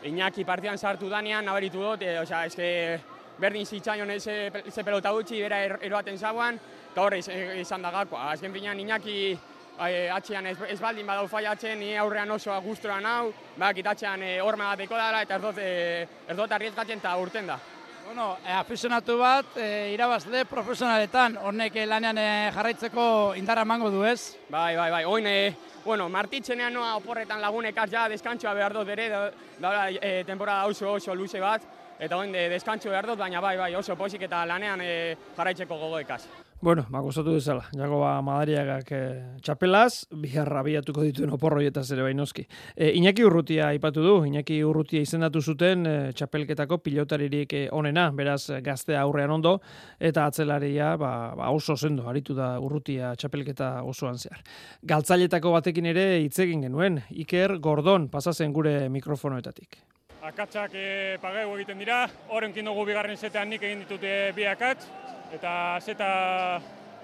Iñaki 0.04 0.44
partidan 0.44 0.78
sartu 0.78 1.08
danean, 1.08 1.44
nabaritu 1.44 1.80
dut, 1.80 2.02
e, 2.02 2.18
osea, 2.20 2.44
eske 2.46 3.00
berdin 3.40 3.66
zitzaion 3.66 4.20
ze, 4.20 4.52
ze 4.70 4.84
pelota 4.84 5.10
gutxi, 5.10 5.40
bera 5.40 5.58
er, 5.64 5.78
eroaten 5.82 6.18
zauan, 6.18 6.60
eta 6.92 7.02
horre 7.02 7.18
izan 7.60 7.82
da 7.82 7.90
gakoa. 7.90 8.30
Azken 8.32 8.52
finean 8.52 8.78
Iñaki 8.78 9.36
Bai, 9.74 10.06
atxean 10.06 10.46
ez, 10.46 10.54
ez 10.70 10.78
baldin 10.78 11.06
badau 11.06 11.26
faiatzen, 11.26 11.80
ni 11.80 11.96
aurrean 11.98 12.30
oso 12.30 12.54
gustura 12.62 13.00
nau, 13.02 13.32
bak 13.58 13.80
itatxean 13.82 14.22
e, 14.22 14.36
horma 14.40 14.68
bat 14.70 14.84
deko 14.84 14.94
dara 14.94 15.22
eta 15.24 15.34
erdot, 15.40 15.58
e, 15.58 16.06
erdot 16.30 16.54
arriezgatzen 16.54 17.02
eta 17.02 17.14
urten 17.18 17.50
da. 17.50 17.56
Bueno, 18.04 18.28
e, 18.44 18.52
afizionatu 18.54 19.16
bat, 19.18 19.56
e, 19.58 19.90
irabazle 19.96 20.44
profesionaletan, 20.46 21.40
hornek 21.42 21.80
lanean 21.90 22.22
e, 22.22 22.28
jarraitzeko 22.54 23.08
indarra 23.40 23.64
mango 23.66 23.90
du 23.90 24.04
ez? 24.06 24.36
Bai, 24.46 24.76
bai, 24.78 24.90
bai, 24.94 25.02
oin, 25.10 25.26
e, 25.26 25.50
bueno, 25.84 26.06
martitzenean 26.08 26.78
noa 26.78 26.94
oporretan 27.00 27.42
lagunekaz 27.42 27.90
ja 27.90 28.06
deskantxoa 28.14 28.54
behar 28.54 28.78
dut 28.78 28.94
ere, 28.94 29.10
da, 29.10 29.26
da 29.58 29.74
e, 29.90 30.20
temporada 30.22 30.70
oso 30.70 30.94
oso 30.94 31.18
luze 31.18 31.42
bat, 31.42 31.66
eta 31.98 32.22
oin 32.22 32.30
de, 32.30 32.46
deskantxo 32.54 32.94
behar 32.94 33.10
dut, 33.10 33.18
baina 33.18 33.42
bai, 33.42 33.56
bai, 33.58 33.74
oso 33.74 33.98
posik 33.98 34.22
eta 34.30 34.46
lanean 34.46 34.86
e, 34.86 34.96
jarraitzeko 35.34 35.82
gogoekaz. 35.82 36.43
Bueno, 36.60 36.86
ba, 36.88 37.00
gozatu 37.00 37.34
dezala. 37.34 37.66
Jagoba 37.76 38.14
Madariagak 38.24 38.90
e, 38.94 39.00
txapelaz, 39.44 40.06
biharra 40.22 40.62
biatuko 40.64 41.02
dituen 41.04 41.34
oporroietaz 41.36 41.84
ere 41.92 42.06
bainoski. 42.06 42.46
E, 42.76 42.92
Iñaki 42.96 43.24
Urrutia 43.26 43.72
ipatu 43.76 44.04
du, 44.04 44.14
Iñaki 44.24 44.62
Urrutia 44.64 45.02
izendatu 45.04 45.42
zuten 45.42 45.84
e, 45.86 45.94
txapelketako 46.16 46.78
pilotaririk 46.86 47.52
e, 47.52 47.62
onena, 47.72 48.06
beraz 48.16 48.48
gaztea 48.64 49.02
aurrean 49.02 49.34
ondo, 49.36 49.58
eta 50.00 50.24
atzelaria 50.30 50.94
ba, 50.96 51.10
ba 51.36 51.50
oso 51.52 51.76
sendo, 51.76 52.08
aritu 52.08 52.36
da 52.38 52.54
Urrutia 52.62 53.12
txapelketa 53.18 53.82
osoan 53.84 54.16
zehar. 54.16 54.40
Galtzailetako 54.82 55.52
batekin 55.58 55.90
ere 55.92 56.06
hitz 56.22 56.38
egin 56.46 56.64
genuen, 56.64 57.02
Iker 57.10 57.58
Gordon 57.58 58.08
pasazen 58.08 58.56
gure 58.56 58.88
mikrofonoetatik. 58.88 59.82
akatsak 60.24 60.72
e, 60.72 61.18
pageu 61.20 61.50
egiten 61.58 61.78
dira, 61.78 62.06
horren 62.32 62.54
dugu 62.56 62.86
bigarren 62.88 63.16
zetean 63.16 63.50
nik 63.50 63.62
egin 63.62 63.82
ditute 63.84 64.32
bi 64.32 64.46
akats, 64.48 64.88
eta 65.32 65.78
zeta, 65.80 66.60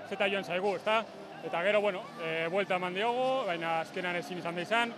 zeta 0.09 0.29
joan 0.29 0.45
zaigu, 0.45 0.75
ezta? 0.77 1.03
Eta 1.45 1.63
gero, 1.63 1.81
bueno, 1.81 2.03
e, 2.23 2.47
buelta 2.53 2.77
eman 2.77 2.95
diogu, 2.95 3.47
baina 3.47 3.81
azkenan 3.81 4.17
ezin 4.17 4.39
izan 4.39 4.55
da 4.55 4.63
izan, 4.63 4.93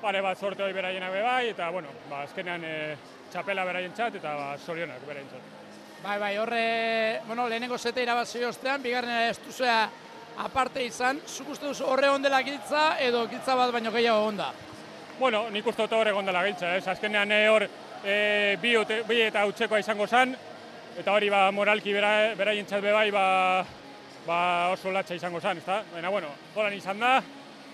pare 0.00 0.20
bat 0.22 0.38
sorte 0.38 0.62
hori 0.62 0.76
beraienak 0.76 1.12
be 1.12 1.22
bai, 1.22 1.48
eta, 1.50 1.70
bueno, 1.74 1.88
ba, 2.10 2.22
azkenean 2.22 2.64
e, 2.64 2.74
txapela 3.32 3.64
beraien 3.66 3.94
txat, 3.96 4.20
eta 4.20 4.34
ba, 4.38 4.52
sorionak 4.58 5.02
beraien 5.06 5.26
txat. 5.32 5.56
Bai, 6.02 6.18
bai, 6.22 6.36
horre, 6.38 7.20
bueno, 7.26 7.48
lehenengo 7.48 7.78
zete 7.78 8.04
irabazi 8.04 8.44
ostean, 8.46 8.82
bigarren 8.82 9.26
ez 9.28 9.38
duzea 9.42 9.80
aparte 10.38 10.84
izan, 10.86 11.18
zuk 11.26 11.50
uste 11.56 11.66
duzu 11.66 11.86
horre 11.90 12.10
ondela 12.12 12.40
giltza, 12.46 12.92
edo 13.02 13.24
giltza 13.26 13.56
bat 13.58 13.72
baino 13.74 13.90
gehiago 13.90 14.28
onda? 14.28 14.52
Bueno, 15.18 15.48
nik 15.50 15.66
uste 15.66 15.82
dut 15.82 15.96
horre 15.98 16.12
ondela 16.14 16.44
giltza, 16.46 16.76
ez? 16.76 16.86
Azkenean 16.86 17.32
eh, 17.34 17.48
hor 17.50 17.66
e, 17.66 18.56
bi, 18.62 18.76
bi, 19.08 19.20
eta 19.26 19.42
utzekoa 19.50 19.82
izango 19.82 20.06
zen, 20.06 20.36
eta 20.98 21.12
hori 21.14 21.28
ba, 21.30 21.46
moralki 21.54 21.92
bera, 21.94 22.34
beraien 22.34 22.66
txalbe 22.66 22.90
bai 22.90 23.10
ba, 23.14 23.24
ba 24.26 24.38
oso 24.72 24.90
latxa 24.90 25.14
izango 25.14 25.40
zen, 25.40 25.60
ezta? 25.62 25.82
Baina, 25.92 26.10
bueno, 26.10 26.32
holan 26.56 26.74
izan 26.74 26.98
da, 26.98 27.12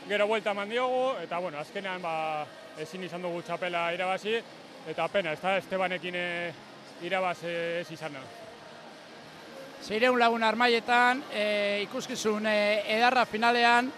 gero 0.08 0.26
vuelta 0.28 0.52
eman 0.52 0.68
diogu, 0.68 1.14
eta 1.22 1.40
bueno, 1.40 1.58
azkenean 1.58 2.02
ba, 2.04 2.44
ezin 2.78 3.06
izan 3.08 3.24
dugu 3.24 3.40
txapela 3.42 3.86
irabazi, 3.96 4.36
eta 4.92 5.08
pena, 5.08 5.32
ezta? 5.32 5.56
Estebanekin 5.62 6.20
e, 6.20 6.26
irabaz 7.08 7.38
ez 7.48 7.88
izan 7.96 8.18
da. 8.18 8.26
Zeireun 9.84 10.20
lagun 10.20 10.44
armaietan, 10.44 11.24
e, 11.32 11.46
ikuskizun 11.88 12.44
e, 12.52 12.58
edarra 12.98 13.24
finalean, 13.24 13.88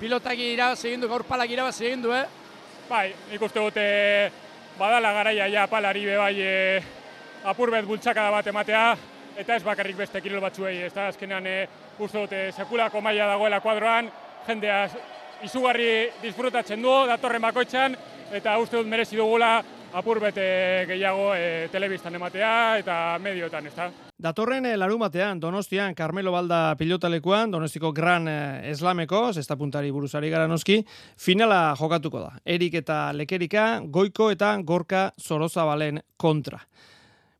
pilotak 0.00 0.36
irabazi 0.36 0.92
egin 0.92 1.00
du, 1.00 1.08
gaur 1.08 1.24
palak 1.24 1.56
irabazi 1.56 1.88
egin 1.88 2.04
du, 2.04 2.12
eh? 2.12 2.26
Bai, 2.90 3.08
ikuste 3.32 3.60
dute 3.62 3.90
badala 4.76 5.12
garaia 5.16 5.48
ja 5.48 5.68
palari 5.70 6.04
be 6.04 6.16
bai 6.18 6.34
e, 6.40 6.56
apurbet 7.44 7.86
bultzakada 7.86 8.30
bat 8.30 8.46
ematea, 8.46 8.84
eta 9.38 9.56
ez 9.56 9.62
bakarrik 9.64 9.96
beste 9.96 10.20
kirol 10.20 10.42
batzuei, 10.42 10.76
ez 10.86 10.92
da, 10.92 11.08
azkenean 11.08 11.46
e, 11.46 11.56
uste 11.98 12.18
dute 12.18 12.42
sekulako 12.52 13.00
maila 13.00 13.30
dagoela 13.32 13.60
kuadroan, 13.60 14.10
jendea 14.46 14.82
izugarri 15.44 16.10
disfrutatzen 16.22 16.82
du, 16.82 16.92
datorren 17.08 17.42
bakoitzan, 17.42 17.96
eta 18.32 18.58
uste 18.60 18.76
dut 18.76 18.90
merezi 18.90 19.16
dugula 19.16 19.56
apurbet 19.96 20.36
gehiago 20.86 21.32
e, 21.34 21.66
telebistan 21.72 22.14
ematea 22.14 22.52
eta 22.84 23.00
medioetan, 23.22 23.66
ez 23.66 23.74
da. 23.74 23.90
Datorren 24.20 24.66
eh, 24.68 24.76
larun 24.76 25.00
batean, 25.00 25.38
Donostian, 25.40 25.94
Carmelo 25.96 26.32
Balda 26.34 26.74
pilotalekuan, 26.76 27.50
Donostiko 27.50 27.88
Gran 27.96 28.28
eh, 28.28 28.68
Eslameko, 28.68 29.30
zesta 29.32 29.56
puntari 29.56 29.88
buruzari 29.90 30.28
gara 30.28 30.48
noski, 30.50 30.82
finala 31.16 31.72
jokatuko 31.78 32.20
da. 32.20 32.34
Erik 32.44 32.76
eta 32.82 32.98
Lekerika, 33.16 33.80
Goiko 33.88 34.28
eta 34.30 34.52
Gorka 34.60 35.06
Zorozabalen 35.16 36.02
kontra. 36.20 36.60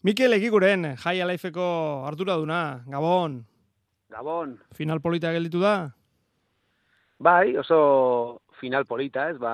Mikel 0.02 0.32
Egiguren, 0.32 0.94
jai 0.96 1.18
alaifeko 1.20 1.64
ardura 2.08 2.38
duna, 2.40 2.82
Gabon. 2.88 3.34
Gabon. 4.08 4.54
Final 4.72 5.02
polita 5.04 5.28
gelditu 5.34 5.60
da? 5.60 5.90
Bai, 7.20 7.52
oso 7.60 8.40
final 8.62 8.86
polita, 8.88 9.26
ez, 9.28 9.36
ba, 9.36 9.52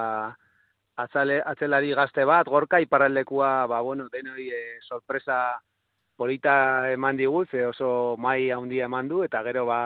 atzale, 1.02 1.40
atzelari 1.42 1.90
gazte 1.98 2.22
bat, 2.30 2.46
Gorka 2.46 2.78
iparaldekua, 2.78 3.66
ba, 3.66 3.82
bueno, 3.82 4.06
denoi 4.12 4.46
e, 4.54 4.62
sorpresa 4.86 5.58
polita 6.14 6.92
eman 6.92 7.18
digu, 7.18 7.42
ze 7.50 7.66
oso 7.66 8.14
mai 8.16 8.52
handia 8.54 8.86
eman 8.86 9.10
du, 9.10 9.24
eta 9.26 9.42
gero 9.42 9.66
ba, 9.66 9.80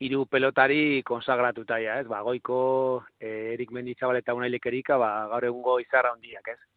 hiru 0.00 0.24
pelotari 0.24 1.02
konsagratuta 1.04 1.76
ja, 1.84 2.00
ez? 2.00 2.08
Ba, 2.08 2.24
goiko 2.24 3.04
e, 3.20 3.52
Erik 3.52 3.76
Mendizabal 3.76 4.24
eta 4.24 4.32
Unailik 4.32 4.72
Erika, 4.72 4.96
ba, 4.96 5.28
gaur 5.36 5.52
egungo 5.52 5.80
izarra 5.84 6.16
handiak, 6.16 6.48
ez? 6.56 6.71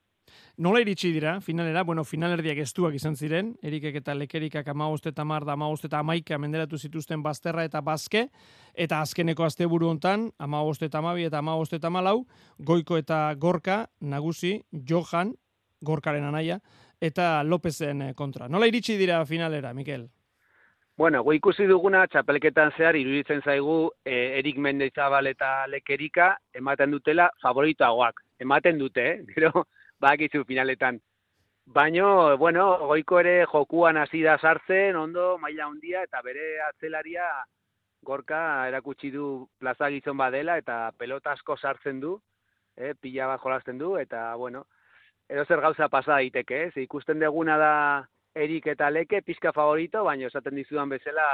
Nola 0.58 0.80
iritsi 0.80 1.12
dira, 1.12 1.42
finalera, 1.42 1.84
bueno, 1.84 2.06
finalerdiak 2.08 2.62
estuak 2.64 2.96
izan 2.96 3.18
ziren, 3.20 3.54
Erikek 3.64 3.98
eta 4.00 4.14
Lekerikak 4.16 4.68
amagoste 4.72 5.12
eta 5.12 5.26
mar 5.28 5.44
da 5.44 5.54
amagoste 5.54 5.90
eta 5.90 6.00
amaika 6.00 6.38
menderatu 6.40 6.78
zituzten 6.78 7.24
bazterra 7.24 7.66
eta 7.68 7.82
bazke, 7.82 8.30
eta 8.74 9.02
azkeneko 9.04 9.44
asteburu 9.44 9.90
hontan, 9.92 10.30
amagoste 10.40 10.88
eta 10.88 11.04
amabi 11.04 11.28
eta 11.28 11.44
amagoste 11.44 11.76
eta 11.76 11.92
malau, 11.92 12.26
goiko 12.58 12.98
eta 12.98 13.34
gorka, 13.36 13.86
nagusi, 14.00 14.62
Johan, 14.72 15.36
gorkaren 15.84 16.24
anaia, 16.24 16.62
eta 17.02 17.44
Lopezen 17.44 18.02
eh, 18.02 18.14
kontra. 18.16 18.48
Nola 18.48 18.68
iritsi 18.72 18.96
dira 18.98 19.26
finalera, 19.26 19.74
Mikel? 19.74 20.08
Bueno, 20.98 21.20
gu 21.28 21.34
ikusi 21.36 21.66
duguna, 21.68 22.06
txapelketan 22.08 22.70
zehar, 22.78 22.96
iruditzen 22.96 23.42
zaigu, 23.44 23.90
e, 24.08 24.14
Erik 24.40 24.62
Mendezabal 24.64 25.28
eta 25.28 25.66
Lekerika 25.68 26.30
ematen 26.56 26.94
dutela 26.96 27.26
favoritoagoak. 27.42 28.22
Ematen 28.40 28.80
dute, 28.80 29.04
eh? 29.10 29.18
gero, 29.36 29.66
bakizu 30.00 30.46
finaletan. 30.48 31.02
Baino, 31.76 32.38
bueno, 32.38 32.70
goiko 32.88 33.20
ere 33.20 33.36
jokuan 33.52 34.00
hasi 34.00 34.22
da 34.24 34.38
sartzen, 34.38 34.96
ondo, 34.96 35.34
maila 35.38 35.68
handia 35.68 36.06
eta 36.08 36.22
bere 36.24 36.62
atzelaria 36.70 37.28
gorka 38.06 38.40
erakutsi 38.70 39.12
du 39.12 39.50
plaza 39.60 39.90
gizon 39.92 40.16
badela 40.16 40.56
eta 40.62 40.94
pelota 40.98 41.34
asko 41.36 41.58
sartzen 41.58 42.00
du, 42.00 42.16
eh, 42.78 42.94
pila 43.02 43.28
bat 43.34 43.44
jolasten 43.44 43.82
du, 43.82 43.98
eta, 43.98 44.30
bueno, 44.40 44.64
edo 45.28 45.44
zer 45.44 45.60
gauza 45.60 45.90
pasa 45.90 46.22
daiteke, 46.22 46.68
ez? 46.70 46.78
Ikusten 46.88 47.20
deguna 47.20 47.58
da 47.60 47.74
Erik 48.36 48.68
eta 48.68 48.90
Leke 48.92 49.22
pizka 49.24 49.54
favorito, 49.56 50.04
baina 50.04 50.28
esaten 50.28 50.56
dizudan 50.60 50.92
bezala 50.92 51.26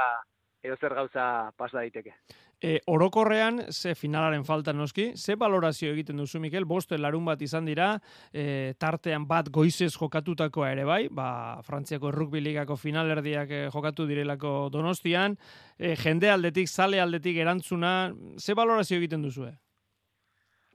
edo 0.62 0.76
zer 0.78 0.94
gauza 0.94 1.24
pasa 1.58 1.80
daiteke. 1.80 2.14
E, 2.62 2.76
orokorrean, 2.86 3.64
ze 3.74 3.96
finalaren 3.98 4.44
falta 4.46 4.72
noski, 4.72 5.08
ze 5.16 5.34
valorazio 5.34 5.90
egiten 5.90 6.20
duzu, 6.22 6.38
Mikel, 6.38 6.64
boste 6.64 6.94
larun 6.98 7.24
bat 7.26 7.42
izan 7.42 7.66
dira, 7.66 7.96
e, 8.30 8.74
tartean 8.78 9.26
bat 9.26 9.50
goizez 9.50 9.90
jokatutakoa 9.96 10.70
ere 10.70 10.84
bai, 10.86 11.08
ba, 11.10 11.58
Frantziako 11.66 12.12
rugby 12.14 12.40
ligako 12.40 12.76
finalerdiak 12.78 13.50
e, 13.50 13.64
jokatu 13.74 14.06
direlako 14.06 14.68
donostian, 14.70 15.34
e, 15.76 15.96
jende 15.98 16.30
aldetik, 16.30 16.70
zale 16.70 17.02
aldetik 17.02 17.42
erantzuna, 17.42 18.12
ze 18.38 18.54
valorazio 18.54 19.02
egiten 19.02 19.26
duzu? 19.26 19.50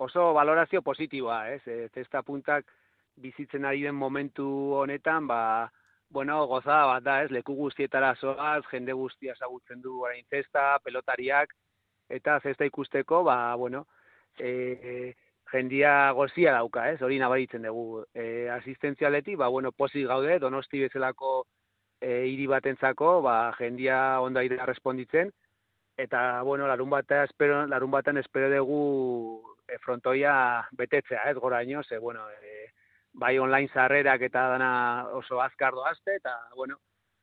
Oso 0.03 0.33
valorazio 0.35 0.83
positiboa, 0.83 1.45
ez? 1.55 1.63
E, 1.71 1.87
zesta 1.95 2.21
puntak, 2.21 2.67
bizitzen 3.15 3.63
ari 3.65 3.87
den 3.87 3.95
momentu 3.95 4.75
honetan, 4.75 5.31
ba, 5.31 5.71
bueno, 6.09 6.45
goza 6.47 6.85
bat 6.85 7.03
da, 7.03 7.21
ez, 7.23 7.31
leku 7.31 7.55
guztietara 7.55 8.13
zoaz, 8.15 8.63
jende 8.71 8.93
guztia 8.93 9.35
zagutzen 9.35 9.81
du 9.81 10.01
orain 10.03 10.25
zesta, 10.31 10.77
pelotariak, 10.83 11.53
eta 12.09 12.39
zesta 12.43 12.65
ikusteko, 12.65 13.23
ba, 13.23 13.55
bueno, 13.55 13.85
e, 14.39 14.49
e, 14.49 15.15
jendia 15.51 16.11
gozia 16.11 16.53
dauka, 16.55 16.89
ez, 16.91 17.01
hori 17.01 17.19
nabaritzen 17.19 17.67
dugu. 17.67 18.05
E, 18.13 18.49
asistentzialeti, 18.55 19.35
ba, 19.35 19.47
bueno, 19.47 19.71
pozik 19.71 20.07
gaude, 20.07 20.39
donosti 20.39 20.85
bezalako 20.85 21.45
e, 22.01 22.25
hiri 22.31 22.47
batentzako, 22.47 23.21
ba, 23.21 23.37
jendia 23.59 24.21
ondo 24.21 24.39
aire 24.39 24.59
responditzen, 24.65 25.31
eta, 25.97 26.41
bueno, 26.43 26.67
larun, 26.67 26.89
bata 26.89 27.23
espero, 27.25 27.65
larun 27.67 27.91
batan 27.91 28.17
espero 28.21 28.49
dugu 28.53 29.55
e, 29.67 29.77
frontoia 29.83 30.67
betetzea, 30.71 31.29
ez, 31.31 31.37
gora 31.37 31.63
ino, 31.63 31.83
ze, 31.83 31.97
bueno, 31.97 32.29
e, 32.29 32.71
bai 33.17 33.37
online 33.41 33.69
sarrerak 33.73 34.21
eta 34.29 34.47
dana 34.53 34.71
oso 35.17 35.41
azkar 35.41 35.73
doazte, 35.73 36.15
eta, 36.21 36.37
bueno, 36.55 36.77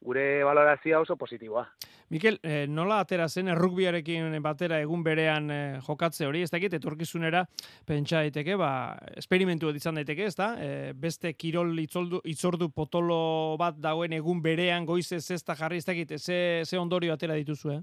gure 0.05 0.45
valorazioa 0.45 1.01
oso 1.01 1.17
positiboa. 1.17 1.65
Mikel, 2.13 2.37
eh, 2.43 2.67
nola 2.69 2.99
atera 3.01 3.29
zen 3.29 3.49
errukbiarekin 3.49 4.37
batera 4.45 4.81
egun 4.83 5.03
berean 5.07 5.49
eh, 5.51 5.79
jokatze 5.87 6.27
hori, 6.27 6.43
ez 6.45 6.51
dakit, 6.53 6.75
etorkizunera 6.77 7.45
pentsa 7.87 8.21
daiteke, 8.21 8.59
ba, 8.61 8.99
esperimentu 9.17 9.71
izan 9.73 9.97
daiteke, 9.97 10.29
ez 10.29 10.37
da? 10.37 10.51
Eh, 10.61 10.93
beste 10.95 11.33
kirol 11.33 11.73
itzoldu, 11.81 12.21
itzordu 12.25 12.69
potolo 12.75 13.57
bat 13.59 13.79
dagoen 13.81 14.13
egun 14.13 14.43
berean 14.43 14.85
goize 14.85 15.21
zesta 15.21 15.57
jarri, 15.57 15.81
ez 15.81 15.89
dakit, 15.89 16.19
ze, 16.19 16.39
ze 16.67 16.79
ondorio 16.79 17.15
atera 17.15 17.39
dituzu, 17.41 17.73
eh? 17.79 17.81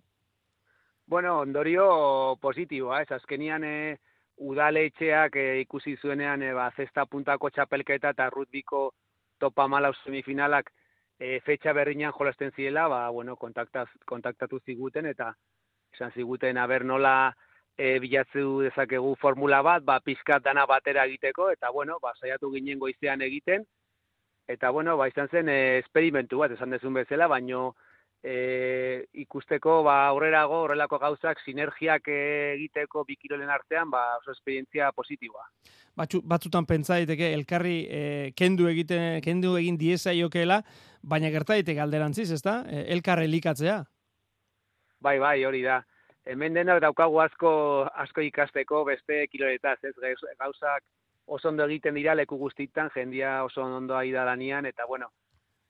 Bueno, 1.07 1.39
ondorio 1.41 2.37
positiboa, 2.39 3.01
ez 3.01 3.11
azkenian 3.11 3.63
eh, 3.67 3.97
udaletxeak 4.41 5.35
e, 5.35 5.45
ikusi 5.61 5.95
zuenean 5.97 6.41
e, 6.41 6.53
ba, 6.57 6.71
zesta 6.77 7.05
puntako 7.05 7.49
txapelketa 7.53 8.15
eta 8.15 8.29
rutbiko 8.33 8.91
topa 9.39 9.67
malau 9.67 9.93
semifinalak 10.03 10.71
e, 11.19 11.39
fetxa 11.45 11.73
berriñan 11.77 12.13
jolasten 12.17 12.51
ziela, 12.55 12.87
ba, 12.87 13.07
bueno, 13.09 13.37
kontaktatu 13.37 14.59
ziguten 14.65 15.05
eta 15.05 15.33
esan 15.93 16.11
ziguten 16.15 16.57
aber 16.57 16.85
nola 16.85 17.33
e, 17.77 17.99
bilatzu 17.99 18.61
dezakegu 18.65 19.13
formula 19.21 19.61
bat, 19.61 19.85
ba, 19.85 19.99
pizkat 19.99 20.43
dana 20.43 20.65
batera 20.65 21.05
egiteko, 21.05 21.51
eta 21.53 21.69
bueno, 21.71 21.99
ba, 22.01 22.13
saiatu 22.19 22.51
ginen 22.55 22.79
goizean 22.79 23.21
egiten, 23.21 23.65
eta 24.47 24.71
bueno, 24.71 24.97
ba, 24.97 25.07
izan 25.11 25.29
zen 25.29 25.49
e, 25.49 25.77
esperimentu 25.79 26.41
bat, 26.41 26.57
esan 26.57 26.73
dezun 26.73 26.97
bezala, 26.97 27.29
baino, 27.31 27.75
e, 28.23 29.05
ikusteko 29.23 29.81
ba 29.83 29.95
aurrerago 30.07 30.61
horrelako 30.65 30.99
gauzak 31.01 31.41
sinergiak 31.45 32.07
egiteko 32.07 33.03
bi 33.07 33.17
kirolen 33.17 33.49
artean 33.49 33.89
ba 33.89 34.03
oso 34.19 34.31
esperientzia 34.31 34.91
positiboa. 34.95 35.47
Batzu, 35.97 36.21
batzutan 36.23 36.65
pentsa 36.65 36.99
daiteke 36.99 37.33
elkarri 37.33 37.77
e, 37.89 38.01
kendu 38.37 38.69
egiten 38.69 39.21
kendu 39.25 39.55
egin 39.59 39.77
diesa 39.77 40.13
iokela, 40.13 40.61
baina 41.01 41.31
gerta 41.33 41.57
daiteke 41.57 41.81
alderantziz, 41.81 42.29
ezta? 42.31 42.61
E, 42.69 42.85
elkar 42.93 43.23
elikatzea. 43.25 43.81
Bai, 45.01 45.17
bai, 45.19 45.43
hori 45.45 45.63
da. 45.65 45.81
Hemen 46.29 46.53
dena 46.53 46.77
daukagu 46.79 47.17
asko 47.23 47.51
asko 48.03 48.21
ikasteko 48.21 48.83
beste 48.85 49.25
kiloretaz, 49.31 49.79
ez 49.83 49.95
gauzak 50.37 50.83
oso 51.25 51.49
ondo 51.49 51.65
egiten 51.65 51.95
dira 51.97 52.13
leku 52.13 52.37
guztitan, 52.37 52.91
jendia 52.93 53.43
oso 53.43 53.63
ondo 53.65 53.95
ari 53.97 54.11
da 54.11 54.25
lanian, 54.25 54.65
eta 54.65 54.85
bueno, 54.85 55.09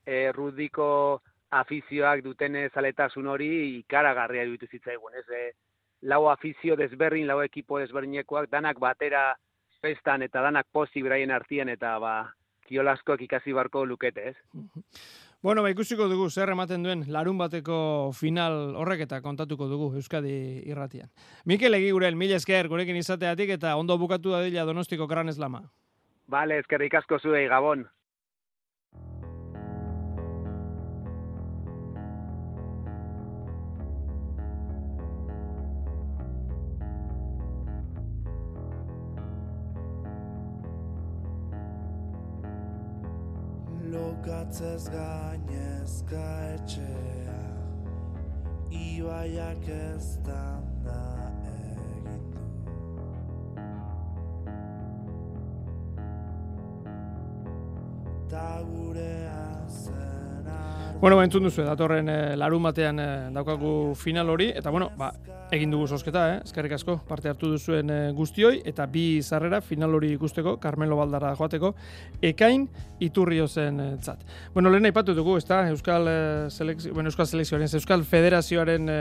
e, 0.05 0.31
rudiko 0.35 1.21
afizioak 1.51 2.23
duten 2.23 2.57
zaletasun 2.73 3.27
hori 3.27 3.51
ikaragarria 3.79 4.45
dutu 4.49 4.67
zitzaigun, 4.71 5.15
ez? 5.19 5.27
E, 5.29 5.51
lau 6.01 6.27
afizio 6.31 6.77
desberdin, 6.79 7.27
lau 7.27 7.41
ekipo 7.43 7.79
desberdinekoak, 7.79 8.49
danak 8.51 8.79
batera 8.79 9.31
festan 9.81 10.21
eta 10.21 10.41
danak 10.41 10.67
pozi 10.71 11.01
beraien 11.01 11.31
artien 11.31 11.69
eta 11.69 11.97
ba, 11.99 12.15
kiolaskoak 12.69 13.21
ikasi 13.27 13.53
barko 13.53 13.85
lukete, 13.85 14.31
ez? 14.31 14.37
Bueno, 15.41 15.63
ba, 15.65 15.71
ikusiko 15.73 16.05
dugu 16.05 16.27
zer 16.29 16.51
ematen 16.53 16.83
duen 16.85 16.99
larun 17.09 17.39
bateko 17.39 18.11
final 18.13 18.75
horrek 18.77 19.07
eta 19.07 19.23
kontatuko 19.25 19.65
dugu 19.65 19.87
Euskadi 19.97 20.35
irratian. 20.69 21.09
Mikel 21.49 21.73
Egiguren, 21.73 22.13
mil 22.13 22.29
esker 22.35 22.69
gurekin 22.69 22.99
izateatik 22.99 23.49
eta 23.55 23.71
ondo 23.75 23.97
bukatu 23.97 24.35
da 24.35 24.43
dila 24.45 24.67
donostiko 24.69 25.07
kran 25.09 25.33
eslama. 25.33 25.63
Bale, 26.29 26.59
eskerrik 26.61 26.93
asko 27.01 27.17
zuei, 27.17 27.47
Gabon. 27.49 27.87
Lokatzez 44.21 44.89
gainezka 44.89 46.25
etxea 46.53 47.41
Ibaiak 48.69 49.67
ez 49.67 50.17
da 50.25 50.61
Bueno, 61.01 61.15
ba, 61.17 61.23
entzun 61.25 61.47
duzu, 61.47 61.63
datorren 61.65 62.09
e, 62.13 62.15
larun 62.37 62.61
batean 62.61 62.99
eh, 63.01 63.05
daukagu 63.33 63.95
final 63.97 64.29
hori, 64.29 64.51
eta 64.53 64.69
bueno, 64.69 64.91
ba, 64.99 65.07
egin 65.51 65.71
dugu 65.73 65.87
sosketa, 65.89 66.27
eh? 66.29 66.35
eskerrik 66.45 66.75
asko, 66.77 66.99
parte 67.07 67.31
hartu 67.31 67.49
duzuen 67.49 67.89
e, 67.89 67.95
guztioi, 68.13 68.59
eta 68.69 68.85
bi 68.85 69.17
zarrera 69.23 69.63
final 69.65 69.97
hori 69.97 70.11
ikusteko, 70.13 70.59
Carmelo 70.61 70.99
Baldara 70.99 71.31
joateko, 71.39 71.71
ekain 72.29 72.67
iturrio 73.01 73.47
zen 73.49 73.81
zat. 73.97 74.21
Bueno, 74.53 74.69
lehen 74.69 74.85
aipatu 74.91 75.15
dugu, 75.17 75.39
ez 75.41 75.47
da, 75.49 75.63
Euskal, 75.73 76.05
selekzio, 76.53 76.93
bueno, 76.93 77.09
Euskal 77.09 77.25
Selekzioaren, 77.25 77.73
Euskal 77.81 78.05
Federazioaren 78.05 78.93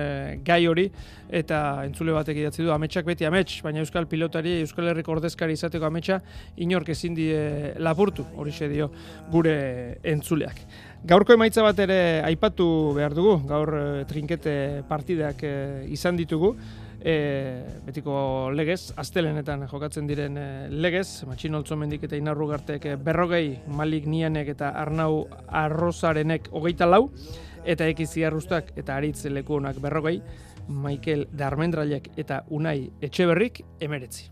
gai 0.42 0.62
hori, 0.72 0.86
eta 1.28 1.82
entzule 1.84 2.16
batek 2.16 2.40
idatzi 2.40 2.64
du, 2.64 2.72
ametsak 2.72 3.04
beti 3.12 3.28
amets, 3.28 3.58
baina 3.60 3.84
Euskal 3.84 4.08
pilotari, 4.08 4.62
Euskal 4.64 4.88
Herriko 4.88 5.12
ordezkari 5.18 5.52
izateko 5.52 5.92
ametsa, 5.92 6.22
inork 6.56 6.96
ezin 6.96 7.12
die 7.20 7.74
lapurtu, 7.76 8.24
hori 8.40 8.56
dio 8.72 8.88
gure 9.28 10.00
entzuleak. 10.00 10.64
Gaurko 11.00 11.32
emaitza 11.32 11.62
bat 11.64 11.78
ere 11.80 12.20
aipatu 12.28 12.92
behar 12.92 13.14
dugu, 13.16 13.38
gaur 13.48 13.70
e, 13.72 13.84
trinkete 14.04 14.52
partidak 14.88 15.40
e, 15.48 15.52
izan 15.96 16.18
ditugu, 16.18 16.50
e, 17.00 17.14
betiko 17.86 18.50
legez, 18.52 18.92
astelenetan 19.00 19.64
jokatzen 19.70 20.10
diren 20.10 20.36
e, 20.36 20.44
legez, 20.68 21.24
matxin 21.24 21.56
mendik 21.78 22.04
eta 22.04 22.16
inarru 22.16 22.46
gartek 22.48 22.84
berrogei, 23.02 23.60
malik 23.66 24.04
nianek 24.06 24.48
eta 24.48 24.74
arnau 24.76 25.26
arrozarenek 25.48 26.50
hogeita 26.52 26.84
lau, 26.84 27.08
eta 27.64 27.86
ekizi 27.88 28.24
arrustak 28.24 28.76
eta 28.76 28.96
aritz 28.96 29.24
lekuonak 29.24 29.80
berrogei, 29.80 30.20
Michael 30.68 31.28
Darmendralek 31.32 32.10
eta 32.18 32.44
Unai 32.50 32.90
Etxeberrik 33.00 33.64
emeretzi. 33.80 34.28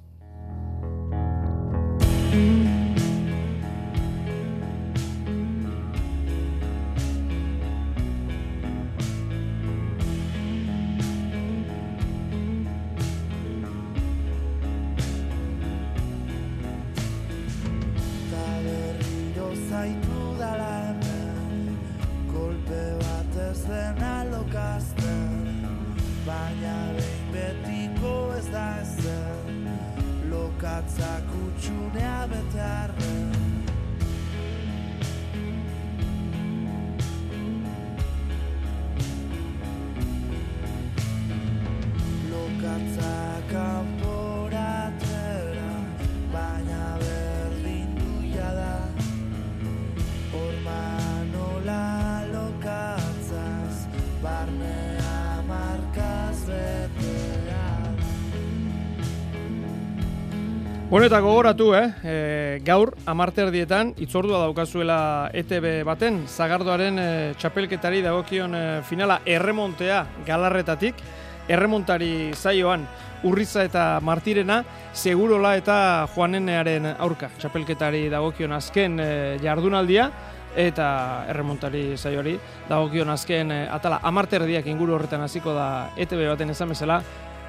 Bueno, 60.99 61.15
eta 61.15 61.21
gogoratu, 61.21 61.77
eh? 61.77 61.95
E, 62.03 62.61
gaur, 62.67 62.91
amarter 63.07 63.53
dietan, 63.55 63.93
itzordua 64.03 64.41
daukazuela 64.43 65.31
ETB 65.31 65.85
baten, 65.87 66.25
zagardoaren 66.27 66.99
e, 66.99 67.05
txapelketari 67.39 68.01
dagokion 68.03 68.57
e, 68.59 68.63
finala 68.83 69.21
erremontea 69.23 70.01
galarretatik, 70.27 70.99
erremontari 71.47 72.33
zaioan 72.35 72.89
urriza 73.23 73.63
eta 73.69 73.85
martirena, 74.03 74.65
segurola 74.91 75.55
eta 75.61 75.79
joanenearen 76.17 76.91
aurka, 76.97 77.31
txapelketari 77.39 78.09
dagokion 78.11 78.59
azken 78.59 78.99
e, 78.99 79.09
jardunaldia, 79.45 80.11
eta 80.59 80.89
erremontari 81.31 81.93
zaioari 81.95 82.35
dagokion 82.67 83.15
azken 83.15 83.55
e, 83.55 83.63
atala. 83.71 84.03
Amarter 84.03 84.43
diak 84.51 84.67
inguru 84.67 84.99
horretan 84.99 85.23
hasiko 85.23 85.55
da 85.55 85.93
ETB 85.95 86.27
baten 86.33 86.51
esan 86.59 86.75
bezala, 86.75 86.99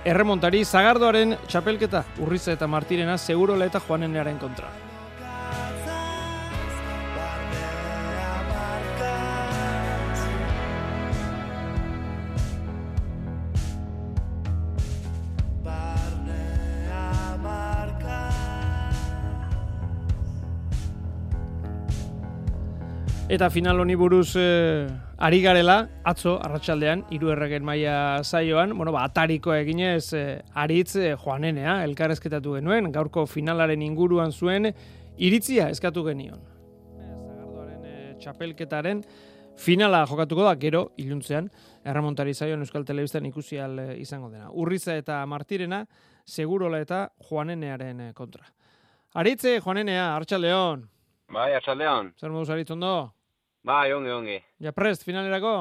erremontari 0.06 0.64
zagardoaren 0.66 1.36
txapelketa 1.48 2.04
urriza 2.24 2.54
eta 2.56 2.68
martirena 2.68 3.18
segurola 3.18 3.66
eta 3.66 3.82
joanenearen 3.88 4.40
kontra. 4.40 4.70
Eta 23.30 23.52
final 23.54 23.78
honi 23.80 23.94
buruz 23.94 24.34
eh, 24.42 24.90
ari 25.20 25.42
garela, 25.44 25.90
atzo, 26.08 26.38
arratsaldean 26.42 27.04
hiru 27.12 27.34
erregen 27.34 27.66
maila 27.68 28.24
zaioan, 28.24 28.76
bueno, 28.78 28.94
ba, 28.96 29.04
atariko 29.04 29.54
eginez, 29.54 30.14
eh, 30.14 30.42
aritz 30.56 30.96
eh, 30.96 31.16
joanenea, 31.20 31.84
elkarrezketatu 31.84 32.56
genuen, 32.56 32.92
gaurko 32.96 33.26
finalaren 33.28 33.82
inguruan 33.84 34.32
zuen, 34.32 34.72
iritzia 35.18 35.68
eskatu 35.70 36.06
genion. 36.08 36.40
Zagardoaren 36.96 37.84
eh, 37.86 38.14
txapelketaren 38.24 39.04
finala 39.60 40.06
jokatuko 40.08 40.46
da, 40.48 40.56
gero, 40.60 40.86
iluntzean, 41.02 41.50
erramontari 41.84 42.34
zaioan 42.34 42.64
Euskal 42.64 42.86
Telebistan 42.88 43.28
ikusi 43.28 43.60
al 43.60 43.78
eh, 43.84 43.90
izango 44.00 44.32
dena. 44.32 44.50
Urriza 44.56 44.96
eta 44.98 45.20
Martirena, 45.28 45.84
segurola 46.26 46.80
eta 46.80 47.08
joanenearen 47.30 48.08
eh, 48.08 48.14
kontra. 48.16 48.48
Aritze, 49.20 49.58
joanenea, 49.60 50.14
hartxaldeon. 50.16 50.86
Bai, 51.34 51.52
hartxaldeon. 51.58 52.14
Zer 52.20 52.32
moduz 52.34 52.50
aritzen 52.54 52.80
do? 52.80 52.94
Bai, 53.70 53.92
onge, 53.94 54.10
onge. 54.10 54.40
Ja 54.58 54.72
prest, 54.74 55.04
finalerako? 55.06 55.54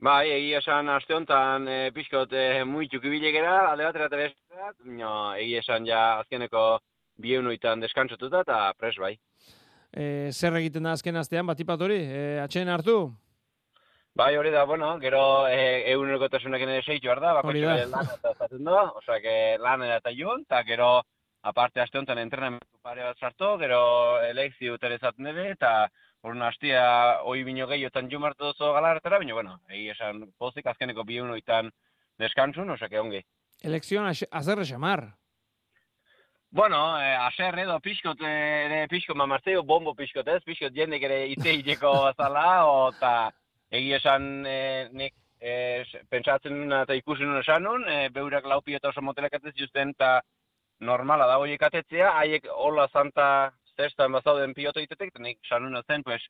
Bai, 0.00 0.30
egia 0.32 0.60
esan 0.62 0.88
aste 0.88 1.12
honetan 1.12 1.66
e, 1.68 1.74
pixkot 1.92 2.32
e, 2.32 2.62
muituk 2.64 3.04
ibilekera, 3.04 3.58
alde 3.72 3.84
batera 3.84 4.06
eta 4.08 4.20
bestat, 4.22 4.78
no, 4.88 5.10
egia 5.36 5.60
esan 5.60 5.84
ja 5.84 6.00
azkeneko 6.22 6.62
bienuitan 7.20 7.84
deskantzatuta 7.84 8.40
eta 8.46 8.62
prest 8.78 9.02
bai. 9.04 9.12
E, 9.92 10.30
zer 10.32 10.56
egiten 10.62 10.88
da 10.88 10.96
azken 10.96 11.20
astean, 11.20 11.44
batipat 11.50 11.84
hori, 11.84 12.00
e, 12.00 12.24
atxeen 12.40 12.72
hartu? 12.72 12.96
Bai, 14.16 14.32
hori 14.40 14.56
da, 14.56 14.64
bueno, 14.64 14.94
gero 15.04 15.22
e, 15.52 15.60
eguneroko 15.92 16.32
tasunak 16.32 16.64
ere 16.64 16.80
seitu 16.80 17.12
da, 17.20 17.36
hori 17.44 17.60
da. 17.68 17.76
lan 17.84 18.14
eta 18.16 18.36
zaten 18.38 18.64
da, 18.64 18.82
osea, 18.96 19.20
que 19.20 19.38
lan 19.60 19.84
eta 19.84 20.16
joan, 20.16 20.48
eta 20.48 20.64
gero, 20.64 20.94
aparte 21.44 21.84
aste 21.84 22.00
honetan 22.00 22.24
entrenamentu 22.24 22.80
pare 22.80 23.04
bat 23.04 23.18
sartu, 23.20 23.58
gero 23.60 23.82
elekzio 24.24 24.78
telezaten 24.78 25.34
ere, 25.34 25.50
eta 25.50 25.90
Horren 26.22 26.42
hastia 26.44 26.80
hoi 27.24 27.42
bino 27.44 27.66
gehiotan 27.70 28.10
jumartu 28.12 28.50
dozo 28.50 28.74
galarretara, 28.76 29.18
baina, 29.22 29.34
bueno, 29.34 29.54
egi 29.70 29.88
esan 29.94 30.26
pozik 30.38 30.66
azkeneko 30.66 31.04
bi 31.08 31.20
unoitan 31.20 31.70
deskantzun, 32.20 32.70
osake 32.76 33.00
ongi. 33.00 33.22
Elekzioan 33.64 34.12
azerre 34.12 34.66
xamar. 34.68 35.06
Bueno, 36.50 36.78
eh, 37.00 37.16
aser 37.16 37.58
edo 37.62 37.78
pixkot, 37.80 38.20
eh, 38.26 38.66
ere 38.66 38.86
pixkot 38.90 39.16
mamartzeo, 39.16 39.62
bombo 39.62 39.94
pixkot 39.94 40.28
ez, 40.28 40.42
pixkot 40.44 40.74
jendek 40.74 41.04
ere 41.08 41.20
ite 41.30 41.54
hileko 41.54 41.92
zala, 42.18 42.46
eta 42.90 43.12
egi 43.70 43.94
esan 43.94 44.46
eh, 44.46 44.88
nik 44.90 45.14
eh, 45.40 45.84
pentsatzen 46.10 46.56
nuna 46.56 46.82
eta 46.84 46.96
ikusi 46.98 47.24
nuna 47.24 47.44
esan 47.44 47.64
nun, 47.64 47.86
eh, 47.88 48.08
beurak 48.12 48.44
laupi 48.50 48.74
eta 48.74 48.90
oso 48.90 49.00
motelak 49.00 49.38
justen, 49.56 49.94
eta 49.96 50.20
normala 50.80 51.26
da 51.26 51.38
horiek 51.38 51.62
atetzea, 51.62 52.12
haiek 52.18 52.46
hola 52.50 52.88
zanta 52.88 53.52
zestan 53.80 54.12
bazauden 54.12 54.54
piloto 54.54 54.82
itetek, 54.82 55.12
eta 55.14 55.22
nik 55.22 55.38
esan 55.44 55.64
nuna 55.66 55.82
zen, 55.88 56.04
pues, 56.06 56.22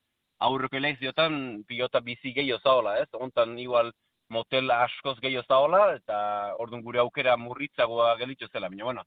aurreko 0.46 0.78
elekziotan 0.80 1.64
pilota 1.68 2.00
bizi 2.00 2.32
gehiago 2.36 2.60
zaola, 2.64 2.96
ez? 3.02 3.08
Ontan 3.12 3.58
igual 3.58 3.92
motel 4.30 4.70
askoz 4.70 5.18
gehiago 5.20 5.46
zaola, 5.48 5.82
eta 5.96 6.20
orduan 6.58 6.84
gure 6.86 7.02
aukera 7.02 7.36
murritzagoa 7.36 8.14
gelitzu 8.22 8.48
zela, 8.52 8.70
baina, 8.72 8.86
bueno, 8.88 9.04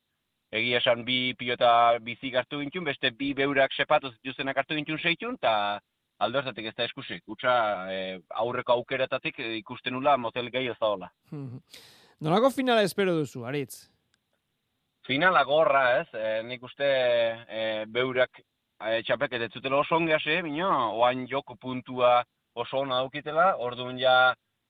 egia 0.53 0.81
esan 0.83 1.03
bi 1.07 1.33
pilota 1.39 1.97
bizi 2.03 2.33
hartu 2.35 2.59
gintun, 2.61 2.85
beste 2.91 3.11
bi 3.17 3.33
beurak 3.33 3.73
sepatu 3.73 4.11
zituzenak 4.17 4.57
hartu 4.61 4.77
gintun 4.77 5.01
seitun, 5.01 5.39
eta 5.41 5.79
aldo 6.19 6.39
ez 6.39 6.75
da 6.75 6.85
eskusik. 6.85 7.23
Utsa 7.27 7.53
e, 7.91 8.19
aurreko 8.29 8.73
aukeratatik 8.73 9.39
ikusten 9.39 9.93
nula 9.93 10.17
motel 10.17 10.49
gehi 10.51 10.71
zaola. 10.79 11.09
Nolako 12.23 12.51
finala 12.51 12.83
espero 12.83 13.15
duzu, 13.17 13.43
Aritz? 13.45 13.92
Finala 15.07 15.43
gorra, 15.43 15.83
ez? 15.99 16.07
E, 16.15 16.41
nik 16.47 16.61
uste 16.63 16.87
e, 16.87 17.63
beurak 17.91 18.39
e, 18.39 19.01
txapeket 19.03 19.41
ez 19.47 19.51
zutela 19.51 19.81
oso 19.81 19.97
ongease, 19.97 20.37
bino, 20.45 20.69
oain 20.95 21.25
joko 21.27 21.57
puntua 21.59 22.21
oso 22.55 22.79
ona 22.79 23.01
daukitela, 23.01 23.49
orduan 23.59 23.99
ja 23.99 24.15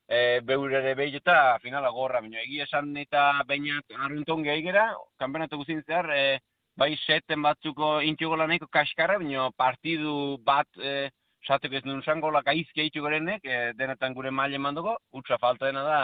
e, 0.08 0.42
beurere 0.42 0.96
behi 0.98 1.20
eta 1.20 1.60
finala 1.62 1.92
gorra, 1.94 2.22
baina 2.26 2.42
egia 2.42 2.66
esan 2.66 2.90
eta 2.98 3.44
bainat 3.46 3.94
arrunton 4.00 4.42
gehi 4.48 4.66
gera, 4.66 4.88
kanpenatu 5.22 5.62
guzin 5.62 5.84
zehar, 5.86 6.10
e, 6.10 6.40
bai 6.82 6.96
seten 7.06 7.46
batzuko 7.46 8.00
intxugo 8.02 8.40
laneko 8.42 8.68
kaskarra, 8.74 9.20
baina 9.22 9.52
partidu 9.58 10.40
bat 10.42 10.82
e, 10.82 11.12
sateko 11.46 11.78
ez 11.78 11.86
nuen 11.86 12.02
zango 12.02 12.32
laka 12.32 12.58
izki 12.58 12.90
gorenek, 13.00 13.46
e, 13.46 13.74
denetan 13.78 14.18
gure 14.18 14.32
maile 14.32 14.58
manduko, 14.58 14.98
utza 15.14 15.38
falta 15.38 15.70
dena 15.70 15.84
da, 15.84 16.02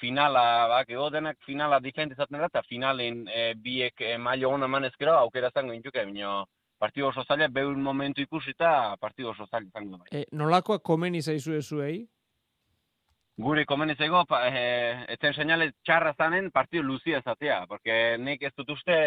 finala, 0.00 0.44
bak, 0.68 0.90
ego 0.90 1.10
denak 1.10 1.38
finala 1.46 1.80
difendizatzen 1.80 2.38
da, 2.38 2.48
eta 2.48 2.62
finalen 2.68 3.26
e, 3.28 3.52
biek 3.54 4.00
e, 4.00 4.16
maile 4.18 4.48
hona 4.48 4.68
manezkero, 4.68 5.16
aukera 5.18 5.52
zango 5.54 5.76
intxuke, 5.76 6.04
baina 6.04 6.40
partidu 6.80 7.10
oso 7.10 7.24
zaila, 7.28 7.50
behur 7.52 7.76
momentu 7.76 8.24
ikusi 8.24 8.54
eta 8.56 8.96
partidu 9.00 9.30
oso 9.34 9.46
zaila 9.50 9.68
zango. 9.72 10.00
E, 10.10 10.24
nolakoa 10.32 10.80
komen 10.80 11.20
izaizu 11.20 11.58
ezuei? 11.58 12.00
gure 13.40 13.64
komenezego, 13.64 14.24
pa, 14.28 14.42
e, 14.48 14.64
etzen 15.14 15.34
seinale 15.34 15.70
txarra 15.86 16.12
zanen 16.18 16.50
partidu 16.54 16.84
luzia 16.84 17.22
zatea, 17.24 17.64
porque 17.70 18.18
nek 18.20 18.42
ez 18.42 18.52
dut 18.56 18.70
uste 18.76 18.98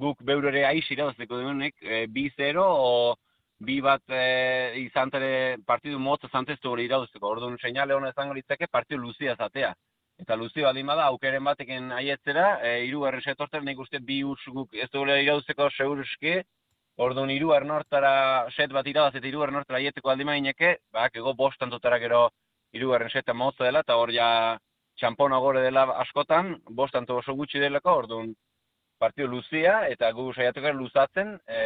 guk 0.00 0.22
beurere 0.24 0.64
aiz 0.66 0.86
irabazteko 0.90 1.40
duenek, 1.42 1.76
e, 1.82 2.06
bi 2.08 2.28
zero, 2.36 2.64
o 2.64 3.14
bi 3.62 3.80
bat 3.84 4.02
e, 4.08 4.22
izan 4.82 5.12
tere 5.12 5.32
partidu 5.66 6.00
motza 6.00 6.30
zanteztu 6.32 6.72
hori 6.72 6.86
irabazteko, 6.88 7.28
orduan 7.28 7.58
seinale 7.60 7.94
hona 7.94 8.10
ezango 8.14 8.34
litzake 8.38 8.70
partidu 8.70 9.02
luzia 9.02 9.36
zatea. 9.36 9.74
Eta 10.22 10.36
luzio 10.38 10.64
baldin 10.68 10.86
bada, 10.86 11.10
aukeren 11.10 11.44
bateken 11.44 11.92
aietzera, 11.98 12.58
e, 12.62 12.84
iru 12.86 13.06
erren 13.08 13.22
setortzen, 13.22 13.64
nik 13.66 13.78
uste 13.82 13.98
bi 14.00 14.22
urs 14.24 14.42
guk 14.54 14.74
ez 14.74 14.88
dugu 14.92 15.10
irabazteko 15.10 15.70
seguruzki, 15.76 16.42
Orduan 17.00 17.30
hiru 17.32 17.54
ernortara 17.56 18.48
set 18.52 18.72
bat 18.76 18.86
irabaz 18.86 19.14
eta 19.16 19.26
hiru 19.26 19.42
ernortara 19.46 19.78
aieteko 19.78 20.10
aldi 20.12 20.26
maineke, 20.28 20.74
bak 20.92 21.16
ego 21.16 21.32
bostan 21.34 21.70
dutara 21.72 21.98
gero 21.98 22.26
irugarren 22.76 23.10
seta 23.10 23.32
motza 23.32 23.64
dela, 23.64 23.80
eta 23.80 23.96
hor 23.96 24.12
ja 24.12 24.28
txampona 25.00 25.38
gore 25.40 25.62
dela 25.64 25.86
askotan, 26.04 26.58
bostan 26.68 27.08
oso 27.08 27.34
gutxi 27.34 27.58
delako, 27.58 27.94
orduan 28.04 28.34
partio 28.98 29.26
luzia, 29.26 29.88
eta 29.88 30.10
gu 30.12 30.32
saiatuko 30.34 30.72
luzatzen, 30.76 31.38
e, 31.48 31.62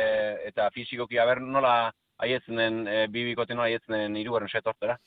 eta 0.52 0.70
fizikoki 0.70 1.18
haber 1.18 1.40
nola 1.42 1.92
aietzen 2.23 2.57
den, 2.61 2.83
e, 2.89 3.07
bibikote 3.12 3.55
nola 3.55 3.69
aietzen 3.71 3.97
den 3.97 4.17
irugarren 4.21 4.49
seta 4.49 4.73
hortera. 4.73 4.99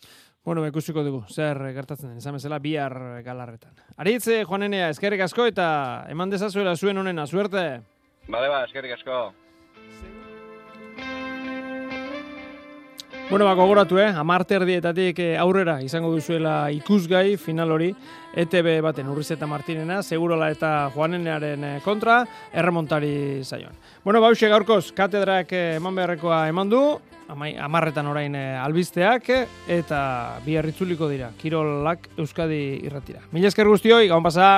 Bueno, 0.45 0.65
ikusiko 0.67 1.03
dugu, 1.03 1.23
zer 1.29 1.59
gertatzen 1.75 2.13
den, 2.13 2.21
esan 2.21 2.37
bezala, 2.37 2.61
bihar 2.63 2.95
galarretan. 3.25 3.75
Aritze, 3.97 4.43
Juanenea, 4.45 4.89
eskerrik 4.93 5.25
asko, 5.25 5.49
eta 5.49 5.69
eman 6.09 6.31
dezazuela 6.31 6.75
zuen 6.77 6.97
honena, 6.97 7.27
suerte! 7.27 7.67
Bale 8.29 8.49
ba, 8.49 8.63
eskerrik 8.69 8.97
asko. 8.99 9.21
Bueno, 13.29 13.45
ba, 13.45 13.53
gogoratu, 13.53 13.99
eh? 13.99 14.07
Amarte 14.09 14.55
erdietatik 14.57 15.19
eh, 15.21 15.35
aurrera 15.37 15.75
izango 15.85 16.09
duzuela 16.09 16.71
ikusgai 16.73 17.37
final 17.37 17.69
hori 17.75 17.91
ETB 18.33 18.79
baten 18.81 19.11
Urrizeta 19.13 19.45
Martinena, 19.45 19.99
Segurola 20.01 20.47
eta 20.49 20.89
Juanenearen 20.95 21.67
eh, 21.67 21.75
kontra, 21.85 22.23
erremontari 22.49 23.43
zaioan. 23.45 23.77
Bueno, 24.03 24.17
bauxe 24.25 24.49
gaurkoz, 24.49 24.95
katedrak 24.97 25.53
eh, 25.53 25.75
eman 25.77 26.01
beharrekoa 26.01 26.47
eman 26.49 26.73
du, 26.73 26.83
amai, 27.29 27.53
amarretan 27.53 28.09
orain 28.09 28.33
albisteak, 28.33 29.29
eta 29.67 30.39
bi 30.43 30.57
dira, 30.57 31.29
Kirolak 31.37 32.09
Euskadi 32.17 32.81
irratira. 32.81 33.21
Mila 33.31 33.53
esker 33.53 33.67
guztioi, 33.67 34.07
gaun 34.07 34.23
pasa! 34.23 34.57